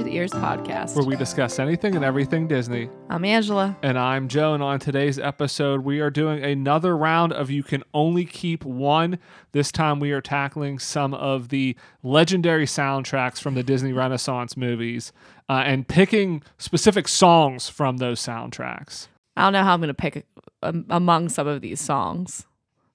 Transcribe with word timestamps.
Ears 0.00 0.30
podcast. 0.30 0.96
where 0.96 1.04
we 1.04 1.16
discuss 1.16 1.58
anything 1.58 1.94
and 1.94 2.02
everything 2.04 2.48
Disney. 2.48 2.88
I'm 3.10 3.26
Angela. 3.26 3.76
And 3.82 3.98
I'm 3.98 4.26
Joe, 4.26 4.54
and 4.54 4.62
on 4.62 4.80
today's 4.80 5.18
episode, 5.18 5.82
we 5.82 6.00
are 6.00 6.08
doing 6.08 6.42
another 6.42 6.96
round 6.96 7.34
of 7.34 7.50
You 7.50 7.62
Can 7.62 7.82
Only 7.92 8.24
Keep 8.24 8.64
One. 8.64 9.18
This 9.52 9.70
time, 9.70 10.00
we 10.00 10.12
are 10.12 10.22
tackling 10.22 10.78
some 10.78 11.12
of 11.12 11.50
the 11.50 11.76
legendary 12.02 12.64
soundtracks 12.64 13.38
from 13.38 13.54
the 13.54 13.62
Disney 13.62 13.92
Renaissance 13.92 14.56
movies 14.56 15.12
uh, 15.50 15.62
and 15.66 15.86
picking 15.86 16.42
specific 16.56 17.06
songs 17.06 17.68
from 17.68 17.98
those 17.98 18.18
soundtracks. 18.18 19.08
I 19.36 19.42
don't 19.42 19.52
know 19.52 19.62
how 19.62 19.74
I'm 19.74 19.80
going 19.80 19.88
to 19.88 19.94
pick 19.94 20.24
um, 20.62 20.86
among 20.88 21.28
some 21.28 21.46
of 21.46 21.60
these 21.60 21.82
songs. 21.82 22.46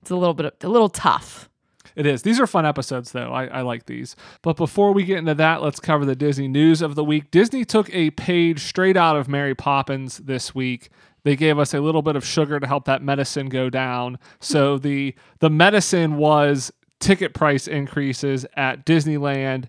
It's 0.01 0.09
a 0.09 0.15
little 0.15 0.33
bit 0.33 0.63
a 0.63 0.67
little 0.67 0.89
tough. 0.89 1.47
It 1.97 2.05
is. 2.05 2.21
These 2.21 2.39
are 2.39 2.45
fun 2.45 2.63
episodes, 2.63 3.11
though. 3.11 3.33
I, 3.33 3.47
I 3.47 3.61
like 3.61 3.87
these. 3.87 4.15
But 4.43 4.55
before 4.55 4.93
we 4.93 5.03
get 5.03 5.17
into 5.17 5.33
that, 5.33 5.63
let's 5.63 5.79
cover 5.79 6.05
the 6.05 6.15
Disney 6.15 6.47
news 6.47 6.83
of 6.83 6.93
the 6.93 7.03
week. 7.03 7.31
Disney 7.31 7.65
took 7.65 7.89
a 7.91 8.11
page 8.11 8.59
straight 8.59 8.95
out 8.95 9.17
of 9.17 9.27
Mary 9.27 9.55
Poppins 9.55 10.19
this 10.19 10.53
week. 10.53 10.91
They 11.23 11.35
gave 11.35 11.57
us 11.57 11.73
a 11.73 11.81
little 11.81 12.03
bit 12.03 12.15
of 12.15 12.23
sugar 12.23 12.59
to 12.59 12.67
help 12.67 12.85
that 12.85 13.01
medicine 13.01 13.49
go 13.49 13.71
down. 13.71 14.19
So 14.39 14.77
hmm. 14.77 14.83
the 14.83 15.15
the 15.39 15.49
medicine 15.49 16.17
was 16.17 16.71
ticket 16.99 17.33
price 17.33 17.67
increases 17.67 18.45
at 18.55 18.85
Disneyland 18.85 19.65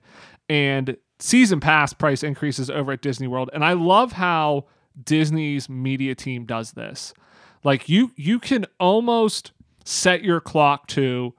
and 0.51 0.99
season 1.19 1.61
pass 1.61 1.95
price 1.95 2.23
increases 2.23 2.69
over 2.69 2.93
at 2.93 3.01
Disney 3.01 3.27
World. 3.27 3.49
And 3.55 3.65
I 3.65 3.73
love 3.73 4.13
how 4.13 4.67
Disney's 5.03 5.71
media 5.71 6.15
team 6.15 6.45
does 6.45 6.73
this. 6.73 7.15
Like 7.65 7.89
you 7.89 8.13
you 8.17 8.39
can 8.39 8.67
almost 8.79 9.53
set 9.87 10.23
your 10.23 10.43
clock 10.43 10.87
to 10.89 11.33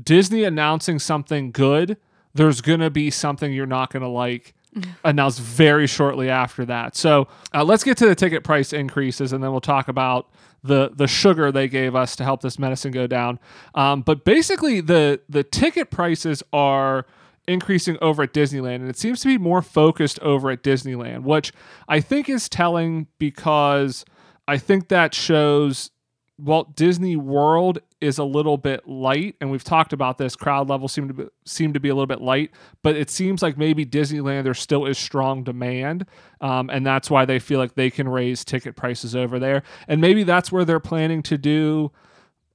Disney 0.00 0.44
announcing 0.44 0.98
something 0.98 1.50
good, 1.50 1.96
there's 2.34 2.60
going 2.60 2.80
to 2.80 2.90
be 2.90 3.10
something 3.10 3.52
you're 3.52 3.66
not 3.66 3.92
going 3.92 4.02
to 4.02 4.08
like 4.08 4.54
announced 5.04 5.40
very 5.40 5.86
shortly 5.86 6.30
after 6.30 6.64
that. 6.66 6.96
So 6.96 7.28
uh, 7.54 7.64
let's 7.64 7.84
get 7.84 7.96
to 7.98 8.06
the 8.06 8.14
ticket 8.14 8.44
price 8.44 8.72
increases 8.72 9.32
and 9.32 9.42
then 9.42 9.50
we'll 9.50 9.60
talk 9.60 9.88
about 9.88 10.28
the 10.62 10.90
the 10.94 11.06
sugar 11.06 11.50
they 11.50 11.68
gave 11.68 11.94
us 11.94 12.14
to 12.16 12.24
help 12.24 12.42
this 12.42 12.58
medicine 12.58 12.92
go 12.92 13.06
down. 13.06 13.38
Um, 13.74 14.02
but 14.02 14.24
basically, 14.24 14.80
the 14.80 15.20
the 15.28 15.42
ticket 15.42 15.90
prices 15.90 16.42
are 16.52 17.06
increasing 17.48 17.96
over 18.02 18.22
at 18.24 18.34
Disneyland, 18.34 18.76
and 18.76 18.88
it 18.88 18.98
seems 18.98 19.20
to 19.22 19.28
be 19.28 19.38
more 19.38 19.62
focused 19.62 20.18
over 20.20 20.50
at 20.50 20.62
Disneyland, 20.62 21.22
which 21.22 21.52
I 21.88 22.00
think 22.00 22.28
is 22.28 22.48
telling 22.48 23.06
because 23.18 24.04
I 24.46 24.58
think 24.58 24.88
that 24.88 25.14
shows 25.14 25.90
Walt 26.38 26.76
Disney 26.76 27.16
World 27.16 27.80
is 28.00 28.18
a 28.18 28.24
little 28.24 28.56
bit 28.56 28.88
light, 28.88 29.36
and 29.40 29.50
we've 29.50 29.64
talked 29.64 29.92
about 29.92 30.18
this. 30.18 30.36
Crowd 30.36 30.68
levels 30.68 30.92
seem 30.92 31.08
to 31.08 31.14
be, 31.14 31.24
seem 31.44 31.72
to 31.72 31.80
be 31.80 31.88
a 31.88 31.94
little 31.94 32.06
bit 32.06 32.20
light, 32.20 32.50
but 32.82 32.96
it 32.96 33.10
seems 33.10 33.42
like 33.42 33.58
maybe 33.58 33.84
Disneyland 33.84 34.44
there 34.44 34.54
still 34.54 34.86
is 34.86 34.98
strong 34.98 35.44
demand, 35.44 36.06
um, 36.40 36.70
and 36.70 36.86
that's 36.86 37.10
why 37.10 37.24
they 37.24 37.38
feel 37.38 37.58
like 37.58 37.74
they 37.74 37.90
can 37.90 38.08
raise 38.08 38.44
ticket 38.44 38.76
prices 38.76 39.14
over 39.14 39.38
there, 39.38 39.62
and 39.88 40.00
maybe 40.00 40.22
that's 40.22 40.50
where 40.50 40.64
they're 40.64 40.80
planning 40.80 41.22
to 41.24 41.36
do 41.36 41.92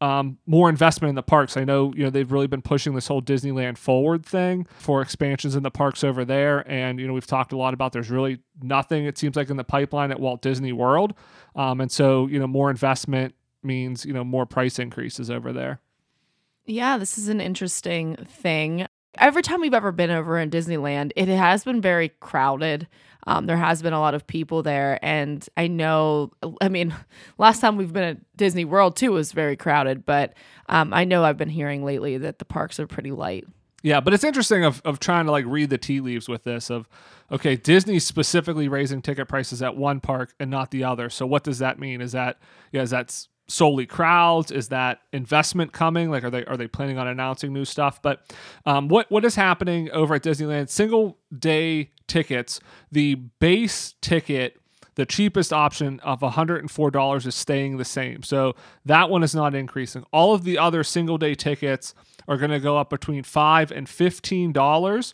um, 0.02 0.38
more 0.46 0.70
investment 0.70 1.10
in 1.10 1.16
the 1.16 1.24
parks. 1.24 1.56
I 1.58 1.64
know 1.64 1.94
you 1.96 2.04
know 2.04 2.10
they've 2.10 2.32
really 2.32 2.48
been 2.48 2.62
pushing 2.62 2.96
this 2.96 3.08
whole 3.08 3.22
Disneyland 3.22 3.78
Forward 3.78 4.26
thing 4.26 4.68
for 4.78 5.02
expansions 5.02 5.56
in 5.56 5.64
the 5.64 5.72
parks 5.72 6.04
over 6.04 6.26
there, 6.26 6.70
and 6.70 7.00
you 7.00 7.08
know 7.08 7.14
we've 7.14 7.28
talked 7.28 7.54
a 7.54 7.58
lot 7.58 7.74
about 7.74 7.94
there's 7.94 8.10
really 8.10 8.40
nothing 8.62 9.06
it 9.06 9.18
seems 9.18 9.36
like 9.36 9.50
in 9.50 9.58
the 9.58 9.64
pipeline 9.64 10.12
at 10.12 10.20
Walt 10.20 10.42
Disney 10.42 10.74
World, 10.74 11.14
um, 11.56 11.82
and 11.82 11.92
so 11.92 12.28
you 12.28 12.40
know 12.40 12.48
more 12.48 12.70
investment 12.70 13.36
means 13.66 14.06
you 14.06 14.14
know 14.14 14.24
more 14.24 14.46
price 14.46 14.80
increases 14.80 15.30
over 15.30 15.52
there. 15.52 15.80
Yeah, 16.66 16.98
this 16.98 17.18
is 17.18 17.28
an 17.28 17.42
interesting 17.42 18.16
thing. 18.28 18.88
Every 19.18 19.42
time 19.42 19.62
we've 19.62 19.74
ever 19.74 19.92
been 19.92 20.12
over 20.12 20.38
in 20.38 20.50
Disneyland, 20.50 21.12
it 21.16 21.28
has 21.28 21.64
been 21.64 21.82
very 21.82 22.10
crowded. 22.20 22.88
Um, 23.28 23.46
there 23.46 23.58
has 23.58 23.82
been 23.82 23.94
a 23.94 24.00
lot 24.00 24.14
of 24.14 24.28
people 24.28 24.62
there, 24.62 25.00
and 25.02 25.48
I 25.58 25.68
know. 25.68 26.32
I 26.62 26.70
mean, 26.70 26.94
last 27.38 27.60
time 27.60 27.78
we've 27.78 27.94
been 27.94 28.04
at 28.04 28.38
Disney 28.38 28.66
World 28.66 28.96
too 28.96 29.12
was 29.12 29.32
very 29.32 29.56
crowded, 29.56 30.06
but 30.06 30.34
um, 30.70 30.94
I 30.94 31.06
know 31.06 31.24
I've 31.24 31.38
been 31.38 31.50
hearing 31.50 31.84
lately 31.84 32.18
that 32.18 32.40
the 32.40 32.46
parks 32.46 32.80
are 32.80 32.88
pretty 32.88 33.12
light. 33.12 33.46
Yeah, 33.86 34.00
but 34.00 34.16
it's 34.16 34.24
interesting 34.24 34.66
of, 34.66 34.82
of 34.84 35.00
trying 35.00 35.26
to 35.26 35.32
like 35.32 35.46
read 35.46 35.70
the 35.70 35.78
tea 35.78 36.00
leaves 36.00 36.28
with 36.28 36.44
this 36.44 36.72
of 36.72 36.90
okay, 37.32 37.56
Disney 37.56 38.00
specifically 38.00 38.68
raising 38.68 39.02
ticket 39.02 39.28
prices 39.28 39.62
at 39.62 39.76
one 39.76 40.00
park 40.00 40.34
and 40.40 40.50
not 40.50 40.72
the 40.72 40.84
other. 40.84 41.10
So 41.10 41.26
what 41.26 41.44
does 41.44 41.60
that 41.60 41.78
mean? 41.78 42.02
Is 42.02 42.12
that 42.14 42.40
yeah, 42.72 42.82
is 42.82 42.90
that 42.90 43.28
solely 43.48 43.86
crowds? 43.86 44.52
Is 44.52 44.70
that 44.70 45.02
investment 45.12 45.72
coming? 45.72 46.10
Like, 46.10 46.24
are 46.24 46.30
they 46.30 46.46
are 46.46 46.58
they 46.58 46.68
planning 46.68 46.98
on 46.98 47.08
announcing 47.08 47.54
new 47.54 47.66
stuff? 47.66 48.02
But 48.02 48.34
um, 48.66 48.88
what 48.88 49.10
what 49.12 49.26
is 49.26 49.36
happening 49.36 49.90
over 49.92 50.16
at 50.16 50.24
Disneyland? 50.24 50.70
Single 50.70 51.18
day 51.38 51.92
tickets, 52.08 52.60
the 52.92 53.16
base 53.16 53.96
ticket. 54.02 54.60
The 54.96 55.06
cheapest 55.06 55.52
option 55.52 56.00
of 56.06 56.22
$104 56.22 57.26
is 57.28 57.36
staying 57.36 57.76
the 57.76 57.84
same. 57.84 58.24
So 58.24 58.56
that 58.86 59.10
one 59.10 59.24
is 59.24 59.36
not 59.36 59.54
increasing. 59.54 60.06
All 60.14 60.34
of 60.34 60.46
the 60.46 60.58
other 60.58 60.86
single 60.86 61.18
day 61.18 61.36
tickets 61.36 61.94
are 62.28 62.38
going 62.38 62.52
to 62.52 62.60
go 62.60 62.78
up 62.78 62.90
between 62.90 63.24
5 63.24 63.72
and 63.72 63.88
$15 63.88 65.14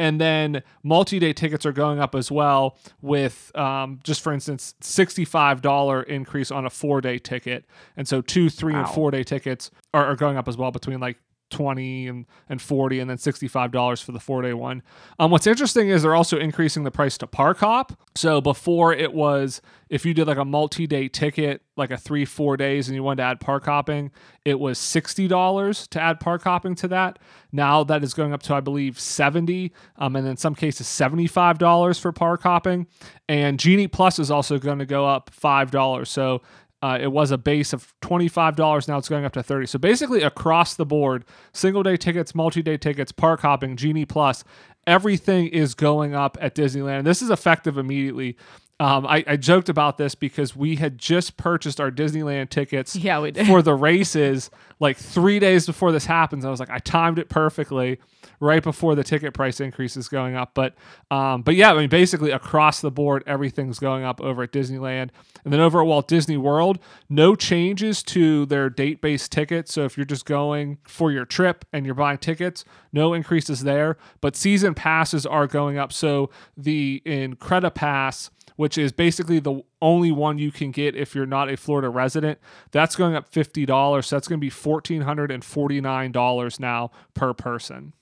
and 0.00 0.20
then 0.20 0.62
multi-day 0.84 1.32
tickets 1.32 1.66
are 1.66 1.72
going 1.72 1.98
up 1.98 2.14
as 2.14 2.30
well 2.30 2.78
with 3.02 3.50
um, 3.56 3.98
just 4.04 4.20
for 4.20 4.32
instance 4.32 4.74
$65 4.80 6.04
increase 6.06 6.50
on 6.50 6.64
a 6.66 6.70
four-day 6.70 7.18
ticket 7.18 7.64
and 7.96 8.06
so 8.06 8.20
two 8.20 8.48
three 8.48 8.74
Wow. 8.74 8.80
and 8.84 8.88
four 8.90 9.10
day 9.10 9.22
tickets 9.24 9.70
are, 9.94 10.04
are 10.06 10.16
going 10.16 10.36
up 10.36 10.48
as 10.48 10.56
well 10.56 10.70
between 10.70 11.00
like 11.00 11.18
20 11.50 12.08
and, 12.08 12.26
and 12.48 12.60
40 12.60 13.00
and 13.00 13.10
then 13.10 13.16
$65 13.16 14.02
for 14.02 14.12
the 14.12 14.20
four 14.20 14.42
day 14.42 14.52
one. 14.52 14.82
Um, 15.18 15.30
what's 15.30 15.46
interesting 15.46 15.88
is 15.88 16.02
they're 16.02 16.14
also 16.14 16.38
increasing 16.38 16.84
the 16.84 16.90
price 16.90 17.18
to 17.18 17.26
park 17.26 17.58
hop. 17.58 17.92
So 18.14 18.40
before 18.40 18.92
it 18.92 19.12
was 19.12 19.60
if 19.88 20.04
you 20.04 20.12
did 20.12 20.26
like 20.26 20.38
a 20.38 20.44
multi-day 20.44 21.08
ticket 21.08 21.62
like 21.76 21.90
a 21.90 21.96
three 21.96 22.24
four 22.24 22.56
days 22.56 22.88
and 22.88 22.94
you 22.94 23.02
wanted 23.02 23.18
to 23.18 23.22
add 23.22 23.40
park 23.40 23.64
hopping 23.64 24.10
it 24.44 24.58
was 24.58 24.78
$60 24.78 25.88
to 25.88 26.00
add 26.00 26.20
park 26.20 26.42
hopping 26.42 26.74
to 26.76 26.88
that. 26.88 27.18
Now 27.52 27.84
that 27.84 28.02
is 28.02 28.14
going 28.14 28.32
up 28.32 28.42
to 28.44 28.54
i 28.54 28.60
believe 28.60 28.98
70 28.98 29.72
um, 29.96 30.16
and 30.16 30.26
in 30.26 30.36
some 30.36 30.54
cases 30.54 30.86
$75 30.86 32.00
for 32.00 32.12
park 32.12 32.42
hopping. 32.42 32.86
And 33.28 33.58
genie 33.58 33.88
plus 33.88 34.18
is 34.18 34.30
also 34.30 34.58
going 34.58 34.78
to 34.78 34.86
go 34.86 35.06
up 35.06 35.30
$5 35.30 36.06
so 36.06 36.42
uh, 36.80 36.98
it 37.00 37.08
was 37.08 37.30
a 37.30 37.38
base 37.38 37.72
of 37.72 37.92
$25 38.02 38.88
now 38.88 38.98
it's 38.98 39.08
going 39.08 39.24
up 39.24 39.32
to 39.32 39.42
30 39.42 39.66
so 39.66 39.78
basically 39.78 40.22
across 40.22 40.74
the 40.74 40.86
board 40.86 41.24
single 41.52 41.82
day 41.82 41.96
tickets 41.96 42.34
multi-day 42.34 42.76
tickets 42.76 43.12
park 43.12 43.40
hopping 43.40 43.76
genie 43.76 44.04
plus 44.04 44.44
everything 44.86 45.48
is 45.48 45.74
going 45.74 46.14
up 46.14 46.38
at 46.40 46.54
disneyland. 46.54 47.04
This 47.04 47.20
is 47.20 47.30
effective 47.30 47.76
immediately 47.76 48.36
um, 48.80 49.06
I, 49.06 49.24
I 49.26 49.36
joked 49.36 49.68
about 49.68 49.98
this 49.98 50.14
because 50.14 50.54
we 50.54 50.76
had 50.76 50.98
just 50.98 51.36
purchased 51.36 51.80
our 51.80 51.90
disneyland 51.90 52.50
tickets 52.50 52.94
Yeah, 52.94 53.20
we 53.20 53.32
did. 53.32 53.46
for 53.46 53.60
the 53.60 53.74
races 53.74 54.50
like 54.80 54.96
three 54.96 55.40
days 55.40 55.66
before 55.66 55.90
this 55.90 56.06
happens. 56.06 56.44
I 56.44 56.50
was 56.50 56.60
like 56.60 56.70
i 56.70 56.78
timed 56.78 57.18
it 57.18 57.28
perfectly 57.28 57.98
right 58.40 58.62
before 58.62 58.94
the 58.94 59.02
ticket 59.02 59.34
price 59.34 59.58
increase 59.58 59.96
is 59.96 60.08
going 60.08 60.36
up. 60.36 60.52
But 60.54 60.74
um, 61.10 61.42
but 61.42 61.56
yeah 61.56 61.72
i 61.72 61.76
mean 61.76 61.88
basically 61.88 62.30
across 62.30 62.80
the 62.80 62.90
board 62.92 63.24
everything's 63.26 63.80
going 63.80 64.04
up 64.04 64.20
over 64.20 64.44
at 64.44 64.52
disneyland. 64.52 65.10
And 65.44 65.52
then 65.52 65.58
over 65.60 65.80
at 65.80 65.86
walt 65.86 66.06
disney 66.06 66.36
world 66.36 66.78
no 67.08 67.34
changes 67.34 68.02
to 68.04 68.46
their 68.46 68.70
date 68.70 69.00
based 69.00 69.32
tickets. 69.32 69.72
So 69.72 69.84
if 69.86 69.96
you're 69.96 70.06
just 70.06 70.24
going 70.24 70.78
for 70.86 71.10
your 71.10 71.24
trip 71.24 71.64
and 71.72 71.84
you're 71.84 71.96
buying 71.96 72.18
tickets 72.18 72.64
no 72.92 73.12
increases 73.12 73.64
there. 73.64 73.96
But 74.20 74.36
season 74.36 74.74
passes 74.74 75.26
are 75.26 75.46
going 75.48 75.78
up. 75.78 75.92
So 75.92 76.30
the 76.56 77.02
incredipass 77.04 77.74
pass 77.74 78.30
which 78.58 78.76
is 78.76 78.90
basically 78.90 79.38
the 79.38 79.62
only 79.80 80.10
one 80.10 80.36
you 80.36 80.50
can 80.50 80.72
get 80.72 80.96
if 80.96 81.14
you're 81.14 81.24
not 81.24 81.48
a 81.48 81.56
Florida 81.56 81.88
resident. 81.88 82.40
That's 82.72 82.96
going 82.96 83.14
up 83.14 83.28
fifty 83.28 83.64
dollars. 83.64 84.08
So 84.08 84.16
that's 84.16 84.26
going 84.26 84.40
to 84.40 84.44
be 84.44 84.50
fourteen 84.50 85.02
hundred 85.02 85.30
and 85.30 85.44
forty 85.44 85.80
nine 85.80 86.10
dollars 86.10 86.58
now 86.58 86.90
per 87.14 87.32
person. 87.32 87.94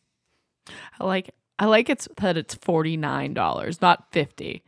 I 0.99 1.05
like 1.05 1.35
I 1.59 1.67
like 1.67 1.91
it's 1.91 2.09
that 2.17 2.39
it's 2.39 2.55
forty 2.55 2.97
nine 2.97 3.35
dollars, 3.35 3.83
not 3.83 4.11
fifty. 4.13 4.65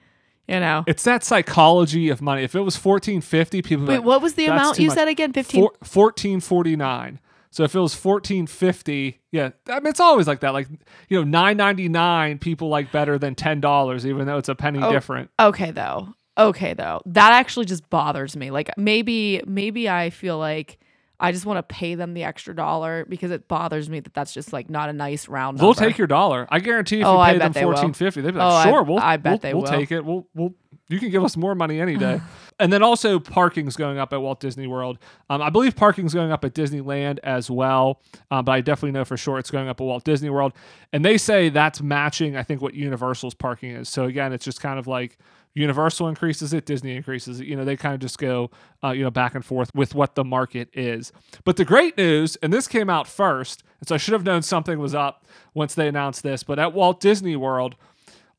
You 0.47 0.61
know. 0.61 0.85
It's 0.87 1.05
that 1.05 1.25
psychology 1.25 2.11
of 2.11 2.21
money. 2.21 2.43
If 2.43 2.55
it 2.55 2.61
was 2.61 2.77
fourteen 2.77 3.23
fifty, 3.23 3.63
people. 3.63 3.87
Wait, 3.87 3.97
like, 3.97 4.05
what 4.05 4.21
was 4.21 4.35
the 4.35 4.45
amount 4.45 4.79
you 4.79 4.89
much." 4.89 4.95
said 4.95 5.09
again? 5.09 5.33
Fifteen. 5.33 5.63
Four, 5.63 5.73
fourteen 5.83 6.41
forty 6.41 6.77
nine. 6.77 7.19
So 7.59 7.65
if 7.65 7.75
it 7.75 7.81
was 7.81 7.93
fourteen 7.93 8.47
fifty, 8.47 9.19
yeah, 9.33 9.51
I 9.69 9.81
mean 9.81 9.89
it's 9.89 9.99
always 9.99 10.29
like 10.29 10.39
that. 10.43 10.51
Like 10.53 10.69
you 11.09 11.19
know, 11.19 11.25
nine 11.25 11.57
ninety 11.57 11.89
nine 11.89 12.39
people 12.39 12.69
like 12.69 12.93
better 12.93 13.19
than 13.19 13.35
ten 13.35 13.61
dollars, 13.61 14.07
even 14.07 14.29
though 14.29 14.39
it's 14.39 14.49
a 14.49 14.55
penny 14.55 14.79
Oh. 14.81 14.93
different. 14.93 15.29
Okay 15.41 15.73
though. 15.73 16.15
Okay 16.39 16.75
though. 16.75 17.01
That 17.07 17.33
actually 17.33 17.67
just 17.67 17.91
bothers 17.91 18.37
me. 18.37 18.53
Like 18.53 18.71
maybe 18.77 19.43
maybe 19.45 19.89
I 19.91 20.11
feel 20.11 20.39
like 20.39 20.79
I 21.19 21.33
just 21.33 21.47
want 21.47 21.57
to 21.59 21.65
pay 21.65 21.97
them 21.97 22.15
the 22.15 22.23
extra 22.23 22.55
dollar 22.55 23.05
because 23.09 23.33
it 23.33 23.49
bothers 23.49 23.91
me 23.91 23.99
that 23.99 24.15
that's 24.15 24.33
just 24.33 24.53
like 24.53 24.71
not 24.71 24.89
a 24.89 24.93
nice 24.93 25.27
round 25.27 25.59
They'll 25.59 25.71
number. 25.75 25.81
take 25.89 25.99
your 25.99 26.07
dollar. 26.07 26.47
I 26.51 26.61
guarantee 26.61 27.01
if 27.01 27.07
Oh, 27.07 27.15
you 27.15 27.19
I 27.19 27.33
pay 27.33 27.39
them 27.39 27.53
fourteen 27.55 27.93
fifty, 27.93 28.21
they'd 28.21 28.35
be 28.35 28.39
Oh, 28.39 28.47
like, 28.51 28.67
I- 28.69 28.71
"Sure, 28.71 28.85
we'll, 28.85 29.01
I 29.01 29.17
bet 29.17 29.33
we'll, 29.33 29.39
they 29.41 29.53
we'll 29.55 29.63
will. 29.65 29.69
take 29.73 29.91
it. 29.91 30.05
We'll 30.05 30.29
we'll 30.33 30.55
you 30.89 30.99
can 30.99 31.11
give 31.11 31.23
us 31.23 31.37
more 31.37 31.55
money 31.55 31.81
any 31.81 31.97
day. 31.97 32.21
and 32.59 32.73
then 32.73 32.83
also 32.83 33.19
parking's 33.19 33.77
going 33.77 33.99
up 33.99 34.13
at 34.13 34.21
Walt 34.21 34.41
Disney 34.41 34.67
World. 34.67 34.99
Um, 35.31 35.43
I 35.43 35.51
believe 35.51 35.77
parking's 35.77 36.15
going 36.15 36.33
up 36.33 36.45
at 36.45 36.55
Disneyland 36.55 37.19
as 37.23 37.51
well, 37.51 38.01
um, 38.31 38.45
but 38.45 38.53
I 38.53 38.61
definitely 38.61 38.93
know 38.93 39.05
for 39.05 39.17
sure 39.17 39.39
it's 39.39 39.51
going 39.51 39.69
up 39.69 39.81
at 39.81 39.85
Walt 39.85 40.05
Disney 40.05 40.31
World. 40.31 40.53
And 40.93 41.05
they 41.05 41.19
say 41.19 41.49
that's 41.49 41.81
matching, 41.81 42.37
I 42.37 42.43
think, 42.43 42.63
what 42.63 42.75
Universal's 42.75 43.35
parking 43.35 43.71
is. 43.71 43.89
So 43.89 44.05
again, 44.05 44.33
it's 44.33 44.45
just 44.45 44.61
kind 44.61 44.79
of 44.79 44.87
like 44.87 45.19
Universal 45.55 46.09
increases 46.09 46.53
it, 46.53 46.67
Disney 46.67 46.95
increases 46.95 47.41
it. 47.41 47.47
You 47.47 47.57
know, 47.57 47.65
they 47.65 47.77
kind 47.77 47.95
of 47.95 48.01
just 48.01 48.19
go, 48.19 48.51
uh, 48.85 48.91
you 48.91 49.03
know, 49.03 49.11
back 49.11 49.35
and 49.35 49.45
forth 49.45 49.75
with 49.75 49.95
what 49.95 50.15
the 50.15 50.25
market 50.25 50.69
is. 50.73 51.13
But 51.45 51.57
the 51.57 51.65
great 51.65 51.97
news, 51.97 52.37
and 52.37 52.53
this 52.53 52.69
came 52.69 52.89
out 52.89 53.09
first, 53.09 53.65
and 53.81 53.89
so 53.89 53.95
I 53.97 53.99
should 53.99 54.13
have 54.13 54.25
known 54.25 54.43
something 54.43 54.79
was 54.79 54.95
up 54.95 55.27
once 55.55 55.75
they 55.75 55.89
announced 55.89 56.23
this. 56.23 56.45
But 56.45 56.59
at 56.59 56.73
Walt 56.73 57.01
Disney 57.01 57.35
World, 57.35 57.75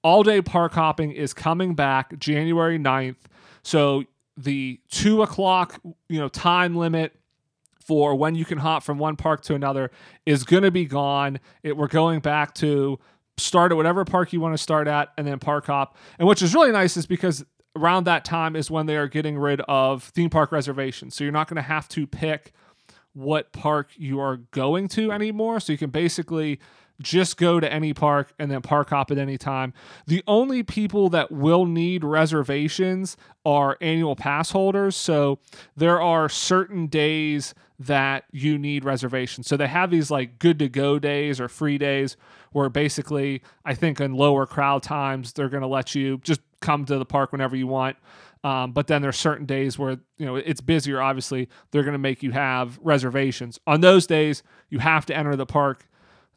all 0.03 0.23
day 0.23 0.41
park 0.41 0.73
hopping 0.73 1.11
is 1.11 1.33
coming 1.33 1.75
back 1.75 2.17
January 2.19 2.79
9th. 2.79 3.17
So 3.63 4.03
the 4.37 4.79
two 4.89 5.21
o'clock, 5.21 5.79
you 6.07 6.19
know, 6.19 6.29
time 6.29 6.75
limit 6.75 7.15
for 7.89 8.15
when 8.15 8.35
you 8.35 8.45
can 8.45 8.59
hop 8.59 8.83
from 8.83 8.99
one 8.99 9.15
park 9.15 9.41
to 9.41 9.55
another 9.55 9.91
is 10.25 10.43
going 10.43 10.63
to 10.63 10.71
be 10.71 10.85
gone. 10.85 11.39
It, 11.63 11.75
we're 11.75 11.87
going 11.87 12.19
back 12.19 12.53
to 12.55 12.99
start 13.37 13.71
at 13.71 13.75
whatever 13.75 14.05
park 14.05 14.31
you 14.31 14.39
want 14.39 14.53
to 14.53 14.61
start 14.61 14.87
at 14.87 15.11
and 15.17 15.25
then 15.25 15.39
park 15.39 15.65
hop. 15.65 15.97
And 16.17 16.27
which 16.27 16.41
is 16.41 16.53
really 16.53 16.71
nice 16.71 16.95
is 16.97 17.05
because 17.05 17.43
around 17.75 18.05
that 18.05 18.25
time 18.25 18.55
is 18.55 18.69
when 18.69 18.85
they 18.85 18.97
are 18.97 19.07
getting 19.07 19.37
rid 19.37 19.61
of 19.61 20.03
theme 20.03 20.29
park 20.29 20.51
reservations. 20.51 21.15
So 21.15 21.23
you're 21.23 21.33
not 21.33 21.47
going 21.47 21.55
to 21.55 21.61
have 21.61 21.89
to 21.89 22.05
pick 22.05 22.53
what 23.13 23.51
park 23.51 23.89
you 23.95 24.19
are 24.19 24.37
going 24.37 24.87
to 24.89 25.11
anymore. 25.11 25.59
So 25.59 25.71
you 25.71 25.77
can 25.77 25.89
basically 25.89 26.59
just 27.01 27.37
go 27.37 27.59
to 27.59 27.71
any 27.71 27.93
park 27.93 28.33
and 28.39 28.51
then 28.51 28.61
park 28.61 28.89
hop 28.89 29.11
at 29.11 29.17
any 29.17 29.37
time. 29.37 29.73
The 30.07 30.23
only 30.27 30.63
people 30.63 31.09
that 31.09 31.31
will 31.31 31.65
need 31.65 32.03
reservations 32.03 33.17
are 33.45 33.77
annual 33.81 34.15
pass 34.15 34.51
holders. 34.51 34.95
So 34.95 35.39
there 35.75 36.01
are 36.01 36.29
certain 36.29 36.87
days 36.87 37.53
that 37.79 38.25
you 38.31 38.57
need 38.57 38.83
reservations. 38.83 39.47
So 39.47 39.55
they 39.55 39.67
have 39.67 39.89
these 39.89 40.11
like 40.11 40.37
good 40.39 40.59
to 40.59 40.67
go 40.67 40.99
days 40.99 41.39
or 41.39 41.47
free 41.47 41.77
days 41.77 42.17
where 42.51 42.69
basically 42.69 43.41
I 43.63 43.73
think 43.73 44.01
in 44.01 44.13
lower 44.13 44.45
crowd 44.45 44.83
times 44.83 45.33
they're 45.33 45.49
going 45.49 45.61
to 45.61 45.67
let 45.67 45.95
you 45.95 46.19
just 46.23 46.41
come 46.59 46.85
to 46.85 46.97
the 46.97 47.05
park 47.05 47.31
whenever 47.31 47.55
you 47.55 47.67
want. 47.67 47.95
Um, 48.43 48.71
but 48.71 48.87
then 48.87 49.01
there's 49.01 49.17
certain 49.17 49.45
days 49.45 49.77
where 49.77 49.97
you 50.17 50.25
know 50.25 50.35
it's 50.37 50.61
busier. 50.61 51.01
Obviously, 51.01 51.49
they're 51.71 51.83
going 51.83 51.93
to 51.93 51.97
make 51.99 52.23
you 52.23 52.31
have 52.31 52.79
reservations. 52.81 53.59
On 53.67 53.81
those 53.81 54.07
days, 54.07 54.43
you 54.69 54.79
have 54.79 55.05
to 55.07 55.17
enter 55.17 55.35
the 55.35 55.45
park 55.45 55.88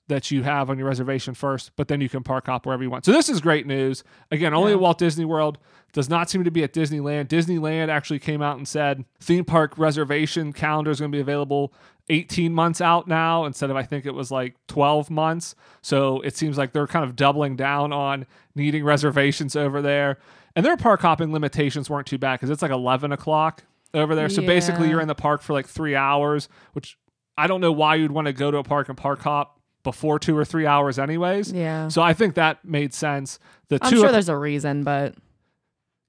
that 0.08 0.30
you 0.30 0.42
have 0.42 0.68
on 0.68 0.78
your 0.78 0.88
reservation 0.88 1.32
first, 1.34 1.70
but 1.76 1.88
then 1.88 2.00
you 2.00 2.08
can 2.08 2.22
park 2.22 2.46
hop 2.46 2.66
wherever 2.66 2.82
you 2.82 2.90
want. 2.90 3.04
So 3.04 3.12
this 3.12 3.28
is 3.28 3.40
great 3.40 3.66
news. 3.66 4.02
Again, 4.30 4.52
only 4.52 4.72
Yeah. 4.72 4.76
at 4.76 4.80
Walt 4.80 4.98
Disney 4.98 5.24
World. 5.24 5.58
Does 5.92 6.08
not 6.08 6.30
seem 6.30 6.42
to 6.44 6.50
be 6.50 6.64
at 6.64 6.72
Disneyland. 6.72 7.26
Disneyland 7.28 7.88
actually 7.88 8.18
came 8.18 8.40
out 8.40 8.56
and 8.56 8.66
said 8.66 9.04
theme 9.20 9.44
park 9.44 9.76
reservation 9.76 10.52
calendar 10.54 10.90
is 10.90 10.98
going 11.00 11.12
to 11.12 11.16
be 11.16 11.20
available 11.20 11.72
18 12.08 12.52
months 12.54 12.80
out 12.80 13.06
now 13.06 13.44
instead 13.44 13.68
of 13.70 13.76
I 13.76 13.82
think 13.82 14.06
it 14.06 14.14
was 14.14 14.30
like 14.30 14.56
12 14.68 15.10
months. 15.10 15.54
So 15.82 16.20
it 16.22 16.34
seems 16.34 16.56
like 16.56 16.72
they're 16.72 16.86
kind 16.86 17.04
of 17.04 17.14
doubling 17.14 17.56
down 17.56 17.92
on 17.92 18.26
needing 18.54 18.84
reservations 18.84 19.54
over 19.54 19.82
there. 19.82 20.18
And 20.56 20.64
their 20.64 20.76
park 20.78 21.00
hopping 21.02 21.30
limitations 21.32 21.90
weren't 21.90 22.06
too 22.06 22.18
bad 22.18 22.34
because 22.40 22.48
it's 22.50 22.62
like 22.62 22.70
11 22.70 23.12
o'clock 23.12 23.62
over 23.94 24.14
there. 24.14 24.30
So 24.30 24.40
basically, 24.42 24.88
you're 24.88 25.00
in 25.00 25.08
the 25.08 25.14
park 25.14 25.42
for 25.42 25.52
like 25.52 25.66
three 25.66 25.94
hours, 25.94 26.48
which 26.72 26.96
I 27.36 27.46
don't 27.46 27.60
know 27.60 27.72
why 27.72 27.94
you'd 27.96 28.12
want 28.12 28.26
to 28.26 28.32
go 28.32 28.50
to 28.50 28.56
a 28.58 28.64
park 28.64 28.88
and 28.88 28.96
park 28.96 29.20
hop 29.20 29.58
before 29.82 30.18
two 30.18 30.36
or 30.36 30.44
three 30.44 30.66
hours, 30.66 30.98
anyways. 30.98 31.52
Yeah. 31.52 31.88
So 31.88 32.02
I 32.02 32.14
think 32.14 32.34
that 32.34 32.64
made 32.64 32.94
sense. 32.94 33.38
The 33.68 33.78
I'm 33.82 33.90
two, 33.90 33.98
sure 34.00 34.12
there's 34.12 34.28
a 34.28 34.36
reason, 34.36 34.84
but 34.84 35.14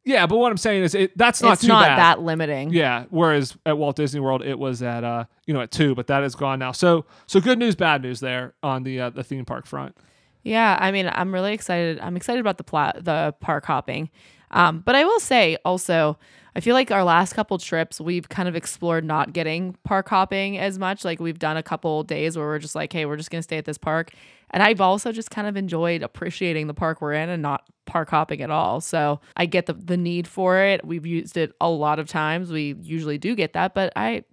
yeah, 0.06 0.28
but 0.28 0.38
what 0.38 0.52
I'm 0.52 0.58
saying 0.58 0.84
is 0.84 0.96
it 0.96 1.18
that's 1.18 1.42
not 1.42 1.54
it's 1.54 1.62
too 1.62 1.70
not 1.70 1.86
bad. 1.86 1.98
that 1.98 2.22
limiting. 2.22 2.72
Yeah. 2.72 3.06
Whereas 3.10 3.58
at 3.66 3.78
Walt 3.78 3.96
Disney 3.96 4.20
World, 4.20 4.44
it 4.44 4.60
was 4.60 4.84
at 4.84 5.04
uh 5.04 5.26
you 5.46 5.54
know 5.54 5.62
at 5.62 5.72
two, 5.72 5.96
but 5.96 6.08
that 6.08 6.24
is 6.24 6.36
gone 6.36 6.60
now. 6.60 6.72
So 6.72 7.06
so 7.26 7.40
good 7.40 7.58
news, 7.58 7.76
bad 7.76 8.02
news 8.02 8.20
there 8.20 8.54
on 8.62 8.84
the 8.84 9.00
uh, 9.00 9.10
the 9.10 9.24
theme 9.24 9.46
park 9.46 9.66
front. 9.66 9.96
Yeah, 10.44 10.78
I 10.80 10.92
mean, 10.92 11.10
I'm 11.12 11.34
really 11.34 11.54
excited. 11.54 12.00
I'm 12.02 12.18
excited 12.18 12.42
about 12.42 12.58
the 12.58 12.66
pla- 12.66 12.92
the 13.00 13.34
park 13.40 13.66
hopping. 13.66 14.10
Um, 14.54 14.80
but 14.80 14.96
I 14.96 15.04
will 15.04 15.20
say 15.20 15.58
also, 15.66 16.18
I 16.56 16.60
feel 16.62 16.76
like 16.76 16.92
our 16.92 17.04
last 17.04 17.34
couple 17.34 17.58
trips, 17.58 18.00
we've 18.00 18.30
kind 18.30 18.48
of 18.48 18.56
explored 18.56 19.04
not 19.04 19.34
getting 19.34 19.76
park 19.84 20.08
hopping 20.08 20.58
as 20.58 20.80
much. 20.80 21.04
Like 21.04 21.20
we've 21.20 21.40
done 21.40 21.58
a 21.58 21.64
couple 21.64 22.04
days 22.04 22.38
where 22.38 22.46
we're 22.46 22.60
just 22.60 22.76
like, 22.76 22.94
hey, 22.94 23.06
we're 23.06 23.18
just 23.18 23.32
gonna 23.32 23.44
stay 23.44 23.58
at 23.58 23.66
this 23.66 23.78
park. 23.78 24.12
And 24.52 24.62
I've 24.62 24.80
also 24.80 25.12
just 25.12 25.32
kind 25.32 25.48
of 25.48 25.58
enjoyed 25.58 26.04
appreciating 26.04 26.68
the 26.68 26.76
park 26.76 27.02
we're 27.02 27.14
in 27.14 27.28
and 27.28 27.42
not 27.42 27.64
park 27.86 28.10
hopping 28.10 28.42
at 28.42 28.52
all. 28.52 28.80
So 28.82 29.20
I 29.36 29.48
get 29.48 29.66
the 29.66 29.74
the 29.74 29.98
need 29.98 30.28
for 30.28 30.60
it. 30.60 30.86
We've 30.86 31.06
used 31.06 31.36
it 31.38 31.54
a 31.60 31.70
lot 31.70 31.98
of 31.98 32.08
times. 32.08 32.52
We 32.52 32.76
usually 32.80 33.18
do 33.18 33.36
get 33.36 33.54
that, 33.54 33.74
but 33.74 33.92
I, 33.96 34.24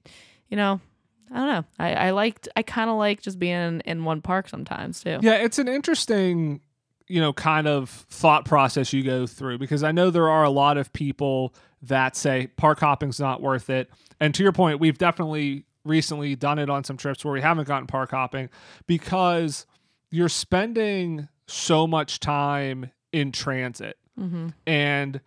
you 0.49 0.57
know. 0.57 0.81
I 1.33 1.37
don't 1.39 1.49
know. 1.49 1.65
I, 1.79 1.95
I 1.95 2.11
liked. 2.11 2.49
I 2.57 2.63
kind 2.63 2.91
of 2.91 2.97
like 2.97 3.23
just 3.23 3.39
being 3.39 3.55
in, 3.55 3.81
in 3.83 4.05
one 4.05 4.21
park 4.21 4.49
sometimes 4.49 5.01
too. 5.01 5.21
Yeah, 5.23 5.35
it's 5.35 5.61
an 5.61 5.69
interesting, 5.69 6.61
you 7.11 7.21
know, 7.21 7.33
kind 7.33 7.67
of 7.67 7.91
thought 7.91 8.45
process 8.45 8.93
you 8.93 9.03
go 9.03 9.27
through 9.27 9.59
because 9.59 9.83
I 9.83 9.91
know 9.91 10.11
there 10.11 10.29
are 10.29 10.45
a 10.45 10.51
lot 10.51 10.79
of 10.79 10.93
people 10.93 11.53
that 11.83 12.15
say 12.15 12.47
park 12.57 12.79
hopping's 12.79 13.19
not 13.19 13.43
worth 13.43 13.69
it. 13.69 13.91
And 14.21 14.33
to 14.37 14.45
your 14.45 14.53
point, 14.53 14.79
we've 14.79 14.97
definitely 14.97 15.65
recently 15.85 16.37
done 16.37 16.61
it 16.61 16.71
on 16.71 16.85
some 16.85 16.97
trips 16.97 17.25
where 17.25 17.33
we 17.33 17.41
haven't 17.41 17.67
gotten 17.67 17.89
park 17.89 18.13
hopping 18.13 18.49
because 18.87 19.67
you're 20.13 20.29
spending 20.29 21.29
so 21.49 21.85
much 21.87 22.21
time 22.21 22.93
in 23.13 23.33
transit. 23.33 23.97
Mm-hmm. 24.19 24.49
And, 24.69 25.21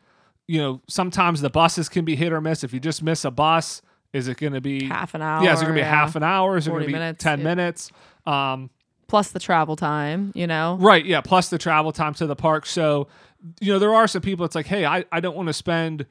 you 0.48 0.62
know, 0.62 0.82
sometimes 0.88 1.42
the 1.42 1.50
buses 1.50 1.90
can 1.90 2.06
be 2.06 2.16
hit 2.16 2.32
or 2.32 2.40
miss. 2.40 2.64
If 2.64 2.74
you 2.74 2.80
just 2.80 3.04
miss 3.04 3.26
a 3.26 3.32
bus, 3.32 3.82
is 4.14 4.30
it 4.30 4.38
going 4.38 4.54
to 4.54 4.62
be 4.62 4.86
half 4.86 5.16
an 5.16 5.22
hour. 5.22 5.44
Yeah, 5.44 5.54
is 5.54 5.62
it 5.62 5.66
going 5.66 5.76
to 5.76 5.82
be 5.82 5.86
yeah. 5.86 5.90
half 5.90 6.16
an 6.16 6.24
hour? 6.24 6.56
Is 6.56 6.68
it 6.68 6.70
going 6.70 6.84
40 6.84 6.86
to 6.86 6.88
be 6.88 7.00
minutes, 7.00 7.24
10 7.24 7.40
yeah. 7.40 7.44
minutes? 7.44 7.92
Um, 8.26 8.70
plus 9.14 9.30
the 9.30 9.40
travel 9.40 9.76
time, 9.76 10.32
you 10.34 10.48
know? 10.48 10.76
Right, 10.80 11.06
yeah, 11.06 11.22
plus 11.22 11.50
the 11.50 11.60
travel 11.60 11.92
time 11.92 12.16
to 12.16 12.26
the 12.26 12.36
park. 12.36 12.66
So, 12.66 13.10
you 13.62 13.72
know, 13.72 13.78
there 13.78 13.94
are 13.94 14.08
some 14.08 14.24
people 14.24 14.44
it's 14.44 14.56
like, 14.56 14.66
hey, 14.66 14.88
I, 14.88 15.06
I 15.12 15.20
don't 15.20 15.36
want 15.36 15.50
to 15.50 15.54
spend 15.54 16.08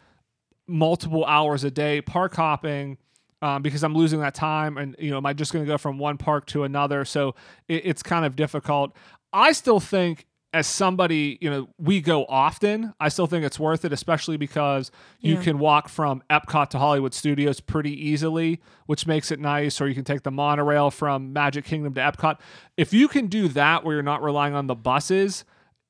multiple 0.68 1.24
hours 1.24 1.64
a 1.64 1.70
day 1.72 2.00
park 2.00 2.32
hopping 2.36 2.98
um, 3.42 3.60
because 3.60 3.82
I'm 3.82 3.96
losing 3.96 4.20
that 4.20 4.36
time. 4.36 4.78
And, 4.78 4.94
you 5.00 5.10
know, 5.10 5.16
am 5.16 5.26
I 5.26 5.32
just 5.32 5.52
going 5.52 5.64
to 5.64 5.68
go 5.68 5.78
from 5.78 5.98
one 5.98 6.16
park 6.16 6.46
to 6.46 6.62
another? 6.62 7.04
So 7.04 7.34
it, 7.66 7.86
it's 7.86 8.04
kind 8.04 8.24
of 8.24 8.36
difficult. 8.36 8.94
I 9.32 9.50
still 9.50 9.80
think 9.80 10.28
as 10.54 10.66
somebody, 10.66 11.38
you 11.40 11.48
know, 11.48 11.68
we 11.78 12.00
go 12.00 12.26
often. 12.26 12.92
I 13.00 13.08
still 13.08 13.26
think 13.26 13.44
it's 13.44 13.58
worth 13.58 13.84
it, 13.86 13.92
especially 13.92 14.36
because 14.36 14.90
you 15.20 15.36
Yeah. 15.36 15.42
can 15.42 15.58
walk 15.58 15.88
from 15.88 16.22
Epcot 16.28 16.68
to 16.70 16.78
Hollywood 16.78 17.14
Studios 17.14 17.60
pretty 17.60 17.92
easily, 18.08 18.60
which 18.86 19.06
makes 19.06 19.30
it 19.30 19.40
nice. 19.40 19.80
Or 19.80 19.88
you 19.88 19.94
can 19.94 20.04
take 20.04 20.24
the 20.24 20.30
monorail 20.30 20.90
from 20.90 21.32
Magic 21.32 21.64
Kingdom 21.64 21.94
to 21.94 22.00
Epcot. 22.00 22.38
If 22.76 22.92
you 22.92 23.08
can 23.08 23.28
do 23.28 23.48
that 23.48 23.82
where 23.84 23.94
you're 23.94 24.02
not 24.02 24.22
relying 24.22 24.54
on 24.54 24.66
the 24.66 24.74
buses, 24.74 25.44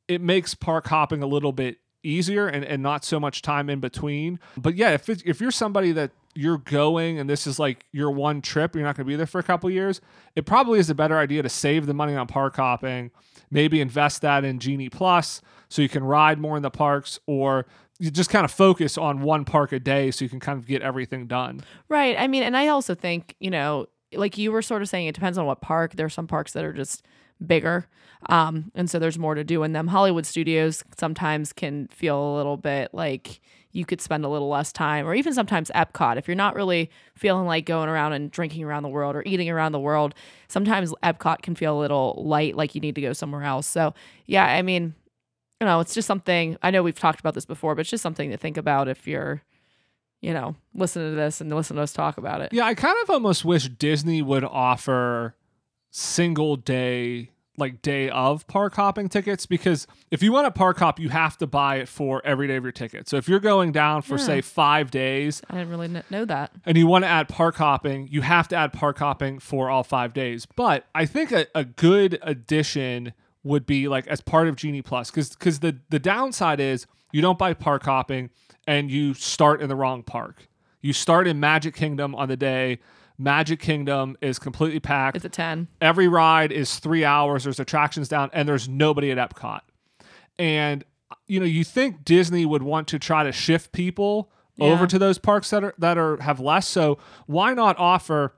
it 0.07 0.21
makes 0.21 0.55
park 0.55 0.87
hopping 0.87 1.23
a 1.23 1.27
little 1.27 1.53
bit 1.53 1.79
easier 2.05 2.47
and, 2.47 2.65
and 2.65 2.83
not 2.83 3.05
so 3.05 3.19
much 3.19 3.43
time 3.43 3.69
in 3.71 3.81
between. 3.81 4.39
But 4.57 4.77
yeah, 4.77 4.91
if 4.91 5.09
it's, 5.09 5.23
if 5.27 5.41
you're 5.41 5.51
somebody 5.53 5.93
that 5.93 6.11
you're 6.35 6.59
going 6.59 7.19
and 7.19 7.29
this 7.29 7.47
is 7.47 7.59
like 7.59 7.85
your 7.93 8.11
one 8.11 8.41
trip, 8.43 8.75
you're 8.75 8.85
not 8.85 8.97
going 8.97 9.07
to 9.07 9.09
be 9.11 9.17
there 9.17 9.27
for 9.27 9.39
a 9.39 9.43
couple 9.45 9.69
years, 9.71 10.01
it 10.35 10.47
probably 10.47 10.79
is 10.79 10.89
a 10.89 10.95
better 10.95 11.19
idea 11.19 11.43
to 11.43 11.49
save 11.49 11.87
the 11.87 11.95
money 11.95 12.15
on 12.17 12.27
park 12.27 12.57
hopping, 12.57 13.11
maybe 13.53 13.81
invest 13.81 14.23
that 14.23 14.45
in 14.45 14.59
Genie 14.59 14.89
Plus 14.89 15.41
so 15.69 15.83
you 15.83 15.89
can 15.89 16.03
ride 16.03 16.39
more 16.39 16.57
in 16.57 16.63
the 16.63 16.71
parks 16.71 17.21
or 17.27 17.67
you 17.99 18.11
just 18.11 18.31
kind 18.31 18.45
of 18.45 18.51
focus 18.51 18.99
on 18.99 19.21
one 19.21 19.45
park 19.45 19.71
a 19.73 19.79
day 19.79 20.11
so 20.11 20.25
you 20.25 20.29
can 20.29 20.41
kind 20.41 20.59
of 20.59 20.67
get 20.67 20.83
everything 20.83 21.27
done. 21.27 21.61
Right. 21.89 22.17
I 22.19 22.27
mean, 22.27 22.43
and 22.43 22.57
I 22.57 22.69
also 22.69 22.95
think, 22.95 23.37
you 23.39 23.51
know, 23.51 23.87
like 24.13 24.37
you 24.37 24.51
were 24.51 24.63
sort 24.63 24.83
of 24.83 24.89
saying, 24.89 25.07
it 25.07 25.15
depends 25.15 25.39
on 25.39 25.47
what 25.47 25.61
park. 25.61 25.95
There 25.95 26.07
are 26.07 26.11
some 26.11 26.27
parks 26.27 26.53
that 26.55 26.65
are 26.65 26.73
just 26.73 27.07
bigger. 27.47 27.87
Um, 28.29 28.73
and 28.75 28.89
so 28.89 28.99
there's 28.99 29.19
more 29.19 29.35
to 29.35 29.45
do 29.45 29.63
in 29.63 29.73
them. 29.73 29.89
Hollywood 29.89 30.27
studios 30.27 30.83
sometimes 30.99 31.53
can 31.53 31.89
feel 31.89 32.21
a 32.21 32.37
little 32.37 32.57
bit 32.57 32.93
like 32.93 33.41
you 33.73 33.85
could 33.87 34.01
spend 34.01 34.25
a 34.25 34.29
little 34.29 34.49
less 34.49 34.73
time, 34.73 35.07
or 35.07 35.15
even 35.15 35.33
sometimes 35.33 35.71
Epcot. 35.75 36.19
If 36.19 36.29
you're 36.29 36.35
not 36.35 36.55
really 36.55 36.91
feeling 37.15 37.47
like 37.47 37.65
going 37.65 37.89
around 37.89 38.13
and 38.13 38.31
drinking 38.31 38.65
around 38.65 38.83
the 38.83 38.89
world 38.89 39.17
or 39.17 39.23
eating 39.25 39.49
around 39.49 39.73
the 39.73 39.81
world, 39.81 40.15
sometimes 40.49 40.93
Epcot 41.03 41.43
can 41.43 41.55
feel 41.55 41.77
a 41.77 41.81
little 41.81 42.23
light, 42.25 42.55
like 42.55 42.75
you 42.75 42.81
need 42.81 42.95
to 42.95 43.01
go 43.01 43.13
somewhere 43.13 43.43
else. 43.43 43.67
So, 43.67 43.95
yeah, 44.27 44.45
I 44.45 44.63
mean, 44.63 44.95
you 45.61 45.67
know, 45.67 45.81
it's 45.81 45.95
just 45.95 46.07
something 46.07 46.59
I 46.63 46.71
know 46.71 46.83
we've 46.83 46.99
talked 46.99 47.21
about 47.21 47.35
this 47.35 47.47
before, 47.47 47.75
but 47.75 47.81
it's 47.81 47.91
just 47.91 48.03
something 48.03 48.31
to 48.31 48.37
think 48.37 48.57
about 48.57 48.89
if 48.89 49.07
you're, 49.07 49.43
you 50.21 50.35
know, 50.35 50.55
listening 50.75 51.11
to 51.11 51.17
this 51.17 51.41
and 51.41 51.55
listen 51.55 51.77
to 51.77 51.83
us 51.83 51.93
talk 51.93 52.19
about 52.19 52.43
it. 52.43 52.53
Yeah, 52.53 52.67
I 52.67 52.75
kind 52.75 52.97
of 53.03 53.11
almost 53.11 53.45
wish 53.45 53.69
Disney 53.69 54.23
would 54.23 54.45
offer 54.45 55.35
single 55.91 56.57
day 56.57 57.32
like 57.59 57.83
day 57.83 58.09
of 58.09 58.47
park 58.47 58.75
hopping 58.75 59.09
tickets 59.09 59.45
because 59.45 59.87
if 60.11 60.23
you 60.23 60.33
want 60.33 60.47
a 60.47 60.51
park 60.51 60.79
hop 60.79 60.99
you 60.99 61.11
have 61.11 61.37
to 61.37 61.47
buy 61.47 61.77
it 61.77 61.89
for 61.89 62.23
every 62.25 62.47
day 62.49 62.57
of 62.57 62.63
your 62.63 62.73
ticket. 62.73 63.09
So 63.09 63.17
if 63.19 63.29
you're 63.29 63.41
going 63.41 63.73
down 63.73 64.01
for 64.03 64.17
Yeah. 64.17 64.25
say 64.25 64.41
5 64.41 64.91
days 64.91 65.43
I 65.51 65.55
didn't 65.59 65.69
really 65.71 66.03
know 66.11 66.25
that. 66.25 66.53
and 66.65 66.79
you 66.79 66.87
want 66.87 67.05
to 67.05 67.09
add 67.09 67.29
park 67.29 67.57
hopping, 67.57 68.09
you 68.11 68.23
have 68.23 68.49
to 68.49 68.57
add 68.57 68.73
park 68.73 68.99
hopping 68.99 69.39
for 69.39 69.69
all 69.69 69.85
5 69.85 70.15
days. 70.15 70.47
But 70.57 70.87
I 70.95 71.05
think 71.05 71.31
a, 71.31 71.47
a 71.55 71.65
good 71.65 72.19
addition 72.23 73.13
would 73.45 73.67
be 73.67 73.89
like 73.89 74.07
as 74.07 74.21
part 74.21 74.49
of 74.49 74.57
Genie 74.57 74.83
Plus 74.83 75.11
cuz 75.11 75.35
cuz 75.37 75.59
the 75.61 75.77
the 75.91 75.99
downside 75.99 76.61
is 76.61 76.87
you 77.13 77.21
don't 77.21 77.39
buy 77.39 77.53
park 77.53 77.83
hopping, 77.85 78.31
and 78.67 78.91
you 78.91 79.13
start 79.13 79.61
in 79.61 79.69
the 79.69 79.77
wrong 79.77 80.03
park. 80.03 80.49
You 80.81 80.93
start 80.95 81.29
in 81.29 81.39
Magic 81.39 81.75
Kingdom 81.75 82.15
on 82.15 82.29
the 82.29 82.37
day. 82.39 82.79
Magic 83.19 83.61
Kingdom 83.61 84.17
is 84.21 84.39
completely 84.39 84.81
packed. 84.81 85.17
It's 85.17 85.25
a 85.25 85.29
10. 85.29 85.69
Every 85.81 86.09
ride 86.09 86.53
is 86.53 86.79
three 86.79 87.05
hours. 87.05 87.45
There's 87.45 87.61
attractions 87.61 88.09
down, 88.09 88.31
and 88.33 88.49
there's 88.49 88.69
nobody 88.69 89.11
at 89.11 89.19
Epcot. 89.19 89.61
And 90.39 90.85
you 91.27 91.41
know, 91.41 91.47
you 91.47 91.65
think 91.65 92.05
Disney 92.05 92.45
would 92.45 92.63
want 92.63 92.89
to 92.89 92.99
try 92.99 93.25
to 93.25 93.33
shift 93.33 93.73
people 93.73 94.31
over 94.61 94.87
to 94.87 94.99
those 94.99 95.19
parks 95.19 95.51
that 95.51 95.65
are 95.65 95.75
that 95.79 95.99
are 95.99 96.21
have 96.21 96.41
less. 96.41 96.69
So 96.69 96.99
why 97.27 97.55
not 97.55 97.79
offer? 97.79 98.35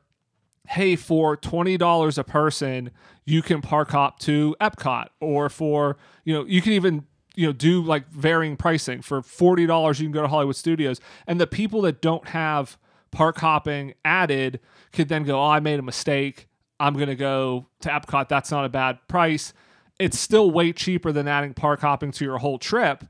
Hey, 0.66 0.96
for 0.96 1.36
twenty 1.36 1.76
dollars 1.76 2.16
a 2.16 2.24
person, 2.24 2.90
you 3.24 3.42
can 3.42 3.60
park 3.60 3.90
hop 3.90 4.18
to 4.20 4.56
Epcot, 4.60 5.08
or 5.20 5.48
for 5.50 5.98
you 6.24 6.32
know, 6.32 6.44
you 6.46 6.62
can 6.62 6.72
even 6.72 7.04
you 7.34 7.46
know 7.46 7.52
do 7.52 7.82
like 7.82 8.08
varying 8.10 8.56
pricing. 8.56 9.02
For 9.02 9.22
forty 9.22 9.66
dollars, 9.66 10.00
you 10.00 10.06
can 10.06 10.12
go 10.12 10.22
to 10.22 10.28
Hollywood 10.28 10.56
Studios, 10.56 11.00
and 11.26 11.38
the 11.38 11.46
people 11.46 11.82
that 11.82 12.00
don't 12.00 12.28
have 12.28 12.78
park 13.14 13.38
hopping 13.38 13.94
added 14.04 14.60
could 14.92 15.08
then 15.08 15.24
go, 15.24 15.40
oh, 15.40 15.48
I 15.48 15.60
made 15.60 15.78
a 15.78 15.82
mistake. 15.82 16.48
I'm 16.78 16.94
gonna 16.94 17.14
go 17.14 17.66
to 17.80 17.88
Epcot. 17.88 18.28
That's 18.28 18.50
not 18.50 18.64
a 18.64 18.68
bad 18.68 18.98
price. 19.08 19.52
It's 19.98 20.18
still 20.18 20.50
way 20.50 20.72
cheaper 20.72 21.12
than 21.12 21.28
adding 21.28 21.54
park 21.54 21.80
hopping 21.80 22.10
to 22.12 22.24
your 22.24 22.38
whole 22.38 22.58
trip 22.58 23.04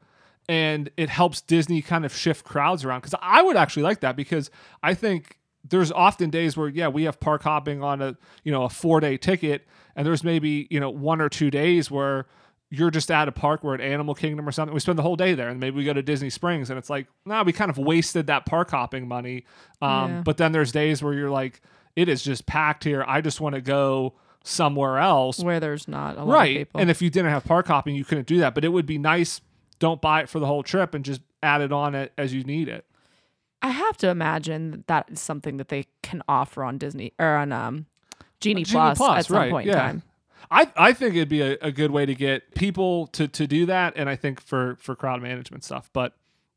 and 0.48 0.90
it 0.96 1.08
helps 1.08 1.40
Disney 1.40 1.82
kind 1.82 2.04
of 2.04 2.14
shift 2.14 2.44
crowds 2.44 2.84
around. 2.84 3.00
Because 3.00 3.18
I 3.22 3.42
would 3.42 3.56
actually 3.56 3.84
like 3.84 4.00
that 4.00 4.16
because 4.16 4.50
I 4.82 4.94
think 4.94 5.38
there's 5.66 5.90
often 5.90 6.30
days 6.30 6.56
where 6.56 6.68
yeah 6.68 6.88
we 6.88 7.04
have 7.04 7.18
park 7.20 7.42
hopping 7.42 7.82
on 7.82 8.02
a 8.02 8.16
you 8.42 8.52
know 8.52 8.64
a 8.64 8.68
four 8.68 9.00
day 9.00 9.16
ticket, 9.16 9.66
and 9.96 10.06
there's 10.06 10.24
maybe 10.24 10.66
you 10.70 10.80
know 10.80 10.90
one 10.90 11.20
or 11.20 11.28
two 11.28 11.50
days 11.50 11.90
where 11.90 12.26
you're 12.74 12.90
just 12.90 13.10
at 13.10 13.28
a 13.28 13.32
park 13.32 13.62
we're 13.64 13.74
at 13.74 13.80
Animal 13.80 14.14
Kingdom 14.14 14.48
or 14.48 14.52
something. 14.52 14.74
We 14.74 14.80
spend 14.80 14.98
the 14.98 15.02
whole 15.02 15.16
day 15.16 15.34
there, 15.34 15.48
and 15.48 15.60
maybe 15.60 15.76
we 15.76 15.84
go 15.84 15.92
to 15.92 16.02
Disney 16.02 16.30
Springs, 16.30 16.70
and 16.70 16.78
it's 16.78 16.90
like 16.90 17.06
nah 17.24 17.42
we 17.42 17.52
kind 17.52 17.70
of 17.70 17.78
wasted 17.78 18.26
that 18.26 18.46
park 18.46 18.70
hopping 18.70 19.08
money. 19.08 19.44
Um, 19.80 20.10
Yeah. 20.10 20.22
But 20.24 20.36
then 20.36 20.52
there's 20.52 20.72
days 20.72 21.02
where 21.02 21.14
you're 21.14 21.30
like 21.30 21.60
it 21.96 22.08
is 22.08 22.22
just 22.22 22.46
packed 22.46 22.84
here. 22.84 23.04
I 23.06 23.20
just 23.20 23.40
want 23.40 23.54
to 23.54 23.60
go 23.60 24.14
somewhere 24.46 24.98
else 24.98 25.38
Where 25.38 25.58
there's 25.58 25.88
not 25.88 26.16
a 26.16 26.18
lot 26.18 26.22
of 26.24 26.28
right 26.28 26.56
people. 26.58 26.78
and 26.78 26.90
if 26.90 27.00
you 27.00 27.08
didn't 27.08 27.30
have 27.30 27.44
park 27.44 27.66
hopping 27.66 27.94
you 27.94 28.04
couldn't 28.04 28.26
do 28.26 28.40
that 28.40 28.54
but 28.54 28.62
it 28.62 28.68
would 28.68 28.84
be 28.84 28.98
nice 28.98 29.40
don't 29.78 30.02
buy 30.02 30.20
it 30.20 30.28
for 30.28 30.38
the 30.38 30.44
whole 30.44 30.62
trip 30.62 30.92
and 30.92 31.02
just 31.02 31.22
add 31.42 31.62
it 31.62 31.72
on 31.72 31.94
it 31.94 32.12
as 32.18 32.34
you 32.34 32.44
need 32.44 32.68
it 32.68 32.84
I 33.64 33.68
have 33.68 33.96
to 33.98 34.10
imagine 34.10 34.72
that 34.72 34.86
that 34.88 35.08
is 35.10 35.20
something 35.20 35.56
that 35.56 35.68
they 35.68 35.86
can 36.02 36.22
offer 36.28 36.62
on 36.62 36.76
Disney 36.76 37.14
or 37.18 37.36
on 37.36 37.50
um, 37.50 37.86
Genie, 38.38 38.62
Genie 38.62 38.64
Plus, 38.64 38.98
Plus, 38.98 39.18
at 39.20 39.26
some 39.26 39.36
right, 39.38 39.50
point 39.50 39.66
yeah. 39.66 39.72
in 39.72 39.78
time. 39.78 40.02
I 40.50 40.70
i 40.76 40.92
think 40.92 41.14
it'd 41.14 41.28
be 41.28 41.42
a, 41.42 41.56
a 41.60 41.72
good 41.72 41.90
way 41.90 42.06
to 42.06 42.14
get 42.14 42.54
people 42.54 43.06
to 43.08 43.28
to 43.28 43.46
do 43.46 43.66
that 43.66 43.92
and 43.96 44.08
i 44.08 44.16
think 44.16 44.40
for 44.40 44.76
for 44.80 44.94
crowd 44.94 45.22
management 45.22 45.64
stuff 45.64 45.90
but 45.92 46.14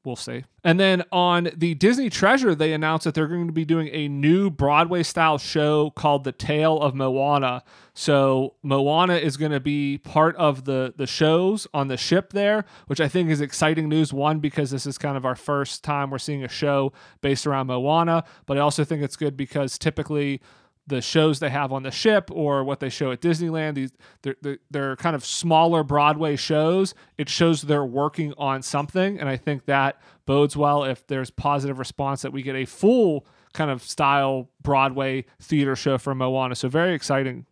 we'll 0.07 0.15
see. 0.15 0.45
And 0.63 0.79
then 0.79 1.03
on 1.11 1.49
the 1.55 1.75
disney 1.75 2.09
treasure 2.09 2.55
they 2.55 2.73
announced 2.73 3.03
that 3.03 3.13
they're 3.13 3.27
going 3.27 3.45
to 3.45 3.53
be 3.53 3.65
doing 3.65 3.89
a 3.91 4.07
new 4.07 4.49
broadway 4.49 5.03
style 5.03 5.37
show 5.37 5.91
called 5.91 6.23
the 6.23 6.31
tale 6.31 6.79
of 6.81 6.95
moana. 6.95 7.63
So 7.93 8.55
moana 8.63 9.15
is 9.15 9.37
going 9.37 9.51
to 9.51 9.59
be 9.59 9.99
part 9.99 10.35
of 10.37 10.65
the 10.65 10.93
the 10.95 11.05
shows 11.05 11.67
on 11.73 11.89
the 11.89 11.97
ship 11.97 12.31
there 12.31 12.65
which 12.87 13.01
i 13.01 13.07
think 13.07 13.29
is 13.29 13.41
exciting 13.41 13.89
news 13.89 14.13
one 14.13 14.39
because 14.39 14.71
this 14.71 14.85
is 14.85 14.97
kind 14.97 15.17
of 15.17 15.25
our 15.25 15.35
first 15.35 15.83
time 15.83 16.09
we're 16.09 16.17
seeing 16.17 16.43
a 16.43 16.47
show 16.47 16.93
based 17.21 17.45
around 17.45 17.67
moana 17.67 18.23
but 18.45 18.57
i 18.57 18.61
also 18.61 18.83
think 18.83 19.01
it's 19.03 19.15
good 19.15 19.35
because 19.35 19.77
typically 19.77 20.39
the 20.87 21.01
shows 21.01 21.39
they 21.39 21.49
have 21.49 21.73
on 21.73 21.83
the 21.83 21.91
ship 21.91 22.29
or 22.31 22.63
what 22.63 22.79
they 22.79 22.89
show 22.89 23.11
at 23.11 23.21
Disneyland. 23.21 23.75
These 23.75 23.91
they're, 24.21 24.35
they're, 24.41 24.57
they're 24.71 24.95
kind 24.95 25.15
of 25.15 25.25
smaller 25.25 25.83
Broadway 25.83 26.35
shows. 26.35 26.95
It 27.17 27.29
shows 27.29 27.61
they're 27.61 27.85
working 27.85 28.33
on 28.37 28.61
something, 28.61 29.19
and 29.19 29.27
I 29.27 29.37
think 29.37 29.65
that 29.65 30.01
bodes 30.25 30.55
well 30.55 30.83
if 30.83 31.05
there's 31.07 31.29
positive 31.29 31.77
response 31.77 32.21
that 32.21 32.31
we 32.31 32.41
get 32.41 32.55
a 32.55 32.65
full 32.65 33.25
kind 33.53 33.69
of 33.69 33.83
style 33.83 34.49
Broadway 34.61 35.25
theater 35.41 35.75
show 35.75 35.97
from 35.97 36.19
Moana. 36.19 36.55
So 36.55 36.69
very 36.69 36.93
exciting. 36.93 37.45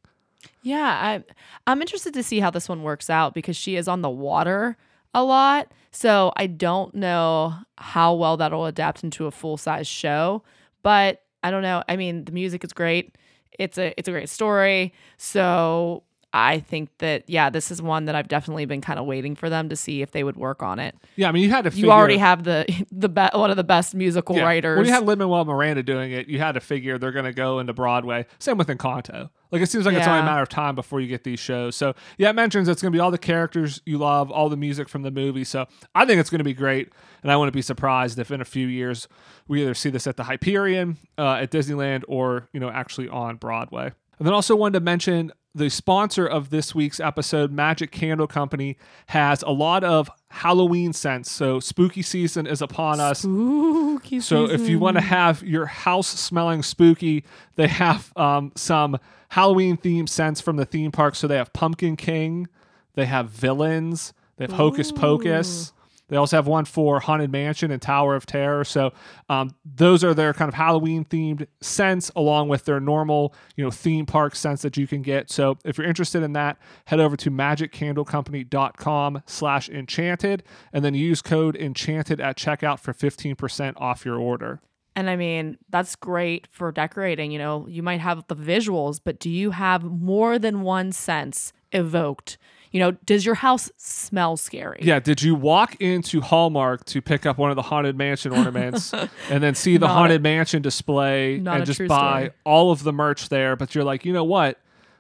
Yeah, 0.62 0.88
I 0.88 1.24
I'm 1.68 1.82
interested 1.82 2.14
to 2.14 2.24
see 2.24 2.40
how 2.40 2.50
this 2.50 2.70
one 2.70 2.84
works 2.84 3.10
out 3.10 3.34
because 3.34 3.58
she 3.58 3.76
is 3.76 3.88
on 3.88 4.02
the 4.02 4.10
water 4.10 4.78
a 5.14 5.24
lot. 5.24 5.72
So 5.92 6.34
I 6.36 6.48
don't 6.48 6.94
know 6.94 7.54
how 7.78 8.14
well 8.16 8.38
that'll 8.38 8.66
adapt 8.66 9.04
into 9.04 9.28
a 9.28 9.32
full 9.32 9.58
size 9.58 9.88
show, 9.88 10.44
but 10.84 11.24
I 11.44 11.52
don't 11.52 11.62
know. 11.62 11.84
I 11.88 11.96
mean, 11.96 12.26
the 12.26 12.32
music 12.32 12.64
is 12.64 12.74
great. 12.74 13.16
It's 13.60 13.78
a 13.78 13.94
it's 13.98 14.08
a 14.08 14.12
great 14.12 14.30
story. 14.30 14.94
So 15.18 16.04
I 16.36 16.60
think 16.60 16.90
that 16.98 17.24
yeah, 17.28 17.50
this 17.50 17.72
is 17.72 17.82
one 17.82 18.06
that 18.06 18.16
I've 18.16 18.28
definitely 18.28 18.66
been 18.66 18.82
kind 18.82 19.00
of 19.00 19.06
waiting 19.06 19.36
for 19.36 19.50
them 19.50 19.70
to 19.70 19.76
see 19.78 20.02
if 20.02 20.12
they 20.12 20.22
would 20.22 20.36
work 20.36 20.62
on 20.62 20.80
it. 20.80 20.94
Yeah, 21.16 21.30
I 21.30 21.32
mean 21.32 21.44
you 21.44 21.50
had 21.50 21.64
to. 21.64 21.72
Figure, 21.72 21.86
You 21.86 21.92
already 21.94 22.18
have 22.18 22.44
the 22.44 22.66
the 22.92 23.08
be- 23.08 23.30
one 23.32 23.52
of 23.52 23.56
the 23.56 23.64
best 23.64 23.96
musical 23.96 24.36
yeah, 24.36 24.44
writers. 24.44 24.78
When 24.78 24.86
you 24.86 24.92
had 24.92 25.06
Lin 25.06 25.18
Manuel 25.18 25.46
Miranda 25.46 25.82
doing 25.82 26.12
it, 26.12 26.28
you 26.28 26.40
had 26.40 26.52
to 26.52 26.60
figure 26.60 26.98
they're 26.98 27.14
going 27.14 27.24
to 27.24 27.32
go 27.32 27.60
into 27.60 27.72
Broadway. 27.72 28.26
Same 28.40 28.58
with 28.58 28.68
Encanto. 28.68 29.30
Like 29.50 29.62
it 29.62 29.70
seems 29.70 29.86
like 29.86 29.96
it's 29.96 30.06
only 30.06 30.20
a 30.20 30.24
matter 30.24 30.42
of 30.42 30.50
time 30.50 30.76
before 30.76 31.00
you 31.00 31.08
get 31.08 31.24
these 31.24 31.40
shows. 31.40 31.78
So 31.78 31.94
yeah, 32.18 32.32
it 32.32 32.34
mentions 32.34 32.68
it's 32.68 32.82
going 32.82 32.92
to 32.92 32.96
be 32.96 33.00
all 33.00 33.12
the 33.12 33.18
characters 33.18 33.82
you 33.86 33.98
love, 33.98 34.30
all 34.30 34.50
the 34.50 34.58
music 34.58 34.90
from 34.90 35.04
the 35.04 35.12
movie. 35.12 35.46
So 35.46 35.68
I 35.94 36.06
think 36.06 36.20
it's 36.20 36.30
going 36.30 36.40
to 36.40 36.44
be 36.44 36.54
great, 36.54 36.92
and 37.24 37.32
I 37.32 37.38
wouldn't 37.38 37.54
be 37.54 37.62
surprised 37.62 38.20
if 38.20 38.30
in 38.30 38.42
a 38.42 38.46
few 38.46 38.68
years 38.68 39.08
we 39.48 39.62
either 39.62 39.74
see 39.74 39.90
this 39.90 40.06
at 40.06 40.18
the 40.18 40.24
Hyperion, 40.24 40.98
uh, 41.18 41.36
at 41.36 41.52
Disneyland, 41.52 42.04
or 42.10 42.50
you 42.52 42.60
know 42.60 42.70
actually 42.70 43.08
on 43.08 43.38
Broadway. 43.38 43.94
And 44.20 44.28
then 44.28 44.34
also 44.34 44.54
wanted 44.58 44.80
to 44.80 44.84
mention 44.84 45.32
the 45.56 45.70
sponsor 45.70 46.28
of 46.28 46.50
this 46.50 46.76
week's 46.76 47.00
episode, 47.00 47.50
Magic 47.50 47.90
Candle 47.90 48.28
Company, 48.28 48.78
has 49.08 49.42
a 49.42 49.52
lot 49.52 49.86
of 49.86 50.10
Halloween 50.30 50.92
scents. 50.92 51.32
So 51.32 51.62
spooky 51.62 52.02
season 52.02 52.46
is 52.46 52.62
upon 52.62 53.00
us. 53.00 53.20
Spooky 53.20 54.20
So 54.20 54.50
if 54.50 54.68
you 54.68 54.80
want 54.80 54.98
to 54.98 55.02
have 55.02 55.42
your 55.44 55.66
house 55.66 56.08
smelling 56.08 56.62
spooky, 56.62 57.24
they 57.56 57.68
have 57.68 58.12
um, 58.18 58.52
some 58.56 59.00
Halloween 59.30 59.78
themed 59.78 60.10
scents 60.10 60.42
from 60.42 60.58
the 60.58 60.66
theme 60.66 60.92
park. 60.92 61.16
So 61.16 61.26
they 61.26 61.38
have 61.38 61.54
Pumpkin 61.54 61.96
King, 61.96 62.48
they 62.96 63.06
have 63.06 63.30
Villains, 63.30 64.14
they 64.36 64.44
have 64.44 64.52
Hocus 64.52 64.92
Pocus. 64.92 65.72
They 66.08 66.18
also 66.18 66.38
have 66.38 66.48
one 66.48 66.66
for 66.66 67.00
Haunted 67.00 67.32
Mansion 67.32 67.72
and 67.72 67.82
Tower 67.82 68.16
of 68.16 68.26
Terror. 68.26 68.64
So 68.64 68.94
um, 69.30 69.56
those 69.66 70.04
are 70.04 70.14
their 70.14 70.34
kind 70.34 70.50
of 70.50 70.56
Halloween 70.56 71.06
themed 71.06 71.48
scents, 71.62 72.12
along 72.16 72.50
with 72.50 72.66
their 72.66 72.80
normal, 72.80 73.34
you 73.56 73.64
know, 73.64 73.72
theme 73.72 74.06
park 74.06 74.36
scents 74.36 74.62
that 74.62 74.78
you 74.78 74.88
can 74.88 75.02
get. 75.02 75.32
So 75.32 75.58
if 75.66 75.78
you're 75.78 75.88
interested 75.88 76.22
in 76.24 76.34
that, 76.34 76.58
head 76.86 77.00
over 77.00 77.18
to 77.18 77.32
magiccandlecompany.com 77.32 79.24
slash 79.26 79.70
enchanted 79.70 80.44
and 80.72 80.86
then 80.86 80.94
use 80.94 81.22
code 81.22 81.56
enchanted 81.56 82.20
at 82.22 82.38
checkout 82.38 82.80
for 82.80 82.94
15% 82.94 83.74
off 83.78 84.06
your 84.06 84.20
order. 84.20 84.62
And 84.96 85.10
I 85.10 85.18
mean, 85.18 85.58
that's 85.70 85.96
great 85.96 86.48
for 86.52 86.72
decorating. 86.72 87.32
You 87.32 87.40
know, 87.40 87.68
you 87.68 87.84
might 87.84 88.00
have 88.00 88.26
the 88.28 88.36
visuals, 88.36 89.00
but 89.04 89.20
do 89.20 89.30
you 89.30 89.52
have 89.52 89.84
more 89.84 90.40
than 90.40 90.62
one 90.62 90.94
sense 90.94 91.52
evoked? 91.74 92.38
You 92.72 92.80
know, 92.80 92.92
does 92.92 93.26
your 93.26 93.36
house 93.36 93.72
smell 93.78 94.36
scary? 94.38 94.80
Yeah, 94.82 95.00
did 95.00 95.22
you 95.22 95.34
walk 95.36 95.76
into 95.82 96.20
Hallmark 96.22 96.86
to 96.86 97.02
pick 97.02 97.26
up 97.26 97.38
one 97.38 97.50
of 97.50 97.56
the 97.56 97.62
Haunted 97.62 97.98
Mansion 97.98 98.32
ornaments 98.34 98.94
and 99.30 99.42
then 99.44 99.56
see 99.56 99.78
the 99.78 99.88
Not 99.88 99.92
a- 99.92 99.94
Haunted 99.94 100.24
Mansion 100.24 100.62
display 100.62 101.36
and 101.38 101.66
just 101.66 101.80
buy 101.88 102.24
story. 102.26 102.32
all 102.44 102.72
of 102.72 102.84
the 102.84 102.92
merch 102.94 103.30
there? 103.30 103.56
But 103.56 103.76
you're 103.76 103.84
like, 103.84 104.04
you 104.06 104.12
know 104.14 104.24
what? 104.24 104.60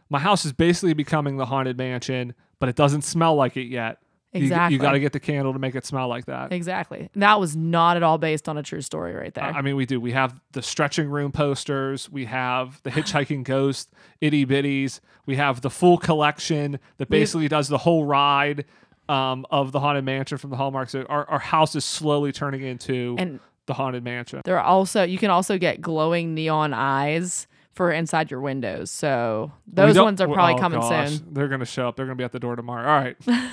My 0.09 0.19
house 0.19 0.45
is 0.45 0.53
basically 0.53 0.93
becoming 0.93 1.37
the 1.37 1.45
Haunted 1.47 1.77
Mansion, 1.77 2.33
but 2.59 2.69
it 2.69 2.75
doesn't 2.75 3.01
smell 3.01 3.35
like 3.35 3.57
it 3.57 3.65
yet. 3.67 3.97
You- 4.35 4.75
You, 4.75 4.77
got 4.79 4.91
to 4.91 4.99
get 4.99 5.13
the 5.13 5.19
candle 5.19 5.53
to 5.53 5.59
make 5.59 5.75
it 5.75 5.85
smell 5.85 6.07
like 6.07 6.25
that. 6.25 6.51
Exactly. 6.51 7.09
That 7.15 7.39
was 7.39 7.55
not 7.55 7.97
at 7.97 8.03
all 8.03 8.17
based 8.17 8.47
on 8.49 8.57
a 8.57 8.63
true 8.63 8.81
story 8.81 9.13
right 9.13 9.33
there. 9.33 9.43
I 9.43 9.61
mean, 9.61 9.75
we 9.75 9.85
do. 9.85 9.99
We 9.99 10.11
have 10.11 10.39
the 10.51 10.61
stretching 10.61 11.09
room 11.09 11.31
posters. 11.31 12.09
We 12.09 12.25
have 12.25 12.81
the 12.83 12.91
hitchhiking 12.91 13.43
ghost, 13.45 13.91
itty 14.21 14.45
bitties. 14.45 14.99
We 15.25 15.35
have 15.37 15.61
the 15.61 15.69
full 15.69 15.97
collection 15.97 16.79
that 16.97 17.09
We've- 17.09 17.21
basically 17.21 17.47
does 17.47 17.67
the 17.69 17.79
whole 17.79 18.05
ride 18.05 18.65
um, 19.09 19.45
of 19.51 19.71
the 19.71 19.79
haunted 19.79 20.03
mansion 20.03 20.37
from 20.37 20.49
the 20.49 20.55
Hallmark. 20.55 20.89
So 20.89 21.03
our, 21.03 21.29
our 21.29 21.39
house 21.39 21.75
is 21.75 21.85
slowly 21.85 22.31
turning 22.31 22.63
into 22.63 23.15
and 23.19 23.39
the 23.67 23.73
haunted 23.73 24.03
mansion. 24.03 24.41
there 24.45 24.59
are 24.59 24.63
also 24.65 25.03
you 25.03 25.17
can 25.17 25.31
also 25.31 25.57
get 25.57 25.81
glowing 25.81 26.33
neon 26.33 26.73
eyes 26.73 27.47
for 27.73 27.91
inside 27.91 28.31
your 28.31 28.39
windows. 28.41 28.89
So 28.89 29.51
those 29.67 29.99
ones 29.99 30.21
are 30.21 30.27
probably 30.27 30.55
oh, 30.55 30.57
coming 30.57 30.79
gosh, 30.79 31.11
soon. 31.11 31.33
They're 31.33 31.47
going 31.47 31.59
to 31.59 31.65
show 31.65 31.87
up. 31.87 31.95
They're 31.95 32.05
going 32.05 32.17
to 32.17 32.21
be 32.21 32.25
at 32.25 32.31
the 32.31 32.39
door 32.39 32.55
tomorrow. 32.55 32.87
All 32.87 32.99
right. 32.99 33.17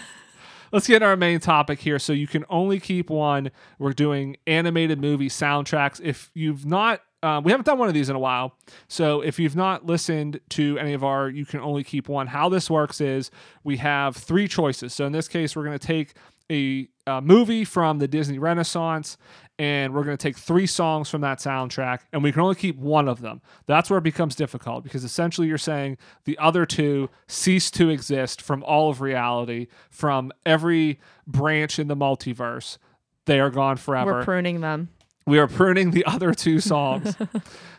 Let's 0.73 0.87
get 0.87 1.03
our 1.03 1.17
main 1.17 1.39
topic 1.39 1.81
here. 1.81 1.99
So 1.99 2.13
you 2.13 2.27
can 2.27 2.45
only 2.49 2.81
keep 2.81 3.11
one. 3.11 3.51
We're 3.79 3.93
doing 3.93 4.37
animated 4.47 5.01
movie 5.01 5.29
soundtracks. 5.29 6.01
If 6.03 6.31
you've 6.35 6.65
not, 6.65 7.03
uh, 7.23 7.43
we 7.45 7.53
haven't 7.53 7.67
done 7.67 7.79
one 7.79 7.89
of 7.89 7.95
these 7.95 8.09
in 8.09 8.17
a 8.17 8.19
while. 8.19 8.57
So 8.89 9.21
if 9.21 9.39
you've 9.39 9.55
not 9.55 9.85
listened 9.85 10.41
to 10.51 10.79
any 10.79 10.95
of 10.95 11.05
our, 11.05 11.29
you 11.29 11.45
can 11.45 11.61
only 11.61 11.85
keep 11.85 12.09
one. 12.09 12.27
How 12.27 12.49
this 12.49 12.71
works 12.71 13.01
is 13.01 13.31
we 13.63 13.77
have 13.77 14.17
three 14.17 14.49
choices. 14.49 14.95
So 14.95 15.05
in 15.05 15.13
this 15.13 15.29
case, 15.29 15.55
we're 15.55 15.65
going 15.65 15.79
to 15.79 15.87
take 15.87 16.15
a, 16.51 16.89
uh 17.07 17.21
movie 17.21 17.65
from 17.65 17.99
the 17.99 18.09
Disney 18.09 18.39
Renaissance 18.39 19.17
and 19.63 19.95
we're 19.95 20.03
going 20.03 20.17
to 20.17 20.21
take 20.21 20.37
three 20.37 20.67
songs 20.67 21.09
from 21.09 21.21
that 21.21 21.39
soundtrack 21.39 22.01
and 22.13 22.21
we 22.21 22.33
can 22.33 22.41
only 22.41 22.57
keep 22.57 22.77
one 22.79 23.07
of 23.07 23.21
them. 23.21 23.41
That's 23.67 23.89
where 23.89 23.99
it 23.99 24.03
becomes 24.03 24.35
difficult 24.35 24.83
because 24.83 25.05
essentially 25.05 25.47
you're 25.47 25.57
saying 25.57 25.99
the 26.25 26.37
other 26.39 26.67
two 26.67 27.11
cease 27.29 27.71
to 27.73 27.89
exist 27.89 28.43
from 28.43 28.65
all 28.65 28.91
of 28.91 29.01
reality, 29.01 29.69
from 29.89 30.33
every 30.45 30.99
branch 31.29 31.79
in 31.79 31.87
the 31.87 31.95
multiverse. 31.95 32.79
they 33.27 33.39
are 33.39 33.51
gone 33.51 33.77
forever. 33.77 34.15
We're 34.15 34.25
pruning 34.25 34.63
them. 34.63 34.89
We 35.27 35.39
are 35.39 35.47
pruning 35.47 35.91
the 35.91 36.05
other 36.05 36.35
two 36.35 36.61
songs. 36.73 37.17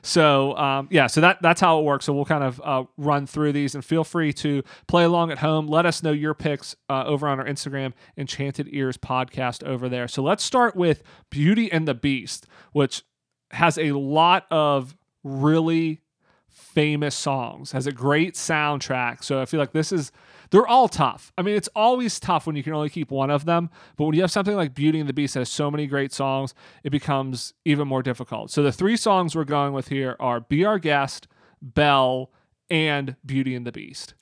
so 0.02 0.56
um, 0.58 0.88
yeah, 0.92 1.08
so 1.08 1.22
that 1.22 1.42
that's 1.42 1.62
how 1.62 1.80
it 1.80 1.84
works. 1.84 2.06
So 2.06 2.14
we'll 2.14 2.26
kind 2.26 2.44
of 2.44 2.62
uh, 2.64 2.84
run 2.98 3.26
through 3.28 3.54
these, 3.54 3.76
and 3.76 3.84
feel 3.84 4.04
free 4.04 4.34
to 4.34 4.64
play 4.88 5.04
along 5.04 5.32
at 5.32 5.40
home. 5.40 5.68
Let 5.68 5.86
us 5.86 6.04
know 6.04 6.12
your 6.12 6.34
picks 6.34 6.76
uh, 6.90 7.04
over 7.06 7.28
on 7.28 7.40
our 7.40 7.46
Instagram, 7.46 7.94
Enchanted 8.18 8.68
Ears 8.72 8.98
Podcast 8.98 9.64
over 9.64 9.90
there. 9.90 10.08
So 10.08 10.24
let's 10.24 10.44
start 10.44 10.76
with 10.76 11.04
Beauty 11.30 11.72
and 11.72 11.88
the 11.88 11.94
Beast, 11.94 12.48
which 12.72 13.04
has 13.52 13.78
a 13.78 13.92
lot 13.92 14.46
of 14.50 14.96
really 15.24 16.02
famous 16.50 17.16
songs, 17.16 17.72
has 17.72 17.88
a 17.88 17.92
great 17.92 18.36
soundtrack. 18.36 19.24
So 19.24 19.42
I 19.42 19.46
feel 19.46 19.60
like 19.60 19.74
this 19.74 19.92
is 19.92 20.12
they're 20.54 20.68
all 20.68 20.88
tough. 20.88 21.34
I 21.36 21.42
mean, 21.42 21.56
it's 21.56 21.70
always 21.76 22.20
tough 22.20 22.46
when 22.46 22.56
you 22.56 22.62
can 22.62 22.74
only 22.74 22.92
keep 22.92 23.10
one 23.10 23.32
of 23.32 23.46
them, 23.46 23.72
but 23.98 24.06
when 24.06 24.14
you 24.14 24.22
have 24.22 24.30
something 24.30 24.56
like 24.56 24.76
Beauty 24.76 25.00
and 25.00 25.10
the 25.10 25.14
Beast 25.14 25.34
that 25.34 25.40
has 25.40 25.50
so 25.50 25.72
many 25.72 25.88
great 25.88 26.14
songs, 26.14 26.54
it 26.84 26.92
becomes 26.92 27.56
even 27.66 27.88
more 27.88 28.04
difficult. 28.04 28.52
So 28.52 28.62
the 28.62 28.72
three 28.72 28.96
songs 28.96 29.36
we're 29.36 29.46
going 29.46 29.74
with 29.74 29.88
here 29.88 30.16
are 30.20 30.42
Be 30.42 30.64
Our 30.64 30.78
Guest, 30.78 31.28
Belle, 31.60 32.30
and 32.70 33.16
Beauty 33.26 33.56
and 33.56 33.66
the 33.66 33.72
Beast. 33.72 34.14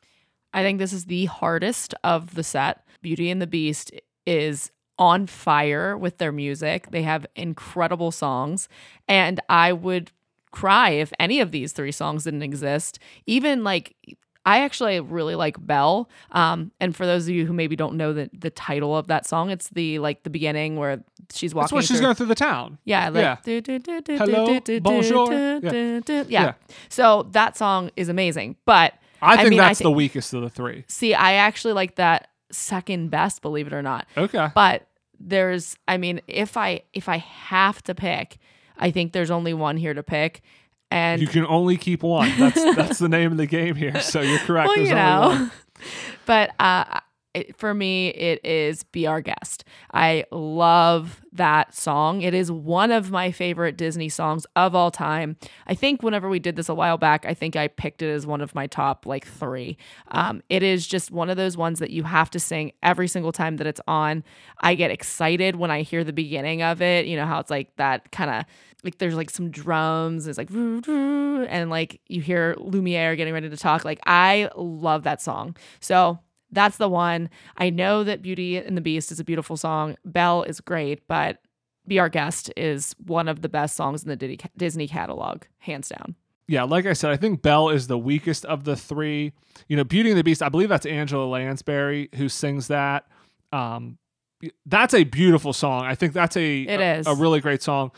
I 0.53 0.63
think 0.63 0.79
this 0.79 0.93
is 0.93 1.05
the 1.05 1.25
hardest 1.25 1.93
of 2.01 2.35
the 2.35 2.43
set. 2.43 2.85
Beauty 3.01 3.29
and 3.29 3.41
the 3.41 3.47
Beast 3.47 3.91
is 4.25 4.71
on 4.97 5.27
fire 5.27 5.97
with 5.97 6.17
their 6.17 6.31
music. 6.31 6.91
They 6.91 7.01
have 7.03 7.27
incredible 7.35 8.11
songs, 8.11 8.69
and 9.05 9.41
I 9.49 9.73
would 9.73 10.11
cry 10.51 10.91
if 10.91 11.11
any 11.19 11.41
of 11.41 11.51
these 11.51 11.73
three 11.73 11.91
songs 11.91 12.23
didn't 12.23 12.43
exist. 12.43 12.99
Even 13.25 13.65
like 13.65 13.97
I 14.45 14.61
actually 14.61 14.99
really 14.99 15.35
like 15.35 15.55
Belle. 15.59 16.09
Um, 16.31 16.71
and 16.79 16.95
for 16.95 17.05
those 17.05 17.27
of 17.27 17.33
you 17.35 17.45
who 17.45 17.53
maybe 17.53 17.75
don't 17.75 17.95
know 17.95 18.13
the 18.13 18.29
the 18.33 18.49
title 18.49 18.95
of 18.97 19.07
that 19.07 19.25
song, 19.27 19.51
it's 19.51 19.69
the 19.69 19.99
like 19.99 20.23
the 20.23 20.29
beginning 20.29 20.77
where 20.77 21.03
she's 21.33 21.53
walking. 21.53 21.65
That's 21.65 21.71
when 21.73 21.81
she's 21.83 21.97
through- 21.97 22.01
going 22.05 22.15
through 22.15 22.25
the 22.27 22.35
town. 22.35 22.77
yeah, 22.83 23.09
like, 23.09 23.45
Hello, 23.45 24.59
bonjour. 24.81 25.31
Yeah. 25.33 25.59
do, 25.59 26.01
do. 26.01 26.13
Yeah. 26.27 26.43
yeah. 26.43 26.53
So 26.89 27.27
that 27.31 27.55
song 27.57 27.91
is 27.95 28.09
amazing, 28.09 28.55
but 28.65 28.93
I 29.21 29.37
think 29.37 29.51
mean, 29.51 29.59
I 29.59 29.67
that's 29.67 29.79
the 29.79 29.91
weakest 29.91 30.33
of 30.33 30.41
the 30.41 30.49
three. 30.49 30.85
see, 30.87 31.13
I 31.13 31.33
actually 31.33 31.73
like 31.73 31.95
that 31.95 32.29
second 32.51 33.09
best, 33.11 33.41
believe 33.41 33.67
it 33.67 33.73
or 33.73 33.81
not. 33.81 34.07
Okay. 34.17 34.49
But 34.55 34.87
there's, 35.19 35.75
I 35.87 35.97
mean, 35.97 36.21
if 36.27 36.57
I 36.57 36.81
if 36.93 37.07
I 37.07 37.17
have 37.17 37.83
to 37.83 37.93
pick, 37.95 38.37
I 38.77 38.89
think 38.89 39.13
there's 39.13 39.29
only 39.31 39.53
one 39.53 39.77
here 39.77 39.93
to 39.93 40.01
pick, 40.03 40.41
and 40.91 41.21
You 41.21 41.27
can 41.27 41.45
only 41.45 41.77
keep 41.77 42.03
one. 42.03 42.31
That's 42.37 42.75
that's 42.75 42.99
the 42.99 43.09
name 43.09 43.31
of 43.31 43.37
the 43.37 43.47
game 43.47 43.75
here. 43.75 43.99
So 44.01 44.21
you're 44.21 44.39
correct. 44.39 44.67
well, 44.67 44.75
There's 44.75 44.89
you 44.89 44.95
know. 44.95 45.49
but 46.25 46.51
uh, 46.59 46.99
it, 47.33 47.57
for 47.57 47.73
me, 47.73 48.09
it 48.09 48.43
is 48.45 48.83
"Be 48.83 49.07
Our 49.07 49.21
Guest." 49.21 49.63
I 49.93 50.25
love 50.31 51.21
that 51.33 51.73
song. 51.73 52.21
It 52.21 52.33
is 52.33 52.51
one 52.51 52.91
of 52.91 53.11
my 53.11 53.31
favorite 53.31 53.77
Disney 53.77 54.09
songs 54.09 54.45
of 54.55 54.75
all 54.75 54.91
time. 54.91 55.37
I 55.67 55.75
think 55.75 56.03
whenever 56.03 56.29
we 56.29 56.39
did 56.39 56.55
this 56.55 56.69
a 56.69 56.75
while 56.75 56.97
back, 56.97 57.25
I 57.25 57.33
think 57.33 57.55
I 57.55 57.67
picked 57.67 58.01
it 58.01 58.09
as 58.11 58.25
one 58.27 58.41
of 58.41 58.53
my 58.53 58.67
top 58.67 59.05
like 59.05 59.25
three. 59.25 59.77
Um, 60.09 60.41
it 60.49 60.63
is 60.63 60.85
just 60.85 61.11
one 61.11 61.29
of 61.29 61.37
those 61.37 61.55
ones 61.55 61.79
that 61.79 61.91
you 61.91 62.03
have 62.03 62.29
to 62.31 62.39
sing 62.39 62.73
every 62.83 63.07
single 63.07 63.31
time 63.31 63.57
that 63.57 63.67
it's 63.67 63.81
on. 63.87 64.23
I 64.59 64.75
get 64.75 64.91
excited 64.91 65.55
when 65.55 65.71
I 65.71 65.83
hear 65.83 66.03
the 66.03 66.13
beginning 66.13 66.61
of 66.63 66.81
it. 66.81 67.05
You 67.05 67.15
know 67.15 67.25
how 67.25 67.39
it's 67.39 67.49
like 67.51 67.75
that 67.77 68.11
kind 68.11 68.29
of 68.29 68.45
like 68.83 68.97
there's 68.97 69.15
like 69.15 69.29
some 69.29 69.51
drums 69.51 70.27
it's 70.27 70.37
like 70.37 70.49
and 70.51 71.69
like 71.69 72.01
you 72.07 72.21
hear 72.21 72.55
lumiere 72.57 73.15
getting 73.15 73.33
ready 73.33 73.49
to 73.49 73.57
talk 73.57 73.85
like 73.85 73.99
i 74.05 74.49
love 74.55 75.03
that 75.03 75.21
song 75.21 75.55
so 75.79 76.19
that's 76.51 76.77
the 76.77 76.89
one 76.89 77.29
i 77.57 77.69
know 77.69 78.03
that 78.03 78.21
beauty 78.21 78.57
and 78.57 78.75
the 78.77 78.81
beast 78.81 79.11
is 79.11 79.19
a 79.19 79.23
beautiful 79.23 79.55
song 79.57 79.95
belle 80.05 80.43
is 80.43 80.59
great 80.59 81.07
but 81.07 81.39
be 81.87 81.99
our 81.99 82.09
guest 82.09 82.51
is 82.55 82.95
one 83.05 83.27
of 83.27 83.41
the 83.41 83.49
best 83.49 83.75
songs 83.75 84.03
in 84.03 84.09
the 84.09 84.37
disney 84.57 84.87
catalog 84.87 85.43
hands 85.59 85.89
down 85.89 86.15
yeah, 86.47 86.63
like 86.63 86.85
I 86.85 86.91
said, 86.91 87.11
I 87.11 87.15
think 87.17 87.41
Belle 87.41 87.69
is 87.69 87.87
the 87.87 87.97
weakest 87.97 88.43
of 88.43 88.65
the 88.65 88.75
three. 88.75 89.31
You 89.69 89.77
know, 89.77 89.85
Beauty 89.85 90.09
and 90.09 90.19
the 90.19 90.23
Beast, 90.23 90.43
I 90.43 90.49
believe 90.49 90.67
that's 90.67 90.85
Angela 90.85 91.23
Lansbury 91.23 92.09
who 92.15 92.27
sings 92.27 92.67
that. 92.67 93.07
Um, 93.53 93.97
that's 94.65 94.93
a 94.93 95.05
beautiful 95.05 95.53
song. 95.53 95.85
I 95.85 95.95
think 95.95 96.11
that's 96.11 96.35
a 96.35 96.63
It 96.63 96.79
a, 96.81 96.95
is. 96.97 97.07
a 97.07 97.15
really 97.15 97.39
great 97.39 97.63
song. 97.63 97.91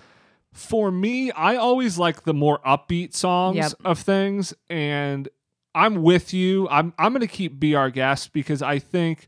For 0.52 0.92
me, 0.92 1.32
I 1.32 1.56
always 1.56 1.98
like 1.98 2.26
the 2.26 2.34
more 2.36 2.60
upbeat 2.60 3.16
songs 3.16 3.56
Yep. 3.56 3.74
of 3.86 4.00
things, 4.00 4.54
and 4.70 5.28
I'm 5.76 6.04
with 6.04 6.34
you. 6.34 6.68
I'm 6.70 6.94
I'm 6.98 7.14
gonna 7.14 7.28
keep 7.28 7.60
Be 7.60 7.76
Our 7.76 7.90
Guest 7.90 8.34
because 8.34 8.62
I 8.62 8.80
think 8.80 9.28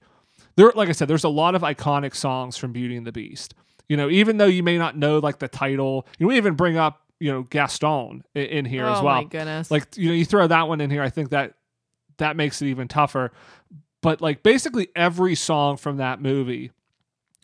there, 0.56 0.72
like 0.76 0.90
I 0.90 0.94
said, 0.94 1.08
there's 1.08 1.24
a 1.24 1.30
lot 1.30 1.56
of 1.56 1.62
iconic 1.62 2.16
songs 2.16 2.58
from 2.58 2.72
Beauty 2.72 2.96
and 2.96 3.06
the 3.06 3.12
Beast. 3.12 3.54
You 3.90 3.98
know, 3.98 4.10
even 4.10 4.38
though 4.38 4.46
you 4.46 4.64
may 4.64 4.78
not 4.78 4.98
know 4.98 5.20
like 5.20 5.40
the 5.40 5.48
title, 5.48 6.08
you 6.18 6.26
know, 6.26 6.30
we 6.30 6.38
even 6.38 6.56
bring 6.56 6.78
up 6.78 7.02
you 7.20 7.32
know 7.32 7.44
Gaston 7.44 8.24
in, 8.34 8.46
in 8.46 8.66
here 8.66 8.86
oh 8.86 8.94
as 8.94 9.02
well. 9.02 9.16
my 9.16 9.24
goodness. 9.24 9.72
Like 9.72 9.98
you 9.98 10.10
know 10.10 10.16
you 10.16 10.26
throw 10.26 10.48
that 10.48 10.68
one 10.68 10.82
in 10.82 10.90
here 10.90 11.02
i 11.02 11.10
think 11.10 11.30
that 11.30 11.54
that 12.18 12.36
makes 12.36 12.62
it 12.62 12.68
even 12.68 12.88
tougher. 12.88 13.32
But 14.02 14.22
like 14.22 14.44
basically 14.44 14.90
every 14.96 15.36
song 15.36 15.78
from 15.78 15.98
that 15.98 16.22
movie 16.22 16.72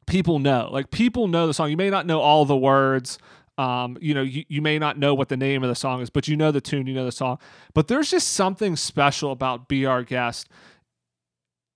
people 0.05 0.39
know. 0.39 0.69
Like 0.71 0.91
people 0.91 1.27
know 1.27 1.47
the 1.47 1.53
song. 1.53 1.69
You 1.69 1.77
may 1.77 1.89
not 1.89 2.05
know 2.05 2.19
all 2.19 2.45
the 2.45 2.55
words 2.55 3.17
um, 3.61 3.95
you 4.01 4.15
know 4.15 4.23
you, 4.23 4.43
you 4.47 4.61
may 4.61 4.79
not 4.79 4.97
know 4.97 5.13
what 5.13 5.29
the 5.29 5.37
name 5.37 5.61
of 5.61 5.69
the 5.69 5.75
song 5.75 6.01
is 6.01 6.09
but 6.09 6.27
you 6.27 6.35
know 6.35 6.51
the 6.51 6.61
tune 6.61 6.87
you 6.87 6.95
know 6.95 7.05
the 7.05 7.11
song. 7.11 7.37
But 7.75 7.87
there's 7.87 8.09
just 8.09 8.29
something 8.29 8.75
special 8.75 9.31
about 9.31 9.67
be 9.67 9.85
our 9.85 10.03
guest. 10.03 10.49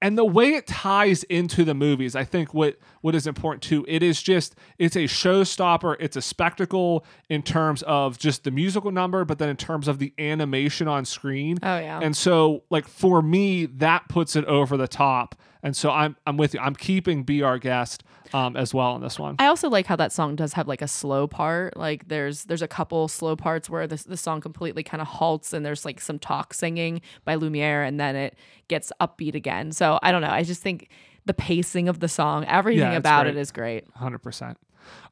And 0.02 0.18
the 0.18 0.26
way 0.26 0.54
it 0.54 0.68
ties 0.68 1.24
into 1.24 1.64
the 1.64 1.74
movies 1.74 2.16
i 2.16 2.24
think 2.24 2.54
what 2.54 2.78
what 3.02 3.16
is 3.16 3.26
important 3.28 3.64
too 3.64 3.86
it 3.88 4.04
is 4.04 4.22
just 4.22 4.56
it's 4.78 4.96
a 4.96 5.06
showstopper. 5.06 5.96
It's 6.00 6.18
a 6.18 6.22
spectacle 6.22 7.06
in 7.30 7.42
terms 7.44 7.82
of 7.84 8.18
just 8.18 8.44
the 8.44 8.52
musical 8.52 8.92
number 8.92 9.24
but 9.24 9.38
then 9.38 9.50
in 9.50 9.58
terms 9.58 9.88
of 9.88 10.00
the 10.00 10.12
animation 10.18 10.88
on 10.88 11.06
screen. 11.06 11.60
Oh 11.62 11.78
yeah. 11.78 12.00
And 12.02 12.16
so 12.16 12.64
like 12.70 12.88
for 12.88 13.22
me 13.22 13.68
that 13.68 14.10
puts 14.10 14.36
it 14.36 14.46
over 14.46 14.76
the 14.76 14.88
top 14.88 15.36
and 15.66 15.76
so 15.76 15.90
i'm 15.92 16.16
i'm 16.26 16.38
with 16.38 16.54
you 16.54 16.60
i'm 16.62 16.76
keeping 16.76 17.24
be 17.24 17.42
our 17.42 17.58
guest 17.60 18.04
um, 18.34 18.56
as 18.58 18.74
well 18.74 18.92
on 18.92 19.02
this 19.02 19.20
one 19.20 19.36
I 19.40 19.46
also 19.48 19.70
like 19.70 19.86
how 19.86 19.96
that 19.98 20.12
song 20.12 20.36
does 20.36 20.54
have 20.54 20.68
like 20.68 20.82
a 20.82 20.88
slow 20.88 21.26
part. 21.28 21.78
Like 21.78 22.08
there's 22.08 22.46
there's 22.46 22.64
a 22.64 22.68
couple 22.68 23.08
slow 23.08 23.36
parts 23.36 23.70
where 23.70 23.86
the 23.88 24.04
the 24.08 24.18
song 24.18 24.42
completely 24.42 24.82
kind 24.84 25.00
of 25.00 25.08
halts 25.08 25.54
and 25.54 25.64
there's 25.66 25.86
like 25.86 26.02
some 26.02 26.18
talk 26.20 26.54
singing 26.54 27.02
by 27.24 27.36
Lumiere 27.36 27.84
and 27.84 28.00
then 28.00 28.16
it 28.16 28.36
gets 28.68 28.92
upbeat 29.00 29.36
again. 29.36 29.72
So 29.72 30.00
I 30.02 30.12
don't 30.12 30.22
know. 30.22 30.32
I 30.32 30.42
just 30.44 30.62
think 30.64 30.90
the 31.26 31.36
pacing 31.36 31.88
of 31.88 32.00
the 32.00 32.08
song, 32.10 32.46
everything 32.46 32.92
Yeah, 32.92 32.98
about 32.98 33.24
great. 33.26 33.36
it 33.38 33.40
is 33.40 33.52
great. 33.52 33.86
100%. 33.94 34.56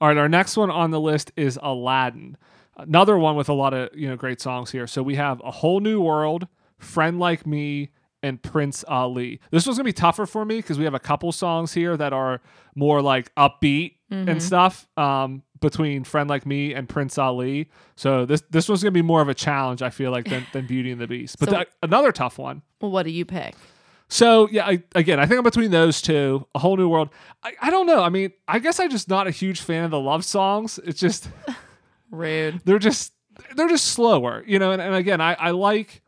All 0.02 0.08
right, 0.08 0.18
our 0.18 0.28
next 0.28 0.58
one 0.58 0.72
on 0.72 0.90
the 0.92 1.00
list 1.00 1.32
is 1.38 1.58
Aladdin. 1.62 2.36
Another 2.78 3.18
one 3.18 3.36
with 3.36 3.48
a 3.48 3.54
lot 3.54 3.74
of, 3.76 3.90
you 3.96 4.10
know, 4.10 4.16
great 4.16 4.42
songs 4.42 4.72
here. 4.72 4.88
So 4.88 5.02
we 5.04 5.16
have 5.16 5.40
A 5.46 5.52
Whole 5.52 5.80
New 5.80 6.02
World, 6.02 6.48
Friend 6.80 7.20
Like 7.20 7.46
Me, 7.46 7.92
and 8.24 8.42
Prince 8.42 8.84
Ali. 8.88 9.40
This 9.52 9.68
was 9.68 9.78
to 9.78 9.84
be 9.84 9.94
tougher 9.94 10.26
for 10.26 10.46
me 10.46 10.58
because 10.58 10.80
we 10.80 10.86
have 10.86 10.94
a 10.94 11.00
couple 11.00 11.32
songs 11.32 11.74
here 11.74 11.96
that 11.98 12.14
are 12.14 12.42
more 12.76 13.02
like 13.02 13.34
upbeat 13.36 13.96
and 14.10 14.42
stuff 14.44 14.88
um, 14.96 15.42
between 15.60 16.04
Friend 16.04 16.30
Like 16.30 16.46
Me 16.46 16.74
and 16.74 16.88
Prince 16.88 17.18
Ali. 17.18 17.70
So 17.96 18.26
this 18.26 18.44
this 18.52 18.68
going 18.84 18.92
to 18.94 18.98
be 18.98 19.02
more 19.02 19.22
of 19.22 19.28
a 19.30 19.34
challenge, 19.34 19.82
I 19.82 19.90
feel 19.90 20.12
like, 20.12 20.26
than, 20.30 20.46
than 20.54 20.68
Beauty 20.68 20.92
and 20.92 21.02
the 21.02 21.08
Beast. 21.08 21.38
But 21.40 21.50
So- 21.50 21.56
th- 21.56 21.68
another 21.82 22.12
tough 22.12 22.38
one. 22.38 22.62
Well, 22.80 22.92
what 22.92 23.04
do 23.04 23.12
you 23.12 23.26
pick? 23.26 23.56
So 24.10 24.48
yeah, 24.52 24.68
I, 24.68 24.84
again, 24.94 25.20
I 25.20 25.26
think 25.26 25.40
I'm 25.40 25.44
between 25.44 25.72
those 25.72 26.00
two. 26.00 26.46
A 26.54 26.60
whole 26.60 26.78
new 26.78 26.88
world. 26.88 27.10
I, 27.42 27.54
I 27.60 27.70
don't 27.72 27.88
know. 27.88 28.04
I 28.04 28.10
mean, 28.10 28.32
I 28.48 28.60
guess 28.60 28.80
I'm 28.80 28.92
just 28.92 29.10
not 29.10 29.26
a 29.26 29.32
huge 29.32 29.62
fan 29.62 29.84
of 29.86 29.90
the 29.92 30.00
love 30.00 30.24
songs. 30.24 30.80
It's 30.86 31.00
just 31.00 31.28
Rude. 32.12 32.62
they're 32.66 32.78
just 32.78 33.14
they're 33.56 33.68
just 33.70 33.86
slower, 33.88 34.44
you 34.46 34.60
know. 34.60 34.72
And, 34.72 34.82
and 34.82 34.94
again, 34.94 35.20
I, 35.22 35.34
I 35.34 35.50
like 35.52 36.03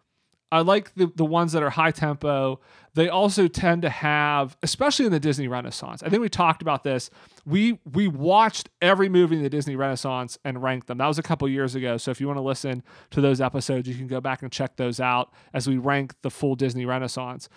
I 0.52 0.62
like 0.62 0.94
the 0.96 1.12
the 1.16 1.26
ones 1.26 1.52
that 1.54 1.64
are 1.64 1.72
high 1.72 1.92
tempo. 1.92 2.60
They 2.94 3.10
also 3.10 3.48
tend 3.48 3.82
to 3.82 3.90
have, 3.90 4.56
especially 4.64 5.06
in 5.06 5.12
the 5.12 5.20
Disney 5.20 5.48
Renaissance. 5.48 6.02
I 6.02 6.10
think 6.10 6.22
we 6.22 6.30
talked 6.30 6.62
about 6.62 6.84
this. 6.84 7.10
We 7.46 7.80
we 7.92 8.08
watched 8.08 8.70
every 8.82 9.10
movie 9.10 9.36
in 9.36 9.44
the 9.44 9.50
Disney 9.50 9.76
Renaissance 9.76 10.38
and 10.46 10.62
ranked 10.62 10.88
them. 10.88 11.00
That 11.00 11.08
was 11.08 11.20
a 11.20 11.24
couple 11.24 11.48
years 11.50 11.76
ago. 11.76 11.98
So 11.98 12.12
if 12.12 12.22
you 12.22 12.28
want 12.28 12.38
to 12.38 12.44
listen 12.44 12.84
to 13.12 13.22
those 13.22 13.42
episodes, 13.42 13.88
you 13.88 13.96
can 13.96 14.08
go 14.08 14.22
back 14.22 14.44
and 14.44 14.52
check 14.52 14.78
those 14.78 15.00
out 15.00 15.34
as 15.54 15.68
we 15.68 15.78
rank 15.78 16.14
the 16.22 16.30
full 16.30 16.56
Disney 16.56 16.86
Renaissance. 16.86 17.50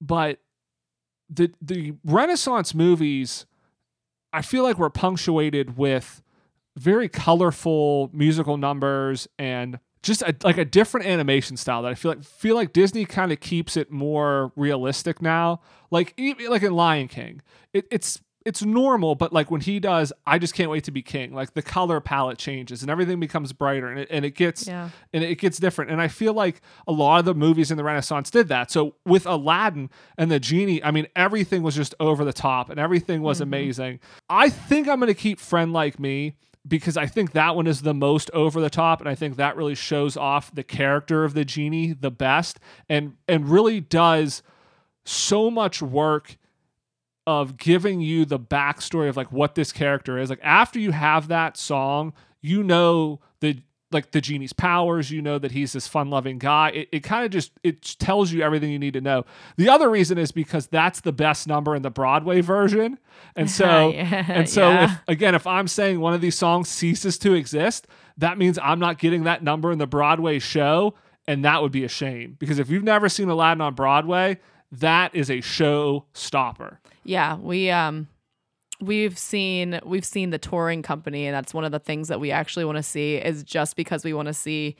But 0.00 0.38
the 1.28 1.52
the 1.60 1.94
Renaissance 2.04 2.74
movies, 2.74 3.44
I 4.32 4.42
feel 4.42 4.62
like 4.62 4.78
were 4.78 4.88
punctuated 4.88 5.76
with 5.76 6.22
very 6.76 7.08
colorful 7.08 8.08
musical 8.12 8.56
numbers 8.56 9.28
and 9.38 9.80
just 10.02 10.22
a, 10.22 10.34
like 10.42 10.58
a 10.58 10.64
different 10.64 11.06
animation 11.06 11.56
style 11.56 11.82
that 11.82 11.90
I 11.90 11.94
feel 11.94 12.12
like 12.12 12.24
feel 12.24 12.54
like 12.54 12.72
Disney 12.72 13.04
kind 13.04 13.32
of 13.32 13.40
keeps 13.40 13.76
it 13.76 13.90
more 13.90 14.52
realistic 14.56 15.20
now. 15.20 15.60
Like 15.90 16.14
even 16.16 16.50
like 16.50 16.62
in 16.62 16.72
Lion 16.72 17.08
King, 17.08 17.42
it, 17.72 17.86
it's 17.90 18.20
it's 18.48 18.62
normal, 18.62 19.14
but 19.14 19.30
like 19.30 19.50
when 19.50 19.60
he 19.60 19.78
does, 19.78 20.10
I 20.26 20.38
just 20.38 20.54
can't 20.54 20.70
wait 20.70 20.84
to 20.84 20.90
be 20.90 21.02
king. 21.02 21.34
Like 21.34 21.52
the 21.52 21.60
color 21.60 22.00
palette 22.00 22.38
changes 22.38 22.80
and 22.80 22.90
everything 22.90 23.20
becomes 23.20 23.52
brighter 23.52 23.88
and 23.88 24.00
it, 24.00 24.08
and 24.10 24.24
it 24.24 24.30
gets 24.30 24.66
Yeah. 24.66 24.88
and 25.12 25.22
it 25.22 25.38
gets 25.38 25.58
different. 25.58 25.90
And 25.90 26.00
I 26.00 26.08
feel 26.08 26.32
like 26.32 26.62
a 26.86 26.92
lot 26.92 27.18
of 27.18 27.24
the 27.26 27.34
movies 27.34 27.70
in 27.70 27.76
the 27.76 27.84
Renaissance 27.84 28.30
did 28.30 28.48
that. 28.48 28.70
So 28.70 28.94
with 29.04 29.26
Aladdin 29.26 29.90
and 30.16 30.30
the 30.30 30.40
genie, 30.40 30.82
I 30.82 30.92
mean 30.92 31.08
everything 31.14 31.62
was 31.62 31.74
just 31.74 31.94
over 32.00 32.24
the 32.24 32.32
top 32.32 32.70
and 32.70 32.80
everything 32.80 33.20
was 33.20 33.38
mm-hmm. 33.38 33.42
amazing. 33.42 34.00
I 34.30 34.48
think 34.48 34.88
I'm 34.88 34.98
going 34.98 35.08
to 35.08 35.14
keep 35.14 35.40
Friend 35.40 35.70
Like 35.70 35.98
Me 35.98 36.34
because 36.68 36.96
I 36.96 37.06
think 37.06 37.32
that 37.32 37.56
one 37.56 37.66
is 37.66 37.82
the 37.82 37.94
most 37.94 38.30
over 38.32 38.60
the 38.60 38.70
top 38.70 39.00
and 39.00 39.08
I 39.08 39.14
think 39.14 39.36
that 39.36 39.56
really 39.56 39.74
shows 39.74 40.16
off 40.16 40.54
the 40.54 40.62
character 40.62 41.24
of 41.24 41.34
the 41.34 41.44
genie 41.44 41.92
the 41.92 42.10
best 42.10 42.60
and 42.88 43.14
and 43.26 43.48
really 43.48 43.80
does 43.80 44.42
so 45.04 45.50
much 45.50 45.80
work 45.80 46.36
of 47.26 47.56
giving 47.56 48.00
you 48.00 48.24
the 48.24 48.38
backstory 48.38 49.08
of 49.08 49.16
like 49.16 49.30
what 49.30 49.54
this 49.54 49.72
character 49.72 50.18
is. 50.18 50.30
Like 50.30 50.40
after 50.42 50.78
you 50.78 50.92
have 50.92 51.28
that 51.28 51.56
song, 51.56 52.12
you 52.40 52.62
know 52.62 53.20
the 53.40 53.62
like 53.90 54.10
the 54.10 54.20
genie's 54.20 54.52
powers. 54.52 55.10
You 55.10 55.22
know 55.22 55.38
that 55.38 55.52
he's 55.52 55.72
this 55.72 55.86
fun-loving 55.88 56.38
guy. 56.38 56.70
It, 56.70 56.88
it 56.92 57.00
kind 57.00 57.24
of 57.24 57.30
just 57.30 57.52
it 57.62 57.82
tells 57.98 58.32
you 58.32 58.42
everything 58.42 58.70
you 58.70 58.78
need 58.78 58.94
to 58.94 59.00
know. 59.00 59.24
The 59.56 59.68
other 59.68 59.88
reason 59.88 60.18
is 60.18 60.32
because 60.32 60.66
that's 60.66 61.00
the 61.00 61.12
best 61.12 61.46
number 61.46 61.74
in 61.74 61.82
the 61.82 61.90
Broadway 61.90 62.40
version, 62.40 62.98
and 63.36 63.50
so 63.50 63.90
Yeah, 63.94 64.24
and 64.28 64.48
so 64.48 64.70
yeah. 64.70 64.84
if 64.84 65.00
again 65.08 65.34
if 65.34 65.46
I'm 65.46 65.68
saying 65.68 66.00
one 66.00 66.14
of 66.14 66.20
these 66.20 66.36
songs 66.36 66.68
ceases 66.68 67.18
to 67.18 67.34
exist, 67.34 67.86
that 68.16 68.38
means 68.38 68.58
I'm 68.62 68.78
not 68.78 68.98
getting 68.98 69.24
that 69.24 69.42
number 69.42 69.72
in 69.72 69.78
the 69.78 69.86
Broadway 69.86 70.38
show, 70.38 70.94
and 71.26 71.44
that 71.44 71.62
would 71.62 71.72
be 71.72 71.84
a 71.84 71.88
shame 71.88 72.36
because 72.38 72.58
if 72.58 72.68
you've 72.70 72.84
never 72.84 73.08
seen 73.08 73.28
Aladdin 73.28 73.60
on 73.60 73.74
Broadway, 73.74 74.38
that 74.72 75.14
is 75.14 75.30
a 75.30 75.40
show 75.40 76.04
stopper. 76.12 76.80
Yeah, 77.04 77.36
we 77.36 77.70
um 77.70 78.08
we've 78.80 79.18
seen 79.18 79.80
we've 79.84 80.04
seen 80.04 80.30
the 80.30 80.38
touring 80.38 80.82
company 80.82 81.26
and 81.26 81.34
that's 81.34 81.52
one 81.52 81.64
of 81.64 81.72
the 81.72 81.78
things 81.78 82.08
that 82.08 82.20
we 82.20 82.30
actually 82.30 82.64
want 82.64 82.76
to 82.76 82.82
see 82.82 83.16
is 83.16 83.42
just 83.42 83.76
because 83.76 84.04
we 84.04 84.12
want 84.12 84.26
to 84.28 84.34
see 84.34 84.76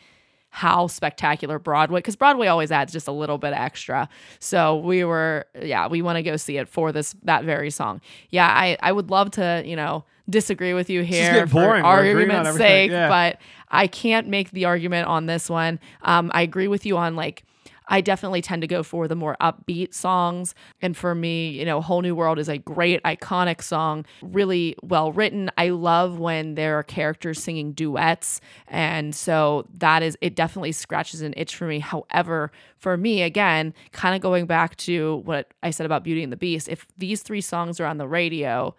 how 0.51 0.87
spectacular 0.87 1.59
Broadway 1.59 2.01
cuz 2.01 2.17
Broadway 2.17 2.47
always 2.47 2.71
adds 2.73 2.93
just 2.93 3.07
a 3.09 3.13
little 3.13 3.37
bit 3.39 3.53
extra. 3.53 4.09
So 4.39 4.77
we 4.79 5.05
were 5.05 5.45
yeah, 5.61 5.89
we 5.89 6.01
want 6.01 6.17
to 6.17 6.23
go 6.23 6.37
see 6.37 6.57
it 6.57 6.69
for 6.69 6.91
this 6.93 7.15
that 7.25 7.45
very 7.45 7.71
song. 7.71 8.01
Yeah, 8.31 8.47
I 8.49 8.77
I 8.81 8.93
would 8.93 9.11
love 9.11 9.31
to, 9.33 9.63
you 9.67 9.77
know, 9.77 10.05
disagree 10.31 10.73
with 10.75 10.89
you 10.89 11.03
here 11.03 11.47
for 11.47 11.55
boring. 11.55 11.83
We're 11.85 12.01
agreeing 12.11 12.31
on 12.31 12.47
argument's 12.47 12.59
sake, 12.59 12.91
Yeah. 12.91 13.09
but 13.09 13.41
I 13.71 13.89
can't 13.89 14.29
make 14.29 14.51
the 14.53 14.65
argument 14.65 15.07
on 15.09 15.27
this 15.27 15.51
one. 15.51 15.81
Um 16.03 16.31
I 16.35 16.43
agree 16.43 16.69
with 16.69 16.87
you 16.87 16.97
on 16.97 17.15
like 17.15 17.45
I 17.89 18.01
definitely 18.03 18.43
tend 18.43 18.63
to 18.63 18.69
go 18.69 18.83
for 18.83 19.09
the 19.09 19.17
more 19.17 19.37
upbeat 19.41 19.95
songs. 19.95 20.55
And 20.83 20.97
for 20.97 21.15
me, 21.15 21.49
you 21.49 21.65
know, 21.65 21.81
Whole 21.81 22.03
New 22.03 22.15
World 22.15 22.39
is 22.39 22.49
a 22.49 22.59
great, 22.59 23.03
iconic 23.03 23.63
song, 23.63 24.05
really 24.23 24.77
well 24.83 25.11
written. 25.11 25.51
I 25.57 25.71
love 25.71 26.19
when 26.19 26.55
there 26.55 26.79
are 26.79 26.83
characters 26.83 27.43
singing 27.43 27.73
duets. 27.73 28.41
And 28.67 29.15
so 29.15 29.67
that 29.79 30.03
is, 30.03 30.17
it 30.21 30.37
definitely 30.37 30.73
scratches 30.73 31.23
an 31.23 31.33
itch 31.37 31.57
for 31.57 31.67
me. 31.67 31.79
However, 31.79 32.53
for 32.77 32.97
me, 32.97 33.23
again, 33.23 33.73
kind 33.93 34.15
of 34.15 34.21
going 34.21 34.47
back 34.47 34.77
to 34.77 35.23
what 35.25 35.53
I 35.63 35.71
said 35.71 35.87
about 35.87 36.05
Beauty 36.05 36.23
and 36.23 36.31
the 36.33 36.37
Beast, 36.37 36.69
if 36.69 36.87
these 36.99 37.23
three 37.23 37.41
songs 37.41 37.81
are 37.81 37.87
on 37.87 37.97
the 37.99 38.07
radio, 38.07 38.75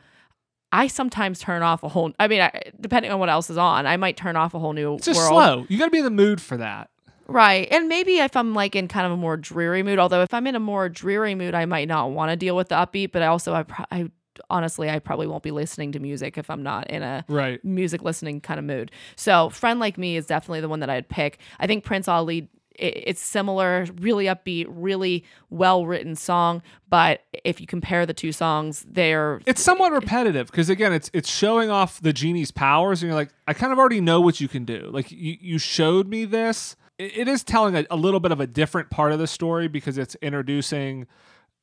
I 0.71 0.85
sometimes 0.85 1.39
turn 1.39 1.63
off 1.63 1.81
a 1.81 1.89
whole. 1.89 2.11
I 2.19 2.27
mean, 2.27 2.41
I, 2.41 2.61
depending 2.79 3.11
on 3.11 3.19
what 3.19 3.29
else 3.29 3.49
is 3.49 3.57
on, 3.57 3.87
I 3.87 3.97
might 3.97 4.17
turn 4.17 4.35
off 4.35 4.53
a 4.53 4.59
whole 4.59 4.73
new 4.73 4.95
It's 4.95 5.05
just 5.07 5.17
world. 5.17 5.31
slow. 5.31 5.65
You 5.67 5.79
got 5.79 5.85
to 5.85 5.91
be 5.91 5.97
in 5.97 6.03
the 6.03 6.11
mood 6.11 6.39
for 6.39 6.57
that. 6.57 6.91
Right. 7.29 7.67
And 7.71 7.87
maybe 7.87 8.17
if 8.17 8.35
I'm 8.35 8.53
like 8.53 8.75
in 8.75 8.87
kind 8.87 9.05
of 9.05 9.11
a 9.11 9.17
more 9.17 9.37
dreary 9.37 9.83
mood, 9.83 9.99
although 9.99 10.21
if 10.21 10.33
I'm 10.33 10.47
in 10.47 10.55
a 10.55 10.59
more 10.59 10.89
dreary 10.89 11.35
mood, 11.35 11.53
I 11.53 11.65
might 11.65 11.87
not 11.87 12.11
want 12.11 12.31
to 12.31 12.35
deal 12.35 12.55
with 12.55 12.69
the 12.69 12.75
upbeat, 12.75 13.11
but 13.11 13.21
I 13.21 13.27
also, 13.27 13.53
I, 13.53 13.63
pro- 13.63 13.85
I 13.91 14.09
honestly, 14.49 14.89
I 14.89 14.99
probably 14.99 15.27
won't 15.27 15.43
be 15.43 15.51
listening 15.51 15.91
to 15.91 15.99
music 15.99 16.37
if 16.37 16.49
I'm 16.49 16.63
not 16.63 16.89
in 16.89 17.03
a 17.03 17.23
Right. 17.27 17.63
music 17.63 18.01
listening 18.01 18.41
kind 18.41 18.57
of 18.59 18.65
mood. 18.65 18.91
So, 19.15 19.49
Friend 19.49 19.79
Like 19.79 19.97
Me 19.97 20.15
is 20.17 20.25
definitely 20.25 20.61
the 20.61 20.69
one 20.69 20.79
that 20.79 20.89
I'd 20.89 21.07
pick. 21.07 21.39
I 21.59 21.67
think 21.67 21.83
Prince 21.83 22.07
Ali, 22.07 22.47
i- 22.79 22.83
it's 22.83 23.21
similar, 23.21 23.85
really 23.99 24.25
upbeat, 24.25 24.65
really 24.69 25.23
well 25.51 25.85
written 25.85 26.15
song. 26.15 26.61
But 26.89 27.21
if 27.43 27.59
you 27.61 27.67
compare 27.67 28.05
the 28.05 28.13
two 28.13 28.31
songs, 28.31 28.85
they're 28.89 29.39
It's 29.45 29.61
somewhat 29.61 29.91
repetitive 29.91 30.47
because 30.47 30.69
again, 30.69 30.93
it's 30.93 31.11
it's 31.13 31.29
showing 31.29 31.69
off 31.69 32.01
the 32.01 32.13
genie's 32.13 32.49
powers, 32.51 33.03
and 33.03 33.09
you're 33.09 33.15
like, 33.19 33.29
I 33.47 33.53
kind 33.53 33.71
of 33.71 33.77
already 33.77 34.01
know 34.01 34.19
what 34.21 34.39
you 34.41 34.47
can 34.47 34.65
do. 34.65 34.89
Like 34.91 35.11
you 35.11 35.37
you 35.39 35.57
showed 35.59 36.07
me 36.07 36.25
this. 36.25 36.75
It, 36.99 37.27
is 37.29 37.43
telling 37.43 37.75
a, 37.75 37.85
a 37.89 37.95
little 37.95 38.19
bit 38.19 38.31
of 38.31 38.41
a 38.41 38.47
different 38.47 38.89
part 38.89 39.13
of 39.13 39.19
the 39.19 39.27
story 39.27 39.67
because 39.69 39.97
it's 39.97 40.15
introducing 40.21 41.07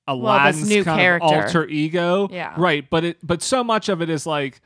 Aladdin's 0.09 0.68
new 0.68 0.83
kind 0.83 0.99
character. 0.99 1.27
of 1.27 1.44
alter 1.44 1.68
ego. 1.68 2.29
Yeah. 2.33 2.55
Right. 2.57 2.88
But 2.88 3.05
it 3.05 3.18
but 3.22 3.42
so 3.42 3.62
much 3.62 3.88
of 3.88 4.01
it 4.01 4.09
is 4.09 4.27
like 4.27 4.61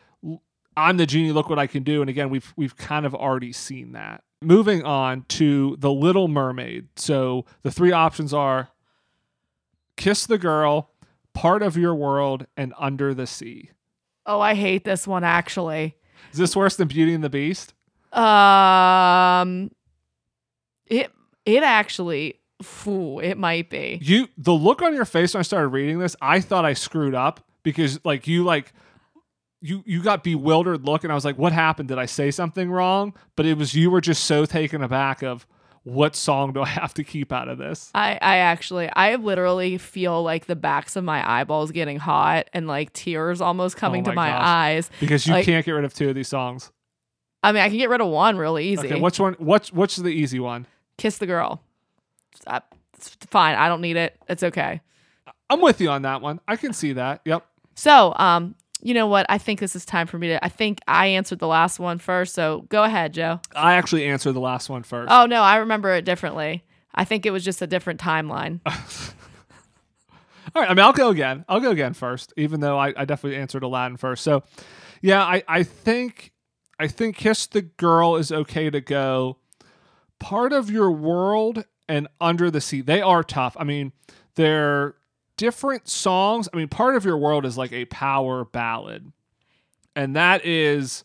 I'm 0.76 0.96
the 0.96 1.06
genie, 1.06 1.32
look 1.32 1.50
what 1.50 1.58
I 1.58 1.66
can 1.66 1.82
do. 1.82 2.00
And 2.00 2.08
again, 2.08 2.30
we've 2.30 2.52
we've 2.56 2.76
kind 2.76 3.04
of 3.04 3.14
already 3.14 3.52
seen 3.52 3.92
that. 3.92 4.22
Moving 4.42 4.84
on 4.84 5.24
to 5.28 5.76
the 5.78 5.90
Little 5.90 6.28
Mermaid. 6.28 6.88
So 6.96 7.44
the 7.62 7.70
three 7.70 7.92
options 7.92 8.32
are 8.32 8.68
Kiss 9.96 10.24
the 10.24 10.38
Girl, 10.38 10.92
Part 11.34 11.62
of 11.62 11.76
Your 11.76 11.94
World, 11.94 12.46
and 12.56 12.72
Under 12.78 13.12
the 13.12 13.26
Sea. 13.26 13.70
oh, 14.24 14.40
I 14.40 14.54
hate 14.54 14.84
this 14.84 15.06
one 15.06 15.24
actually. 15.24 15.96
Is 16.32 16.38
this 16.38 16.54
worse 16.54 16.76
than 16.76 16.88
Beauty 16.88 17.12
and 17.12 17.24
the 17.24 17.30
Beast? 17.30 17.74
Um, 18.12 19.70
it 20.90 21.10
it 21.46 21.62
actually, 21.62 22.38
phew, 22.62 23.18
it 23.20 23.38
might 23.38 23.70
be. 23.70 23.98
You 24.02 24.28
the 24.36 24.52
look 24.52 24.82
on 24.82 24.94
your 24.94 25.04
face 25.06 25.32
when 25.34 25.38
I 25.38 25.42
started 25.42 25.68
reading 25.68 25.98
this, 25.98 26.14
I 26.20 26.40
thought 26.40 26.64
I 26.66 26.74
screwed 26.74 27.14
up 27.14 27.40
because 27.62 27.98
like 28.04 28.26
you 28.26 28.44
like 28.44 28.72
you 29.62 29.82
you 29.86 30.02
got 30.02 30.22
bewildered 30.24 30.84
look 30.84 31.04
and 31.04 31.12
I 31.12 31.14
was 31.14 31.24
like, 31.24 31.38
what 31.38 31.52
happened? 31.52 31.88
Did 31.88 31.98
I 31.98 32.06
say 32.06 32.30
something 32.30 32.70
wrong? 32.70 33.14
But 33.36 33.46
it 33.46 33.56
was 33.56 33.74
you 33.74 33.90
were 33.90 34.00
just 34.00 34.24
so 34.24 34.44
taken 34.44 34.82
aback 34.82 35.22
of 35.22 35.46
what 35.82 36.14
song 36.14 36.52
do 36.52 36.60
I 36.62 36.66
have 36.80 36.92
to 36.94 37.04
keep 37.04 37.32
out 37.32 37.48
of 37.48 37.56
this? 37.58 37.90
I, 37.94 38.18
I 38.20 38.36
actually, 38.38 38.90
I 38.94 39.14
literally 39.16 39.78
feel 39.78 40.22
like 40.22 40.44
the 40.46 40.56
backs 40.56 40.94
of 40.96 41.04
my 41.04 41.26
eyeballs 41.40 41.70
getting 41.72 41.98
hot 41.98 42.48
and 42.52 42.66
like 42.66 42.92
tears 42.92 43.40
almost 43.40 43.76
coming 43.76 44.02
oh 44.02 44.04
to 44.06 44.10
Oh 44.10 44.14
my 44.14 44.30
my 44.30 44.36
gosh. 44.38 44.46
eyes. 44.46 44.90
Because 45.00 45.26
you 45.26 45.32
Like- 45.34 45.46
can't 45.46 45.64
get 45.64 45.72
rid 45.72 45.84
of 45.86 45.94
two 45.94 46.08
of 46.10 46.14
these 46.14 46.28
songs. 46.28 46.70
I 47.42 47.52
mean, 47.52 47.62
I 47.62 47.70
can 47.70 47.78
get 47.78 47.88
rid 47.88 48.02
of 48.02 48.08
one 48.08 48.36
really 48.36 48.66
easy. 48.68 48.88
Okay, 48.88 49.00
which 49.00 49.18
one? 49.18 49.34
What's 49.38 49.72
what's 49.72 49.96
the 49.96 50.08
easy 50.10 50.38
one? 50.38 50.66
Kiss 51.00 51.16
the 51.16 51.26
girl. 51.26 51.62
It's 52.46 53.16
fine. 53.30 53.56
I 53.56 53.68
don't 53.68 53.80
need 53.80 53.96
it. 53.96 54.18
It's 54.28 54.42
okay. 54.42 54.82
I'm 55.48 55.62
with 55.62 55.80
you 55.80 55.88
on 55.88 56.02
that 56.02 56.20
one. 56.20 56.40
I 56.46 56.56
can 56.56 56.74
see 56.74 56.92
that. 56.92 57.22
Yep. 57.24 57.46
So, 57.74 58.12
um, 58.16 58.54
you 58.82 58.92
know 58.92 59.06
what? 59.06 59.24
I 59.30 59.38
think 59.38 59.60
this 59.60 59.74
is 59.74 59.86
time 59.86 60.06
for 60.06 60.18
me 60.18 60.28
to. 60.28 60.44
I 60.44 60.50
think 60.50 60.80
I 60.86 61.06
answered 61.06 61.38
the 61.38 61.46
last 61.46 61.78
one 61.78 61.98
first. 61.98 62.34
So 62.34 62.66
go 62.68 62.84
ahead, 62.84 63.14
Joe. 63.14 63.40
I 63.56 63.76
actually 63.76 64.04
answered 64.04 64.32
the 64.32 64.40
last 64.40 64.68
one 64.68 64.82
first. 64.82 65.10
Oh 65.10 65.24
no, 65.24 65.40
I 65.40 65.56
remember 65.56 65.90
it 65.94 66.04
differently. 66.04 66.64
I 66.94 67.04
think 67.04 67.24
it 67.24 67.30
was 67.30 67.46
just 67.46 67.62
a 67.62 67.66
different 67.66 67.98
timeline. 67.98 68.60
All 68.66 70.60
right. 70.60 70.70
I 70.70 70.74
mean, 70.74 70.84
I'll 70.84 70.92
go 70.92 71.08
again. 71.08 71.46
I'll 71.48 71.60
go 71.60 71.70
again 71.70 71.94
first, 71.94 72.34
even 72.36 72.60
though 72.60 72.78
I, 72.78 72.92
I 72.94 73.06
definitely 73.06 73.38
answered 73.38 73.62
Aladdin 73.62 73.96
first. 73.96 74.22
So, 74.22 74.42
yeah, 75.00 75.22
I, 75.22 75.42
I 75.48 75.62
think 75.62 76.32
I 76.78 76.88
think 76.88 77.16
Kiss 77.16 77.46
the 77.46 77.62
Girl 77.62 78.16
is 78.16 78.30
okay 78.30 78.68
to 78.68 78.82
go. 78.82 79.38
Part 80.20 80.52
of 80.52 80.70
your 80.70 80.92
world 80.92 81.64
and 81.88 82.06
Under 82.20 82.50
the 82.50 82.60
Sea, 82.60 82.82
they 82.82 83.00
are 83.00 83.24
tough. 83.24 83.56
I 83.58 83.64
mean, 83.64 83.92
they're 84.36 84.94
different 85.36 85.88
songs. 85.88 86.48
I 86.52 86.56
mean, 86.56 86.68
part 86.68 86.94
of 86.94 87.04
your 87.04 87.18
world 87.18 87.44
is 87.44 87.58
like 87.58 87.72
a 87.72 87.86
power 87.86 88.44
ballad, 88.44 89.10
and 89.96 90.14
that 90.14 90.46
is 90.46 91.02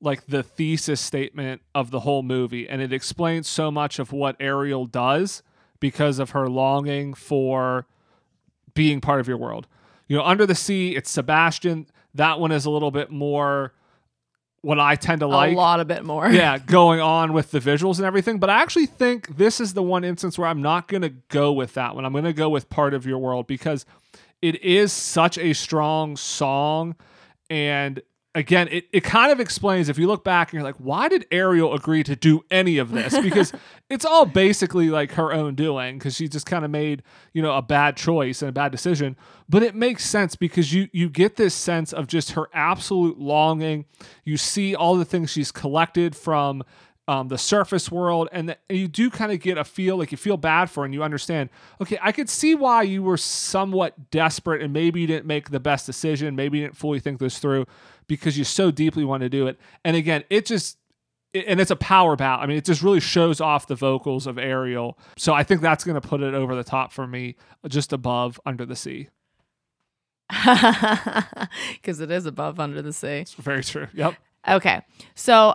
like 0.00 0.26
the 0.26 0.42
thesis 0.42 1.00
statement 1.00 1.62
of 1.74 1.90
the 1.90 2.00
whole 2.00 2.22
movie, 2.22 2.68
and 2.68 2.82
it 2.82 2.92
explains 2.92 3.48
so 3.48 3.70
much 3.70 3.98
of 3.98 4.12
what 4.12 4.36
Ariel 4.40 4.84
does 4.84 5.42
because 5.80 6.18
of 6.18 6.30
her 6.30 6.48
longing 6.48 7.14
for 7.14 7.86
being 8.74 9.00
part 9.00 9.20
of 9.20 9.28
your 9.28 9.38
world. 9.38 9.66
You 10.06 10.16
know, 10.16 10.24
Under 10.24 10.46
the 10.46 10.54
Sea, 10.54 10.94
it's 10.94 11.10
Sebastian. 11.10 11.86
That 12.14 12.38
one 12.38 12.52
is 12.52 12.64
a 12.64 12.70
little 12.70 12.90
bit 12.90 13.10
more 13.10 13.72
what 14.62 14.80
I 14.80 14.96
tend 14.96 15.20
to 15.20 15.26
like. 15.26 15.52
a 15.52 15.56
lot 15.56 15.80
a 15.80 15.84
bit 15.84 16.04
more. 16.04 16.28
yeah, 16.28 16.58
going 16.66 17.00
on 17.00 17.32
with 17.32 17.50
the 17.50 17.60
visuals 17.60 17.96
and 17.96 18.04
everything. 18.04 18.38
But 18.38 18.50
I 18.50 18.62
actually 18.62 18.86
think 18.86 19.36
this 19.36 19.60
is 19.60 19.74
the 19.74 19.82
one 19.82 20.04
instance 20.04 20.38
where 20.38 20.48
I'm 20.48 20.62
not 20.62 20.88
going 20.88 21.02
to 21.02 21.10
go 21.28 21.52
with 21.52 21.74
that 21.74 21.94
one. 21.94 22.04
I'm 22.04 22.12
going 22.12 22.24
to 22.24 22.32
go 22.32 22.48
with 22.48 22.68
Part 22.68 22.94
of 22.94 23.06
Your 23.06 23.18
World 23.18 23.46
because 23.46 23.86
it 24.42 24.62
is 24.62 24.92
such 24.92 25.38
a 25.38 25.52
strong 25.52 26.16
song. 26.16 26.96
And 27.48 28.02
again, 28.36 28.68
it, 28.70 28.86
it 28.92 29.02
kind 29.02 29.32
of 29.32 29.40
explains 29.40 29.88
if 29.88 29.98
you 29.98 30.06
look 30.06 30.22
back 30.22 30.48
and 30.48 30.54
you're 30.54 30.62
like, 30.62 30.76
why 30.76 31.08
did 31.08 31.26
Ariel 31.30 31.72
agree 31.72 32.02
to 32.04 32.14
do 32.14 32.44
any 32.50 32.78
of 32.78 32.92
this? 32.92 33.16
Because 33.26 33.52
it's 33.90 34.04
all 34.04 34.24
basically 34.24 34.88
like 34.88 35.12
her 35.12 35.32
own 35.32 35.54
doing 35.56 35.98
because 35.98 36.14
she 36.14 36.28
just 36.28 36.46
kind 36.46 36.64
of 36.64 36.70
made, 36.70 37.02
you 37.32 37.42
know, 37.42 37.56
a 37.56 37.62
bad 37.62 37.96
choice 37.96 38.40
and 38.40 38.48
a 38.48 38.52
bad 38.52 38.70
decision. 38.70 39.16
But 39.48 39.62
it 39.62 39.74
makes 39.74 40.04
sense 40.04 40.36
because 40.36 40.72
you 40.72 40.88
you 40.92 41.08
get 41.08 41.36
this 41.36 41.54
sense 41.54 41.92
of 41.92 42.06
just 42.06 42.32
her 42.32 42.48
absolute 42.52 43.18
longing. 43.18 43.86
You 44.24 44.36
see 44.36 44.76
all 44.76 44.96
the 44.96 45.04
things 45.04 45.30
she's 45.30 45.50
collected 45.50 46.14
from 46.14 46.62
um, 47.08 47.28
the 47.28 47.38
surface 47.38 47.90
world, 47.90 48.28
and, 48.32 48.48
the, 48.48 48.58
and 48.68 48.78
you 48.78 48.88
do 48.88 49.10
kind 49.10 49.30
of 49.30 49.40
get 49.40 49.58
a 49.58 49.64
feel 49.64 49.96
like 49.96 50.10
you 50.10 50.18
feel 50.18 50.36
bad 50.36 50.68
for, 50.68 50.80
her 50.80 50.84
and 50.84 50.92
you 50.92 51.04
understand. 51.04 51.50
Okay, 51.80 51.98
I 52.02 52.10
could 52.10 52.28
see 52.28 52.54
why 52.54 52.82
you 52.82 53.02
were 53.02 53.16
somewhat 53.16 54.10
desperate, 54.10 54.60
and 54.60 54.72
maybe 54.72 55.00
you 55.00 55.06
didn't 55.06 55.26
make 55.26 55.50
the 55.50 55.60
best 55.60 55.86
decision, 55.86 56.34
maybe 56.34 56.58
you 56.58 56.64
didn't 56.64 56.76
fully 56.76 56.98
think 56.98 57.20
this 57.20 57.38
through 57.38 57.66
because 58.08 58.38
you 58.38 58.44
so 58.44 58.70
deeply 58.70 59.04
want 59.04 59.22
to 59.22 59.28
do 59.28 59.46
it. 59.46 59.58
And 59.84 59.96
again, 59.96 60.24
it 60.30 60.46
just 60.46 60.78
and 61.34 61.60
it's 61.60 61.70
a 61.70 61.76
power 61.76 62.16
ballad. 62.16 62.44
I 62.44 62.46
mean, 62.46 62.56
it 62.56 62.64
just 62.64 62.82
really 62.82 63.00
shows 63.00 63.40
off 63.40 63.66
the 63.66 63.74
vocals 63.74 64.26
of 64.26 64.38
Ariel. 64.38 64.98
So 65.16 65.34
I 65.34 65.42
think 65.42 65.60
that's 65.60 65.84
going 65.84 66.00
to 66.00 66.06
put 66.06 66.22
it 66.22 66.34
over 66.34 66.54
the 66.54 66.64
top 66.64 66.92
for 66.92 67.06
me, 67.06 67.36
just 67.68 67.92
above 67.92 68.40
Under 68.46 68.64
the 68.64 68.76
Sea. 68.76 69.08
Because 71.74 72.00
it 72.00 72.10
is 72.10 72.26
above 72.26 72.58
Under 72.58 72.82
the 72.82 72.92
Sea. 72.92 73.18
It's 73.18 73.34
very 73.34 73.62
true. 73.62 73.88
Yep. 73.94 74.14
Okay. 74.48 74.82
So 75.14 75.54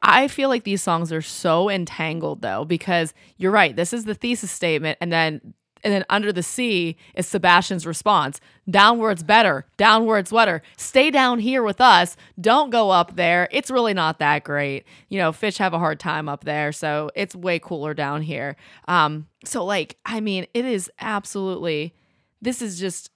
I 0.00 0.28
feel 0.28 0.48
like 0.48 0.64
these 0.64 0.82
songs 0.82 1.12
are 1.12 1.22
so 1.22 1.70
entangled 1.70 2.42
though, 2.42 2.64
because 2.64 3.14
you're 3.36 3.52
right. 3.52 3.74
This 3.74 3.92
is 3.92 4.04
the 4.04 4.14
thesis 4.14 4.50
statement. 4.50 4.98
And 5.00 5.12
then 5.12 5.54
and 5.84 5.92
then 5.92 6.04
under 6.08 6.32
the 6.32 6.42
sea 6.42 6.96
is 7.14 7.26
Sebastian's 7.26 7.86
response. 7.86 8.40
Downwards 8.70 9.22
better, 9.22 9.66
downwards 9.76 10.30
wetter. 10.32 10.62
Stay 10.76 11.10
down 11.10 11.38
here 11.40 11.62
with 11.62 11.80
us. 11.80 12.16
Don't 12.40 12.70
go 12.70 12.90
up 12.90 13.16
there. 13.16 13.48
It's 13.50 13.70
really 13.70 13.94
not 13.94 14.18
that 14.20 14.44
great. 14.44 14.84
You 15.08 15.18
know, 15.18 15.32
fish 15.32 15.58
have 15.58 15.74
a 15.74 15.78
hard 15.78 15.98
time 15.98 16.28
up 16.28 16.44
there, 16.44 16.72
so 16.72 17.10
it's 17.14 17.34
way 17.34 17.58
cooler 17.58 17.94
down 17.94 18.22
here. 18.22 18.56
Um, 18.86 19.26
so 19.44 19.64
like, 19.64 19.98
I 20.06 20.20
mean, 20.20 20.46
it 20.54 20.64
is 20.64 20.90
absolutely 21.00 21.94
this 22.40 22.62
is 22.62 22.78
just 22.78 23.10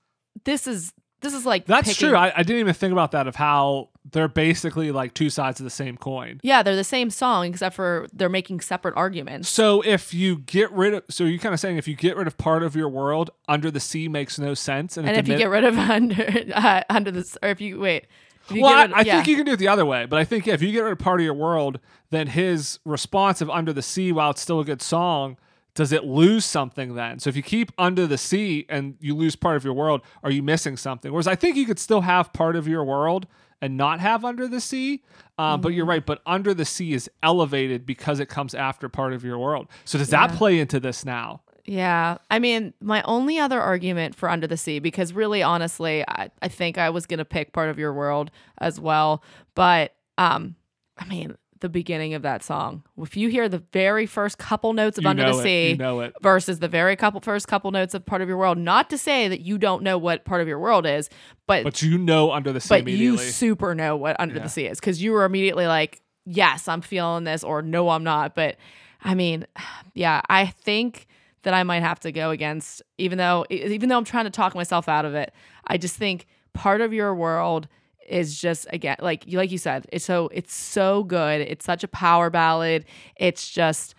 this 0.44 0.66
is 0.66 0.92
this 1.20 1.34
is 1.34 1.46
like 1.46 1.66
That's 1.66 1.88
picking- 1.88 2.08
true. 2.10 2.16
I, 2.16 2.32
I 2.36 2.42
didn't 2.42 2.60
even 2.60 2.74
think 2.74 2.92
about 2.92 3.12
that 3.12 3.26
of 3.26 3.36
how 3.36 3.88
they're 4.12 4.28
basically 4.28 4.90
like 4.92 5.14
two 5.14 5.30
sides 5.30 5.60
of 5.60 5.64
the 5.64 5.70
same 5.70 5.96
coin. 5.96 6.40
Yeah, 6.42 6.62
they're 6.62 6.76
the 6.76 6.84
same 6.84 7.10
song 7.10 7.46
except 7.46 7.74
for 7.74 8.06
they're 8.12 8.28
making 8.28 8.60
separate 8.60 8.94
arguments. 8.96 9.48
So 9.48 9.82
if 9.82 10.14
you 10.14 10.38
get 10.38 10.70
rid 10.72 10.94
of, 10.94 11.04
so 11.08 11.24
you're 11.24 11.38
kind 11.40 11.54
of 11.54 11.60
saying 11.60 11.76
if 11.76 11.88
you 11.88 11.96
get 11.96 12.16
rid 12.16 12.26
of 12.26 12.38
part 12.38 12.62
of 12.62 12.76
your 12.76 12.88
world, 12.88 13.30
under 13.48 13.70
the 13.70 13.80
sea 13.80 14.08
makes 14.08 14.38
no 14.38 14.54
sense, 14.54 14.96
And 14.96 15.08
it 15.08 15.16
if 15.16 15.28
you 15.28 15.36
get 15.36 15.50
rid 15.50 15.64
of 15.64 15.76
under 15.78 16.44
uh, 16.54 16.82
under 16.88 17.10
this, 17.10 17.36
or 17.42 17.48
if 17.48 17.60
you 17.60 17.80
wait, 17.80 18.06
if 18.48 18.56
you 18.56 18.62
well, 18.62 18.72
get 18.72 18.78
I, 18.78 18.82
rid 18.82 18.90
of- 18.90 18.96
I 18.96 19.00
yeah. 19.02 19.14
think 19.16 19.28
you 19.28 19.36
can 19.36 19.46
do 19.46 19.52
it 19.52 19.58
the 19.58 19.68
other 19.68 19.84
way, 19.86 20.06
but 20.06 20.18
I 20.18 20.24
think 20.24 20.46
yeah, 20.46 20.54
if 20.54 20.62
you 20.62 20.72
get 20.72 20.80
rid 20.80 20.92
of 20.92 20.98
part 20.98 21.20
of 21.20 21.24
your 21.24 21.34
world, 21.34 21.80
then 22.10 22.28
his 22.28 22.78
response 22.84 23.40
of 23.40 23.50
"Under 23.50 23.72
the 23.72 23.82
Sea," 23.82 24.12
while 24.12 24.30
it's 24.30 24.40
still 24.40 24.60
a 24.60 24.64
good 24.64 24.82
song, 24.82 25.36
does 25.74 25.90
it 25.92 26.04
lose 26.04 26.44
something 26.44 26.94
then? 26.94 27.18
So 27.18 27.28
if 27.28 27.36
you 27.36 27.42
keep 27.42 27.72
"Under 27.76 28.06
the 28.06 28.18
Sea" 28.18 28.66
and 28.68 28.94
you 29.00 29.16
lose 29.16 29.34
part 29.36 29.56
of 29.56 29.64
your 29.64 29.74
world, 29.74 30.02
are 30.22 30.30
you 30.30 30.42
missing 30.42 30.76
something? 30.76 31.10
Whereas 31.12 31.26
I 31.26 31.34
think 31.34 31.56
you 31.56 31.66
could 31.66 31.78
still 31.80 32.02
have 32.02 32.32
part 32.32 32.54
of 32.56 32.68
your 32.68 32.84
world 32.84 33.26
and 33.62 33.76
not 33.76 34.00
have 34.00 34.24
"Under 34.24 34.46
the 34.48 34.60
Sea," 34.60 35.02
but 35.36 35.58
Mm-hmm. 35.60 35.70
you're 35.70 35.86
right. 35.86 36.04
But 36.04 36.22
"Under 36.26 36.52
the 36.54 36.64
Sea" 36.64 36.92
is 36.94 37.10
elevated 37.22 37.86
because 37.86 38.20
it 38.20 38.28
comes 38.28 38.54
after 38.54 38.88
part 38.88 39.12
of 39.12 39.24
your 39.24 39.38
world. 39.38 39.68
So 39.84 39.98
does 39.98 40.10
that 40.10 40.32
play 40.32 40.58
into 40.58 40.80
this 40.80 41.04
now? 41.04 41.42
Yeah. 41.64 42.18
I 42.30 42.38
mean, 42.38 42.74
my 42.80 43.02
only 43.02 43.38
other 43.40 43.60
argument 43.60 44.14
for 44.14 44.28
Under 44.30 44.46
the 44.46 44.56
Sea, 44.56 44.78
because 44.78 45.12
really, 45.12 45.42
honestly, 45.42 46.04
I, 46.06 46.30
I 46.40 46.46
think 46.46 46.78
I 46.78 46.90
was 46.90 47.06
going 47.06 47.18
to 47.18 47.24
pick 47.24 47.52
part 47.52 47.70
of 47.70 47.78
your 47.78 47.92
world 47.92 48.30
as 48.58 48.78
well. 48.78 49.22
But, 49.56 49.92
um, 50.16 50.54
I 50.96 51.06
mean, 51.06 51.36
the 51.60 51.68
beginning 51.68 52.14
of 52.14 52.22
that 52.22 52.42
song, 52.44 52.82
if 53.00 53.16
you 53.16 53.28
hear 53.28 53.48
the 53.48 53.62
very 53.72 54.04
first 54.06 54.36
couple 54.38 54.72
notes 54.72 54.98
of 54.98 55.04
You 55.04 55.10
Under 55.10 55.24
the 55.32 55.38
it. 55.38 55.42
Sea 55.42 55.70
You 55.70 55.76
know 55.76 56.00
it. 56.00 56.14
versus 56.22 56.58
the 56.58 56.68
very 56.68 56.96
couple 56.96 57.20
first 57.20 57.48
couple 57.48 57.70
notes 57.70 57.94
of 57.94 58.04
part 58.04 58.20
of 58.22 58.28
your 58.28 58.36
world, 58.36 58.58
not 58.58 58.90
to 58.90 58.98
say 58.98 59.28
that 59.28 59.40
you 59.40 59.56
don't 59.58 59.82
know 59.82 59.96
what 59.98 60.24
part 60.24 60.40
of 60.42 60.48
your 60.48 60.58
world 60.58 60.84
is, 60.86 61.08
but, 61.46 61.64
But 61.64 61.80
you 61.82 61.96
know 61.98 62.32
"Under 62.32 62.52
the 62.52 62.60
Sea" 62.60 62.68
but 62.82 62.88
you 62.88 63.16
super 63.18 63.74
know 63.74 63.96
what 63.96 64.16
Under 64.20 64.36
Yeah. 64.36 64.42
the 64.42 64.48
Sea 64.48 64.66
is 64.66 64.80
because 64.80 65.02
you 65.02 65.12
were 65.12 65.24
immediately 65.24 65.66
like, 65.66 66.00
yes, 66.24 66.68
I'm 66.68 66.80
feeling 66.82 67.24
this, 67.24 67.42
or 67.44 67.62
no, 67.62 67.88
I'm 67.90 68.04
not. 68.04 68.34
But 68.34 68.56
I 69.02 69.14
mean, 69.14 69.46
yeah, 69.94 70.20
I 70.28 70.46
think 70.46 71.06
that 71.42 71.54
I 71.54 71.62
might 71.62 71.80
have 71.80 72.00
to 72.00 72.12
go 72.12 72.30
against, 72.30 72.82
even 72.98 73.18
though 73.18 73.46
even 73.50 73.88
though 73.88 73.96
I'm 73.98 74.04
trying 74.04 74.24
to 74.24 74.30
talk 74.30 74.54
myself 74.54 74.88
out 74.88 75.04
of 75.04 75.14
it. 75.14 75.32
I 75.66 75.78
just 75.78 75.96
think 75.96 76.26
part 76.52 76.80
of 76.80 76.92
your 76.92 77.14
world 77.14 77.68
is 78.08 78.38
just 78.38 78.66
again 78.70 78.96
like 79.00 79.26
you 79.26 79.38
like 79.38 79.50
you 79.50 79.58
said 79.58 79.86
it's 79.92 80.04
so 80.04 80.28
it's 80.32 80.54
so 80.54 81.04
good 81.04 81.40
it's 81.40 81.64
such 81.64 81.84
a 81.84 81.88
power 81.88 82.30
ballad 82.30 82.84
it's 83.16 83.48
just 83.48 83.94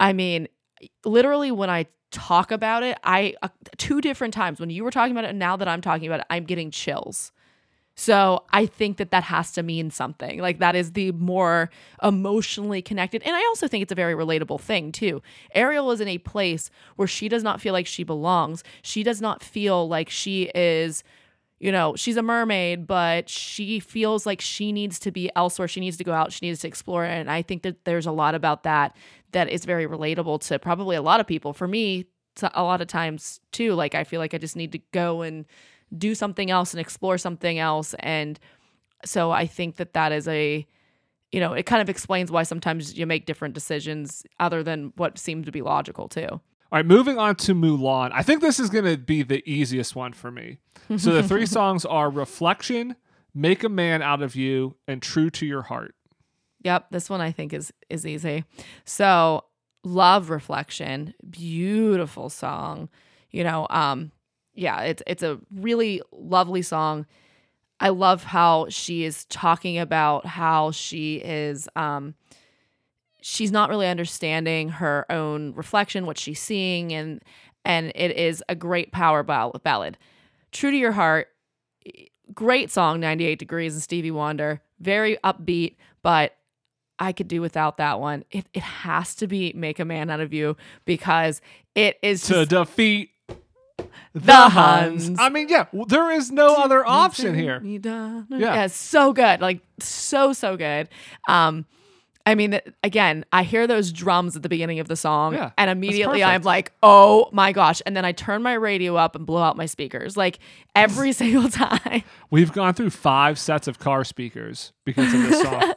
i 0.00 0.12
mean 0.12 0.48
literally 1.04 1.50
when 1.50 1.70
i 1.70 1.86
talk 2.10 2.50
about 2.50 2.82
it 2.82 2.98
i 3.04 3.34
uh, 3.42 3.48
two 3.78 4.00
different 4.00 4.34
times 4.34 4.60
when 4.60 4.70
you 4.70 4.84
were 4.84 4.90
talking 4.90 5.12
about 5.12 5.24
it 5.24 5.30
and 5.30 5.38
now 5.38 5.56
that 5.56 5.68
i'm 5.68 5.80
talking 5.80 6.06
about 6.06 6.20
it 6.20 6.26
i'm 6.30 6.44
getting 6.44 6.70
chills 6.70 7.32
so 7.94 8.44
I 8.50 8.66
think 8.66 8.96
that 8.96 9.10
that 9.10 9.24
has 9.24 9.52
to 9.52 9.62
mean 9.62 9.90
something. 9.90 10.38
Like 10.40 10.58
that 10.60 10.74
is 10.74 10.92
the 10.92 11.12
more 11.12 11.70
emotionally 12.02 12.80
connected. 12.80 13.22
And 13.22 13.36
I 13.36 13.40
also 13.40 13.68
think 13.68 13.82
it's 13.82 13.92
a 13.92 13.96
very 13.96 14.14
relatable 14.14 14.60
thing 14.60 14.92
too. 14.92 15.22
Ariel 15.54 15.90
is 15.90 16.00
in 16.00 16.08
a 16.08 16.18
place 16.18 16.70
where 16.96 17.08
she 17.08 17.28
does 17.28 17.42
not 17.42 17.60
feel 17.60 17.72
like 17.72 17.86
she 17.86 18.02
belongs. 18.02 18.64
She 18.82 19.02
does 19.02 19.20
not 19.20 19.42
feel 19.42 19.88
like 19.88 20.08
she 20.08 20.50
is 20.54 21.04
you 21.62 21.70
know, 21.70 21.94
she's 21.94 22.16
a 22.16 22.22
mermaid, 22.22 22.88
but 22.88 23.28
she 23.28 23.78
feels 23.78 24.26
like 24.26 24.40
she 24.40 24.72
needs 24.72 24.98
to 24.98 25.12
be 25.12 25.30
elsewhere. 25.36 25.68
She 25.68 25.78
needs 25.78 25.96
to 25.98 26.02
go 26.02 26.12
out. 26.12 26.32
She 26.32 26.44
needs 26.44 26.58
to 26.62 26.66
explore. 26.66 27.04
And 27.04 27.30
I 27.30 27.42
think 27.42 27.62
that 27.62 27.84
there's 27.84 28.04
a 28.04 28.10
lot 28.10 28.34
about 28.34 28.64
that 28.64 28.96
that 29.30 29.48
is 29.48 29.64
very 29.64 29.86
relatable 29.86 30.40
to 30.48 30.58
probably 30.58 30.96
a 30.96 31.02
lot 31.02 31.20
of 31.20 31.26
people. 31.28 31.52
For 31.52 31.68
me, 31.68 32.06
a 32.42 32.64
lot 32.64 32.80
of 32.80 32.88
times 32.88 33.38
too, 33.52 33.74
like 33.74 33.94
I 33.94 34.02
feel 34.02 34.18
like 34.18 34.34
I 34.34 34.38
just 34.38 34.56
need 34.56 34.72
to 34.72 34.80
go 34.90 35.22
and 35.22 35.46
do 35.96 36.16
something 36.16 36.50
else 36.50 36.74
and 36.74 36.80
explore 36.80 37.16
something 37.16 37.60
else. 37.60 37.94
And 38.00 38.40
so 39.04 39.30
I 39.30 39.46
think 39.46 39.76
that 39.76 39.92
that 39.92 40.10
is 40.10 40.26
a, 40.26 40.66
you 41.30 41.38
know, 41.38 41.52
it 41.52 41.64
kind 41.64 41.80
of 41.80 41.88
explains 41.88 42.32
why 42.32 42.42
sometimes 42.42 42.98
you 42.98 43.06
make 43.06 43.24
different 43.24 43.54
decisions 43.54 44.24
other 44.40 44.64
than 44.64 44.92
what 44.96 45.16
seems 45.16 45.46
to 45.46 45.52
be 45.52 45.62
logical 45.62 46.08
too. 46.08 46.40
All 46.72 46.78
right, 46.78 46.86
moving 46.86 47.18
on 47.18 47.36
to 47.36 47.54
Mulan. 47.54 48.12
I 48.14 48.22
think 48.22 48.40
this 48.40 48.58
is 48.58 48.70
going 48.70 48.86
to 48.86 48.96
be 48.96 49.22
the 49.22 49.42
easiest 49.44 49.94
one 49.94 50.14
for 50.14 50.30
me. 50.30 50.56
So 50.96 51.12
the 51.12 51.22
three 51.22 51.44
songs 51.58 51.84
are 51.84 52.08
Reflection, 52.08 52.96
Make 53.34 53.62
a 53.62 53.68
Man 53.68 54.00
Out 54.00 54.22
of 54.22 54.34
You, 54.34 54.76
and 54.88 55.02
True 55.02 55.28
to 55.28 55.44
Your 55.44 55.60
Heart. 55.60 55.94
Yep, 56.62 56.86
this 56.90 57.10
one 57.10 57.20
I 57.20 57.30
think 57.30 57.52
is 57.52 57.74
is 57.90 58.06
easy. 58.06 58.44
So, 58.86 59.44
love 59.84 60.30
reflection, 60.30 61.12
beautiful 61.28 62.30
song. 62.30 62.88
You 63.30 63.44
know, 63.44 63.66
um 63.68 64.10
yeah, 64.54 64.80
it's 64.80 65.02
it's 65.06 65.22
a 65.22 65.38
really 65.54 66.00
lovely 66.10 66.62
song. 66.62 67.04
I 67.80 67.90
love 67.90 68.24
how 68.24 68.68
she 68.70 69.04
is 69.04 69.26
talking 69.26 69.78
about 69.78 70.24
how 70.24 70.70
she 70.70 71.16
is 71.16 71.68
um 71.76 72.14
she's 73.22 73.50
not 73.50 73.70
really 73.70 73.86
understanding 73.86 74.68
her 74.68 75.06
own 75.10 75.54
reflection, 75.54 76.04
what 76.04 76.18
she's 76.18 76.40
seeing 76.40 76.92
and 76.92 77.22
and 77.64 77.92
it 77.94 78.16
is 78.16 78.42
a 78.48 78.54
great 78.56 78.90
power 78.92 79.22
ball- 79.22 79.58
ballad. 79.62 79.96
True 80.50 80.72
to 80.72 80.76
Your 80.76 80.92
Heart, 80.92 81.28
great 82.34 82.70
song 82.70 83.00
98 83.00 83.38
Degrees 83.38 83.74
and 83.74 83.82
Stevie 83.82 84.10
Wonder, 84.10 84.60
very 84.80 85.16
upbeat, 85.24 85.76
but 86.02 86.34
I 86.98 87.12
could 87.12 87.28
do 87.28 87.40
without 87.40 87.78
that 87.78 88.00
one. 88.00 88.24
It 88.30 88.46
it 88.52 88.62
has 88.62 89.14
to 89.16 89.26
be 89.26 89.52
Make 89.54 89.78
a 89.78 89.84
Man 89.84 90.10
Out 90.10 90.20
of 90.20 90.32
You 90.32 90.56
because 90.84 91.40
it 91.74 91.98
is 92.02 92.22
To 92.24 92.44
defeat 92.44 93.10
the, 94.14 94.32
Huns. 94.34 95.18
I 95.18 95.28
mean, 95.30 95.48
yeah, 95.48 95.66
there 95.86 96.10
is 96.10 96.30
no 96.30 96.54
other 96.56 96.86
option 96.86 97.34
here. 97.34 97.62
Yeah. 97.64 98.22
Yeah. 98.28 98.38
yeah, 98.38 98.66
so 98.66 99.12
good. 99.12 99.40
Like 99.40 99.60
so 99.80 100.32
so 100.32 100.56
good. 100.56 100.88
Um 101.28 101.64
I 102.24 102.34
mean, 102.34 102.60
again, 102.82 103.24
I 103.32 103.42
hear 103.42 103.66
those 103.66 103.90
drums 103.92 104.36
at 104.36 104.42
the 104.42 104.48
beginning 104.48 104.78
of 104.80 104.88
the 104.88 104.96
song, 104.96 105.34
Yeah, 105.34 105.50
and 105.58 105.68
immediately 105.70 106.22
I'm 106.22 106.42
like, 106.42 106.72
"Oh 106.82 107.28
my 107.32 107.52
gosh!" 107.52 107.82
And 107.84 107.96
then 107.96 108.04
I 108.04 108.12
turn 108.12 108.42
my 108.42 108.54
radio 108.54 108.96
up 108.96 109.16
and 109.16 109.26
blow 109.26 109.42
out 109.42 109.56
my 109.56 109.66
speakers, 109.66 110.16
like 110.16 110.38
every 110.76 111.12
single 111.22 111.48
time. 111.48 112.02
We've 112.30 112.52
gone 112.52 112.74
through 112.74 112.90
five 112.90 113.38
sets 113.38 113.66
of 113.68 113.78
car 113.78 114.04
speakers 114.04 114.72
because 114.84 115.12
of 115.12 115.22
this 115.22 115.42
song. 115.42 115.74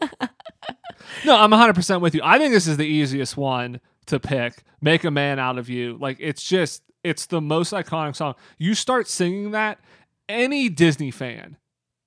no, 1.25 1.35
I'm 1.37 1.51
100% 1.51 2.01
with 2.01 2.15
you. 2.15 2.21
I 2.23 2.37
think 2.37 2.53
this 2.53 2.67
is 2.67 2.77
the 2.77 2.85
easiest 2.85 3.37
one 3.37 3.79
to 4.07 4.19
pick. 4.19 4.63
Make 4.81 5.03
a 5.03 5.11
Man 5.11 5.39
Out 5.39 5.57
of 5.57 5.69
You. 5.69 5.97
Like, 5.99 6.17
it's 6.19 6.43
just, 6.43 6.83
it's 7.03 7.25
the 7.25 7.41
most 7.41 7.73
iconic 7.73 8.15
song. 8.15 8.35
You 8.57 8.75
start 8.75 9.07
singing 9.07 9.51
that, 9.51 9.79
any 10.29 10.69
Disney 10.69 11.11
fan, 11.11 11.57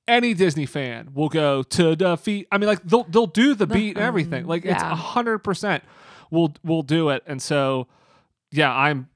any 0.08 0.34
Disney 0.34 0.66
fan 0.66 1.10
will 1.14 1.28
go 1.28 1.62
to 1.62 1.94
defeat. 1.94 2.48
I 2.50 2.58
mean, 2.58 2.68
like, 2.68 2.82
they'll, 2.82 3.04
they'll 3.04 3.26
do 3.26 3.54
the 3.54 3.66
beat 3.66 3.90
and 3.90 3.98
uh-huh. 3.98 4.06
everything. 4.06 4.46
Like, 4.46 4.64
it's 4.64 4.82
yeah. 4.82 4.96
100% 4.96 5.82
We'll 6.30 6.54
we'll 6.62 6.82
do 6.82 7.08
it. 7.10 7.22
And 7.26 7.40
so, 7.40 7.86
yeah, 8.50 8.74
I'm 8.74 9.08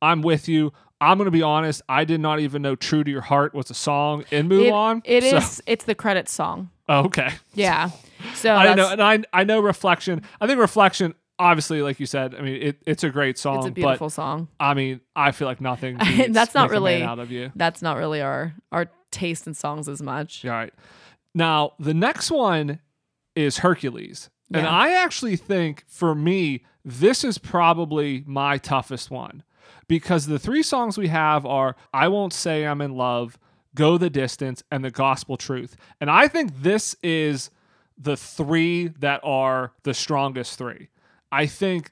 I'm 0.00 0.22
with 0.22 0.48
you. 0.48 0.72
I'm 1.00 1.18
gonna 1.18 1.30
be 1.30 1.42
honest. 1.42 1.82
I 1.88 2.04
did 2.04 2.20
not 2.20 2.40
even 2.40 2.62
know 2.62 2.76
"True 2.76 3.02
to 3.02 3.10
Your 3.10 3.20
Heart" 3.20 3.54
was 3.54 3.70
a 3.70 3.74
song 3.74 4.24
in 4.30 4.48
Mulan. 4.48 5.02
It, 5.04 5.24
it 5.24 5.30
so- 5.30 5.36
is- 5.38 5.62
It's 5.66 5.84
the 5.84 5.94
credit 5.94 6.28
song. 6.28 6.70
Oh, 6.88 7.04
okay. 7.06 7.30
Yeah. 7.54 7.90
So 8.34 8.54
I 8.54 8.74
know, 8.74 8.88
and 8.88 9.02
I 9.02 9.18
I 9.32 9.42
know 9.42 9.58
"Reflection." 9.58 10.22
I 10.40 10.46
think 10.46 10.60
"Reflection." 10.60 11.14
Obviously, 11.42 11.82
like 11.82 11.98
you 11.98 12.06
said, 12.06 12.34
I 12.34 12.40
mean, 12.42 12.62
it, 12.62 12.82
it's 12.86 13.02
a 13.04 13.10
great 13.10 13.36
song. 13.38 13.58
it's 13.58 13.66
a 13.66 13.70
beautiful 13.70 14.06
but 14.06 14.12
song. 14.12 14.48
I 14.60 14.74
mean, 14.74 15.00
I 15.16 15.32
feel 15.32 15.48
like 15.48 15.60
nothing. 15.60 15.96
That's 16.28 16.54
not 16.54 16.70
Make 16.70 16.78
a 16.78 16.80
Man 16.80 16.92
really- 16.92 17.02
out 17.02 17.18
of 17.18 17.30
you. 17.30 17.50
That's 17.56 17.82
not 17.82 17.96
really 17.96 18.20
our 18.20 18.54
our 18.70 18.86
taste 19.10 19.46
in 19.46 19.54
songs 19.54 19.88
as 19.88 20.00
much. 20.00 20.44
All 20.44 20.52
right. 20.52 20.72
Now 21.34 21.72
the 21.78 21.94
next 21.94 22.30
one 22.30 22.78
is 23.34 23.58
Hercules. 23.58 24.30
And 24.54 24.66
I 24.66 24.92
actually 24.92 25.36
think 25.36 25.84
for 25.88 26.14
me, 26.14 26.62
this 26.84 27.24
is 27.24 27.38
probably 27.38 28.22
my 28.26 28.58
toughest 28.58 29.10
one 29.10 29.44
because 29.88 30.26
the 30.26 30.38
three 30.38 30.62
songs 30.62 30.98
we 30.98 31.08
have 31.08 31.46
are 31.46 31.74
I 31.94 32.08
Won't 32.08 32.34
Say 32.34 32.66
I'm 32.66 32.82
in 32.82 32.94
Love, 32.94 33.38
Go 33.74 33.96
the 33.96 34.10
Distance, 34.10 34.62
and 34.70 34.84
The 34.84 34.90
Gospel 34.90 35.38
Truth. 35.38 35.76
And 36.02 36.10
I 36.10 36.28
think 36.28 36.62
this 36.62 36.94
is 37.02 37.50
the 37.96 38.16
three 38.16 38.88
that 38.98 39.20
are 39.24 39.72
the 39.84 39.94
strongest 39.94 40.58
three. 40.58 40.88
I 41.32 41.46
think 41.46 41.90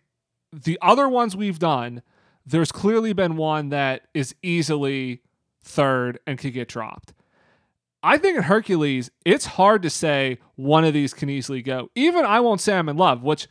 the 0.52 0.78
other 0.80 1.08
ones 1.08 1.34
we've 1.34 1.58
done, 1.58 2.02
there's 2.46 2.70
clearly 2.70 3.12
been 3.12 3.36
one 3.36 3.70
that 3.70 4.02
is 4.14 4.34
easily 4.42 5.22
third 5.62 6.20
and 6.26 6.38
could 6.38 6.52
get 6.52 6.68
dropped. 6.68 7.12
I 8.02 8.16
think 8.16 8.36
in 8.36 8.44
Hercules, 8.44 9.10
it's 9.24 9.44
hard 9.44 9.82
to 9.82 9.90
say 9.90 10.38
one 10.56 10.84
of 10.84 10.94
these 10.94 11.12
can 11.12 11.28
easily 11.28 11.62
go. 11.62 11.90
Even 11.94 12.24
I 12.24 12.40
Won't 12.40 12.60
Say 12.60 12.76
I'm 12.76 12.88
in 12.88 12.96
Love, 12.96 13.22
which 13.22 13.48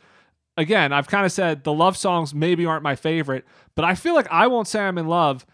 again, 0.56 0.92
I've 0.92 1.08
kind 1.08 1.24
of 1.24 1.32
said 1.32 1.64
the 1.64 1.72
love 1.72 1.96
songs 1.96 2.34
maybe 2.34 2.66
aren't 2.66 2.82
my 2.82 2.96
favorite, 2.96 3.44
but 3.74 3.84
I 3.84 3.94
feel 3.94 4.14
like 4.14 4.28
I 4.30 4.46
Won't 4.46 4.68
Say 4.68 4.80
I'm 4.80 4.98
in 4.98 5.06
Love 5.06 5.46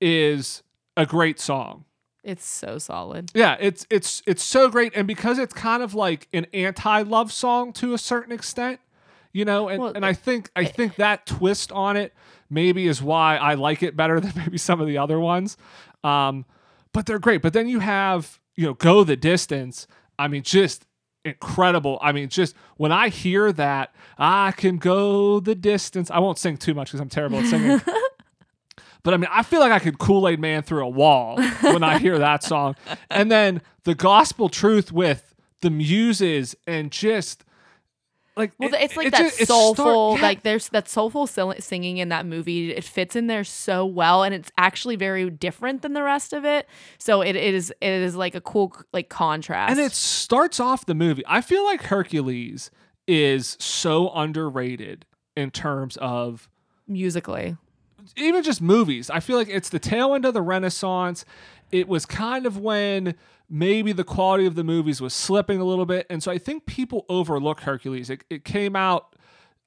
is 0.00 0.62
a 0.96 1.06
great 1.06 1.38
song. 1.40 1.84
It's 2.24 2.44
so 2.44 2.78
solid. 2.78 3.30
Yeah, 3.34 3.56
it's 3.58 3.86
it's 3.90 4.22
it's 4.26 4.42
so 4.42 4.68
great, 4.68 4.92
and 4.94 5.08
because 5.08 5.38
it's 5.38 5.52
kind 5.52 5.82
of 5.82 5.92
like 5.94 6.28
an 6.32 6.46
anti-love 6.54 7.32
song 7.32 7.72
to 7.74 7.94
a 7.94 7.98
certain 7.98 8.32
extent, 8.32 8.78
you 9.32 9.44
know, 9.44 9.68
and, 9.68 9.82
Well, 9.82 9.92
and 9.94 10.04
I 10.04 10.12
think 10.12 10.50
I 10.54 10.64
think 10.64 10.96
that 10.96 11.26
twist 11.26 11.72
on 11.72 11.96
it 11.96 12.14
maybe 12.50 12.86
is 12.86 13.02
why 13.02 13.36
I 13.36 13.54
like 13.54 13.82
it 13.82 13.96
better 13.96 14.20
than 14.20 14.32
maybe 14.36 14.58
some 14.58 14.80
of 14.80 14.86
the 14.86 14.98
other 14.98 15.18
ones. 15.18 15.56
Um, 16.04 16.44
but 16.92 17.06
they're 17.06 17.18
great. 17.18 17.42
But 17.42 17.52
then 17.52 17.68
you 17.68 17.80
have 17.80 18.38
you 18.56 18.66
know, 18.66 18.74
go 18.74 19.04
the 19.04 19.16
distance. 19.16 19.86
I 20.18 20.28
mean, 20.28 20.42
just 20.42 20.86
incredible. 21.24 21.98
I 22.02 22.12
mean, 22.12 22.28
just 22.28 22.54
when 22.76 22.92
I 22.92 23.08
hear 23.08 23.52
that, 23.52 23.94
I 24.18 24.52
can 24.52 24.78
go 24.78 25.40
the 25.40 25.54
distance. 25.54 26.10
I 26.10 26.18
won't 26.18 26.38
sing 26.38 26.56
too 26.56 26.74
much 26.74 26.88
because 26.88 27.00
I'm 27.00 27.08
terrible 27.08 27.38
at 27.38 27.46
singing. 27.46 27.80
But 29.04 29.14
I 29.14 29.16
mean, 29.16 29.30
I 29.32 29.42
feel 29.42 29.58
like 29.58 29.72
I 29.72 29.80
could 29.80 29.98
Kool 29.98 30.28
Aid 30.28 30.38
Man 30.38 30.62
through 30.62 30.84
a 30.84 30.88
wall 30.88 31.36
when 31.60 31.82
I 31.82 31.98
hear 31.98 32.20
that 32.20 32.44
song. 32.44 32.76
And 33.10 33.32
then 33.32 33.60
the 33.82 33.96
gospel 33.96 34.48
truth 34.48 34.92
with 34.92 35.34
the 35.60 35.70
muses 35.70 36.54
and 36.68 36.92
just 36.92 37.42
like 38.36 38.52
Well, 38.58 38.72
it- 38.74 38.80
it's 38.82 38.96
like 38.96 39.08
it 39.08 39.10
that 39.12 39.32
soulful, 39.32 39.74
start- 40.16 40.20
yeah. 40.20 40.26
like 40.26 40.42
there's 40.42 40.68
that 40.70 40.88
soulful 40.88 41.26
singing 41.26 41.98
in 41.98 42.08
that 42.10 42.24
movie. 42.26 42.72
It 42.72 42.84
fits 42.84 43.14
in 43.16 43.26
there 43.26 43.44
so 43.44 43.84
well, 43.84 44.22
and 44.22 44.34
it's 44.34 44.50
actually 44.56 44.96
very 44.96 45.28
different 45.30 45.82
than 45.82 45.92
the 45.92 46.02
rest 46.02 46.32
of 46.32 46.44
it. 46.44 46.66
So 46.98 47.20
it, 47.22 47.36
it 47.36 47.54
is 47.54 47.70
it 47.80 47.88
is 47.90 48.16
like 48.16 48.34
a 48.34 48.40
cool 48.40 48.74
like 48.92 49.08
contrast. 49.08 49.70
and 49.70 49.80
it 49.80 49.92
starts 49.92 50.58
off 50.60 50.86
the 50.86 50.94
movie. 50.94 51.22
I 51.26 51.40
feel 51.40 51.64
like 51.64 51.82
Hercules 51.84 52.70
is 53.06 53.56
so 53.60 54.10
underrated 54.14 55.04
in 55.36 55.50
terms 55.50 55.96
of 55.98 56.48
musically. 56.86 57.56
even 58.16 58.42
just 58.42 58.60
movies. 58.62 59.10
I 59.10 59.20
feel 59.20 59.36
like 59.36 59.48
it's 59.48 59.68
the 59.68 59.78
tail 59.78 60.14
end 60.14 60.24
of 60.24 60.34
the 60.34 60.42
Renaissance. 60.42 61.24
It 61.70 61.88
was 61.88 62.04
kind 62.06 62.44
of 62.46 62.58
when 62.58 63.14
maybe 63.54 63.92
the 63.92 64.02
quality 64.04 64.46
of 64.46 64.54
the 64.54 64.64
movies 64.64 65.00
was 65.00 65.12
slipping 65.12 65.60
a 65.60 65.64
little 65.64 65.84
bit, 65.86 66.06
and 66.10 66.22
so 66.22 66.32
I 66.32 66.38
think 66.38 66.64
people 66.66 67.04
overlook 67.08 67.60
Hercules. 67.60 68.08
It, 68.10 68.24
it 68.30 68.44
came 68.44 68.74
out, 68.74 69.14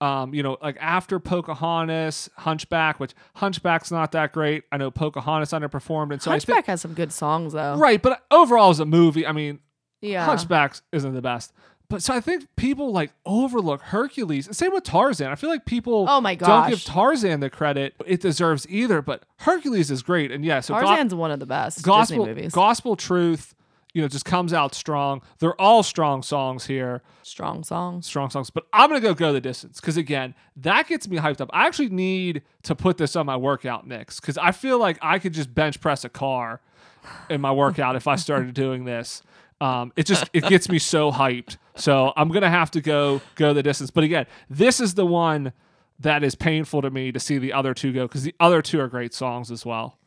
um, 0.01 0.33
you 0.33 0.41
know, 0.43 0.57
like 0.61 0.75
after 0.81 1.19
Pocahontas, 1.19 2.29
Hunchback, 2.37 2.99
which 2.99 3.13
Hunchback's 3.35 3.91
not 3.91 4.11
that 4.13 4.33
great. 4.33 4.63
I 4.71 4.77
know 4.77 4.91
Pocahontas 4.91 5.51
underperformed, 5.51 6.11
and 6.13 6.21
so 6.21 6.31
I 6.31 6.35
think. 6.39 6.47
Hunchback 6.47 6.55
think 6.55 6.65
has 6.67 6.81
some 6.81 6.93
good 6.93 7.11
songs 7.13 7.53
though. 7.53 7.75
right, 7.77 8.01
but 8.01 8.23
overall 8.31 8.69
as 8.71 8.79
a 8.79 8.85
movie, 8.85 9.25
I 9.25 9.31
mean, 9.31 9.59
Yeah. 10.01 10.25
Hunchback 10.25 10.75
isn't 10.91 11.13
the 11.13 11.21
best. 11.21 11.53
But 11.87 12.01
so 12.01 12.15
I 12.15 12.19
think 12.19 12.47
people 12.55 12.91
like 12.91 13.11
overlook 13.27 13.79
Hercules. 13.81 14.49
Same 14.57 14.73
with 14.73 14.83
Tarzan. 14.85 15.27
I 15.31 15.35
feel 15.35 15.51
like 15.51 15.65
people 15.67 16.07
Oh 16.09 16.19
my 16.19 16.33
don't 16.33 16.67
give. 16.69 16.83
Tarzan 16.83 17.41
the 17.41 17.49
credit 17.51 17.93
it 18.07 18.21
deserves 18.21 18.65
either. 18.69 19.03
But 19.03 19.21
Hercules 19.37 19.91
is 19.91 20.01
great, 20.01 20.31
and 20.31 20.43
yeah, 20.43 20.61
so 20.61 20.73
go- 20.73 20.81
Tarzan's 20.81 21.13
one 21.13 21.29
of 21.29 21.39
the 21.39 21.45
best 21.45 21.83
gospel 21.83 22.25
Disney 22.25 22.35
movies. 22.41 22.53
gospel 22.53 22.95
truth, 22.95 23.53
you 23.95 24.01
know, 24.01 24.07
just 24.09 24.25
comes 24.25 24.51
out 24.53 24.75
strong. 24.75 25.21
They're 25.39 25.59
all 25.59 25.81
strong 25.81 26.21
songs 26.21 26.65
here, 26.67 27.01
Strong 27.23 27.63
songs. 27.63 28.05
strong 28.05 28.29
songs. 28.29 28.49
But 28.51 28.65
I'm 28.73 28.89
gonna 28.89 28.99
go 28.99 29.13
go 29.15 29.31
the 29.33 29.41
distance 29.41 29.79
because 29.79 29.95
again, 29.97 30.35
that 30.57 30.87
gets 30.87 31.07
me 31.07 31.17
hyped 31.17 31.39
up. 31.41 31.49
I 31.53 31.65
actually 31.65 31.89
need 31.89 32.43
to 32.63 32.75
put 32.75 32.97
this 32.97 33.15
on 33.15 33.25
my 33.25 33.37
workout 33.37 33.87
mix 33.87 34.19
because 34.19 34.37
I 34.37 34.51
feel 34.51 34.77
like 34.77 34.99
I 35.01 35.17
could 35.17 35.33
just 35.33 35.55
bench 35.55 35.79
press 35.79 36.03
a 36.03 36.09
car 36.09 36.59
in 37.29 37.39
my 37.39 37.51
workout 37.53 37.95
if 37.95 38.05
I 38.05 38.17
started 38.17 38.53
doing 38.65 38.83
this. 38.85 39.23
Um, 39.61 39.93
it 39.95 40.05
just 40.05 40.29
it 40.33 40.43
gets 40.43 40.67
me 40.67 40.77
so 40.77 41.11
hyped. 41.13 41.55
So 41.77 42.11
I'm 42.17 42.27
gonna 42.29 42.49
have 42.49 42.69
to 42.71 42.81
go 42.81 43.21
go 43.35 43.53
the 43.53 43.63
distance. 43.63 43.91
But 43.91 44.03
again, 44.03 44.25
this 44.49 44.81
is 44.81 44.95
the 44.95 45.05
one 45.05 45.53
that 46.01 46.21
is 46.21 46.35
painful 46.35 46.81
to 46.81 46.89
me 46.91 47.13
to 47.13 47.19
see 47.21 47.37
the 47.37 47.53
other 47.53 47.73
two 47.73 47.93
go 47.93 48.05
because 48.05 48.23
the 48.23 48.35
other 48.41 48.61
two 48.61 48.81
are 48.81 48.89
great 48.89 49.13
songs 49.13 49.49
as 49.51 49.65
well. 49.65 49.97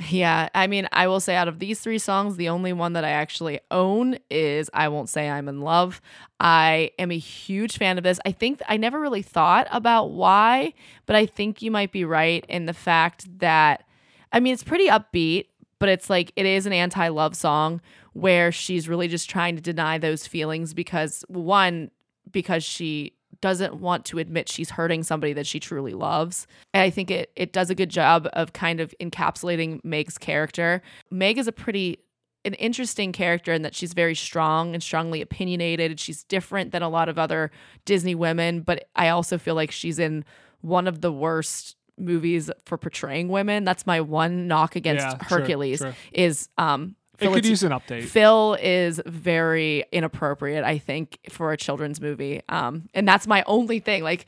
Yeah, 0.00 0.48
I 0.54 0.68
mean, 0.68 0.86
I 0.92 1.08
will 1.08 1.18
say 1.18 1.34
out 1.34 1.48
of 1.48 1.58
these 1.58 1.80
three 1.80 1.98
songs, 1.98 2.36
the 2.36 2.48
only 2.50 2.72
one 2.72 2.92
that 2.92 3.04
I 3.04 3.10
actually 3.10 3.58
own 3.72 4.16
is 4.30 4.70
I 4.72 4.88
Won't 4.88 5.08
Say 5.08 5.28
I'm 5.28 5.48
in 5.48 5.60
Love. 5.60 6.00
I 6.38 6.92
am 7.00 7.10
a 7.10 7.18
huge 7.18 7.78
fan 7.78 7.98
of 7.98 8.04
this. 8.04 8.20
I 8.24 8.30
think 8.30 8.62
I 8.68 8.76
never 8.76 9.00
really 9.00 9.22
thought 9.22 9.66
about 9.72 10.12
why, 10.12 10.72
but 11.06 11.16
I 11.16 11.26
think 11.26 11.62
you 11.62 11.72
might 11.72 11.90
be 11.90 12.04
right 12.04 12.46
in 12.48 12.66
the 12.66 12.74
fact 12.74 13.26
that, 13.40 13.84
I 14.32 14.38
mean, 14.38 14.52
it's 14.52 14.62
pretty 14.62 14.86
upbeat, 14.86 15.46
but 15.80 15.88
it's 15.88 16.08
like 16.08 16.32
it 16.36 16.46
is 16.46 16.64
an 16.64 16.72
anti 16.72 17.08
love 17.08 17.34
song 17.34 17.80
where 18.12 18.52
she's 18.52 18.88
really 18.88 19.08
just 19.08 19.28
trying 19.28 19.56
to 19.56 19.62
deny 19.62 19.98
those 19.98 20.28
feelings 20.28 20.74
because, 20.74 21.24
one, 21.26 21.90
because 22.30 22.62
she 22.62 23.14
doesn't 23.40 23.74
want 23.76 24.04
to 24.06 24.18
admit 24.18 24.48
she's 24.48 24.70
hurting 24.70 25.02
somebody 25.02 25.32
that 25.32 25.46
she 25.46 25.60
truly 25.60 25.94
loves. 25.94 26.46
And 26.74 26.82
I 26.82 26.90
think 26.90 27.10
it 27.10 27.30
it 27.36 27.52
does 27.52 27.70
a 27.70 27.74
good 27.74 27.90
job 27.90 28.28
of 28.32 28.52
kind 28.52 28.80
of 28.80 28.94
encapsulating 29.00 29.80
Meg's 29.84 30.18
character. 30.18 30.82
Meg 31.10 31.38
is 31.38 31.46
a 31.46 31.52
pretty 31.52 31.98
an 32.44 32.54
interesting 32.54 33.12
character 33.12 33.52
in 33.52 33.62
that 33.62 33.74
she's 33.74 33.92
very 33.92 34.14
strong 34.14 34.72
and 34.72 34.82
strongly 34.82 35.20
opinionated. 35.20 35.98
She's 36.00 36.22
different 36.24 36.70
than 36.70 36.82
a 36.82 36.88
lot 36.88 37.08
of 37.08 37.18
other 37.18 37.50
Disney 37.84 38.14
women, 38.14 38.60
but 38.60 38.88
I 38.96 39.08
also 39.08 39.38
feel 39.38 39.54
like 39.56 39.70
she's 39.70 39.98
in 39.98 40.24
one 40.60 40.86
of 40.86 41.00
the 41.00 41.12
worst 41.12 41.76
movies 41.98 42.48
for 42.64 42.78
portraying 42.78 43.28
women. 43.28 43.64
That's 43.64 43.86
my 43.86 44.00
one 44.00 44.46
knock 44.46 44.76
against 44.76 45.04
Yeah, 45.04 45.14
true, 45.16 45.38
Hercules 45.38 45.80
true. 45.80 45.92
is 46.12 46.48
um 46.58 46.94
It 47.20 47.32
could 47.32 47.46
use 47.46 47.62
an 47.62 47.72
update. 47.72 48.04
Phil 48.04 48.56
is 48.60 49.00
very 49.06 49.84
inappropriate, 49.92 50.64
I 50.64 50.78
think, 50.78 51.18
for 51.30 51.52
a 51.52 51.56
children's 51.56 52.00
movie. 52.00 52.42
Um, 52.48 52.88
and 52.94 53.06
that's 53.06 53.26
my 53.26 53.42
only 53.46 53.80
thing. 53.80 54.02
Like 54.02 54.26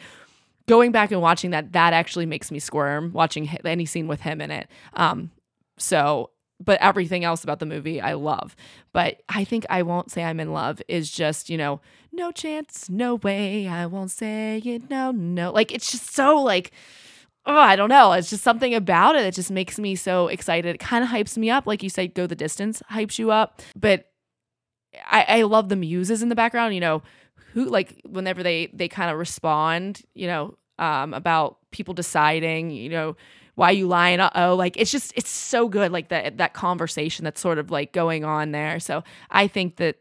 going 0.67 0.93
back 0.93 1.11
and 1.11 1.21
watching 1.21 1.51
that, 1.51 1.73
that 1.73 1.93
actually 1.93 2.27
makes 2.27 2.51
me 2.51 2.59
squirm 2.59 3.13
watching 3.13 3.49
any 3.65 3.87
scene 3.87 4.07
with 4.07 4.21
him 4.21 4.41
in 4.41 4.51
it. 4.51 4.69
Um, 4.95 5.31
so, 5.79 6.31
but 6.63 6.81
everything 6.81 7.25
else 7.25 7.43
about 7.43 7.59
the 7.59 7.67
movie 7.67 8.01
I 8.01 8.13
love. 8.13 8.55
But 8.93 9.23
I 9.29 9.45
think 9.45 9.65
I 9.71 9.83
won't 9.83 10.11
say 10.11 10.25
I'm 10.25 10.41
in 10.41 10.53
love 10.53 10.83
is 10.89 11.11
just, 11.11 11.49
you 11.49 11.57
know, 11.57 11.81
no 12.13 12.33
chance, 12.33 12.91
no 12.91 13.15
way. 13.15 13.67
I 13.67 13.87
won't 13.87 14.11
say 14.11 14.59
it. 14.59 14.91
No, 14.91 15.11
no. 15.11 15.53
Like 15.53 15.73
it's 15.73 15.91
just 15.91 16.15
so 16.15 16.43
like 16.43 16.73
oh, 17.47 17.57
I 17.57 17.77
don't 17.77 17.89
know. 17.89 18.13
It's 18.13 18.31
just 18.31 18.45
something 18.45 18.75
about 18.75 19.17
it 19.17 19.23
that 19.23 19.35
just 19.35 19.51
makes 19.51 19.79
me 19.79 19.97
so 19.97 20.29
excited. 20.29 20.75
It 20.75 20.79
kind 20.79 21.03
of 21.03 21.11
hypes 21.11 21.37
me 21.37 21.51
up. 21.51 21.67
Like 21.67 21.83
you 21.83 21.89
said, 21.89 22.15
go 22.15 22.27
the 22.27 22.35
distance 22.35 22.83
hypes 22.91 23.19
you 23.19 23.31
up. 23.31 23.63
But 23.75 24.11
I, 25.11 25.25
I 25.29 25.43
love 25.43 25.69
the 25.69 25.77
muses 25.77 26.23
in 26.23 26.29
the 26.29 26.35
background, 26.35 26.75
you 26.75 26.81
know, 26.81 27.03
who 27.53 27.65
like 27.65 28.01
whenever 28.09 28.43
they 28.43 28.69
they 28.73 28.89
kind 28.89 29.11
of 29.11 29.19
respond, 29.19 30.03
you 30.15 30.27
know, 30.27 30.57
um, 30.79 31.15
about 31.15 31.59
people 31.71 31.95
deciding, 31.95 32.71
you 32.71 32.89
know, 32.89 33.17
why 33.55 33.71
you 33.71 33.87
lying? 33.87 34.21
Uh 34.21 34.31
oh, 34.35 34.55
like 34.55 34.77
it's 34.77 34.91
just 34.91 35.13
it's 35.17 35.31
so 35.31 35.69
good, 35.69 35.93
like 35.93 36.09
that 36.09 36.39
that 36.39 36.55
conversation 36.55 37.25
that's 37.25 37.41
sort 37.41 37.59
of 37.59 37.71
like 37.71 37.93
going 37.93 38.25
on 38.25 38.53
there. 38.53 38.81
So 38.81 39.03
I 39.31 39.49
think 39.49 39.77
that 39.77 39.97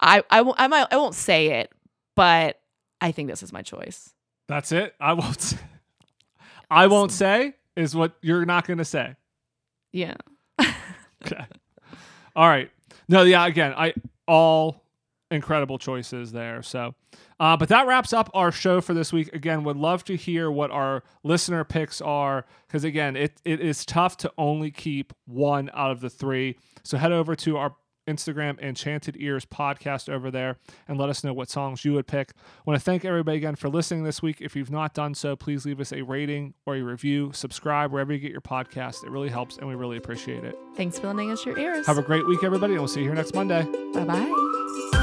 I 0.00 0.22
I 0.30 0.52
I 0.56 0.66
might 0.68 0.88
I 0.90 0.96
won't 0.96 1.14
say 1.14 1.60
it, 1.60 1.72
but 2.16 2.60
I 3.00 3.12
think 3.12 3.28
this 3.28 3.42
is 3.42 3.52
my 3.52 3.62
choice. 3.62 4.12
That's 4.48 4.72
it. 4.72 4.94
I 5.00 5.14
won't. 5.14 5.54
I 6.70 6.86
won't 6.86 7.12
say 7.12 7.54
is 7.76 7.94
what 7.94 8.14
you're 8.22 8.44
not 8.44 8.66
going 8.66 8.78
to 8.78 8.84
say. 8.84 9.14
Yeah. 9.92 10.14
Okay. 11.24 11.42
All 12.36 12.46
right. 12.46 12.70
No, 13.08 13.22
yeah. 13.22 13.46
Again, 13.46 13.72
I 13.74 13.94
all 14.28 14.84
incredible 15.30 15.78
choices 15.78 16.32
there. 16.32 16.62
So, 16.62 16.94
uh, 17.40 17.56
but 17.56 17.70
that 17.70 17.86
wraps 17.86 18.12
up 18.12 18.30
our 18.34 18.52
show 18.52 18.82
for 18.82 18.92
this 18.92 19.10
week. 19.12 19.34
Again, 19.34 19.64
would 19.64 19.78
love 19.78 20.04
to 20.04 20.16
hear 20.16 20.50
what 20.50 20.70
our 20.70 21.02
listener 21.22 21.64
picks 21.64 22.02
are 22.02 22.44
because 22.66 22.84
again, 22.84 23.16
it 23.16 23.40
it 23.44 23.60
is 23.60 23.86
tough 23.86 24.18
to 24.18 24.32
only 24.36 24.70
keep 24.70 25.14
one 25.26 25.70
out 25.72 25.90
of 25.90 26.00
the 26.00 26.10
three. 26.10 26.58
So 26.82 26.98
head 26.98 27.12
over 27.12 27.34
to 27.36 27.56
our 27.56 27.74
Instagram 28.06 28.60
Enchanted 28.60 29.16
Ears 29.18 29.44
podcast 29.44 30.08
over 30.08 30.30
there 30.30 30.56
and 30.88 30.98
let 30.98 31.08
us 31.08 31.24
know 31.24 31.32
what 31.32 31.48
songs 31.50 31.84
you 31.84 31.92
would 31.94 32.06
pick. 32.06 32.32
I 32.36 32.62
want 32.66 32.78
to 32.78 32.84
thank 32.84 33.04
everybody 33.04 33.38
again 33.38 33.56
for 33.56 33.68
listening 33.68 34.04
this 34.04 34.22
week. 34.22 34.40
If 34.40 34.54
you've 34.56 34.70
not 34.70 34.94
done 34.94 35.14
so, 35.14 35.36
please 35.36 35.64
leave 35.64 35.80
us 35.80 35.92
a 35.92 36.02
rating 36.02 36.54
or 36.66 36.76
a 36.76 36.82
review. 36.82 37.30
Subscribe 37.32 37.92
wherever 37.92 38.12
you 38.12 38.18
get 38.18 38.32
your 38.32 38.40
podcast. 38.40 39.04
It 39.04 39.10
really 39.10 39.30
helps 39.30 39.58
and 39.58 39.68
we 39.68 39.74
really 39.74 39.96
appreciate 39.96 40.44
it. 40.44 40.56
Thanks 40.76 40.98
for 40.98 41.08
lending 41.08 41.30
us 41.30 41.44
your 41.44 41.58
ears. 41.58 41.86
Have 41.86 41.98
a 41.98 42.02
great 42.02 42.26
week, 42.26 42.44
everybody, 42.44 42.74
and 42.74 42.80
we'll 42.80 42.88
see 42.88 43.00
you 43.00 43.06
here 43.06 43.14
next 43.14 43.34
Monday. 43.34 43.62
bye 43.92 44.04
bye. 44.04 45.00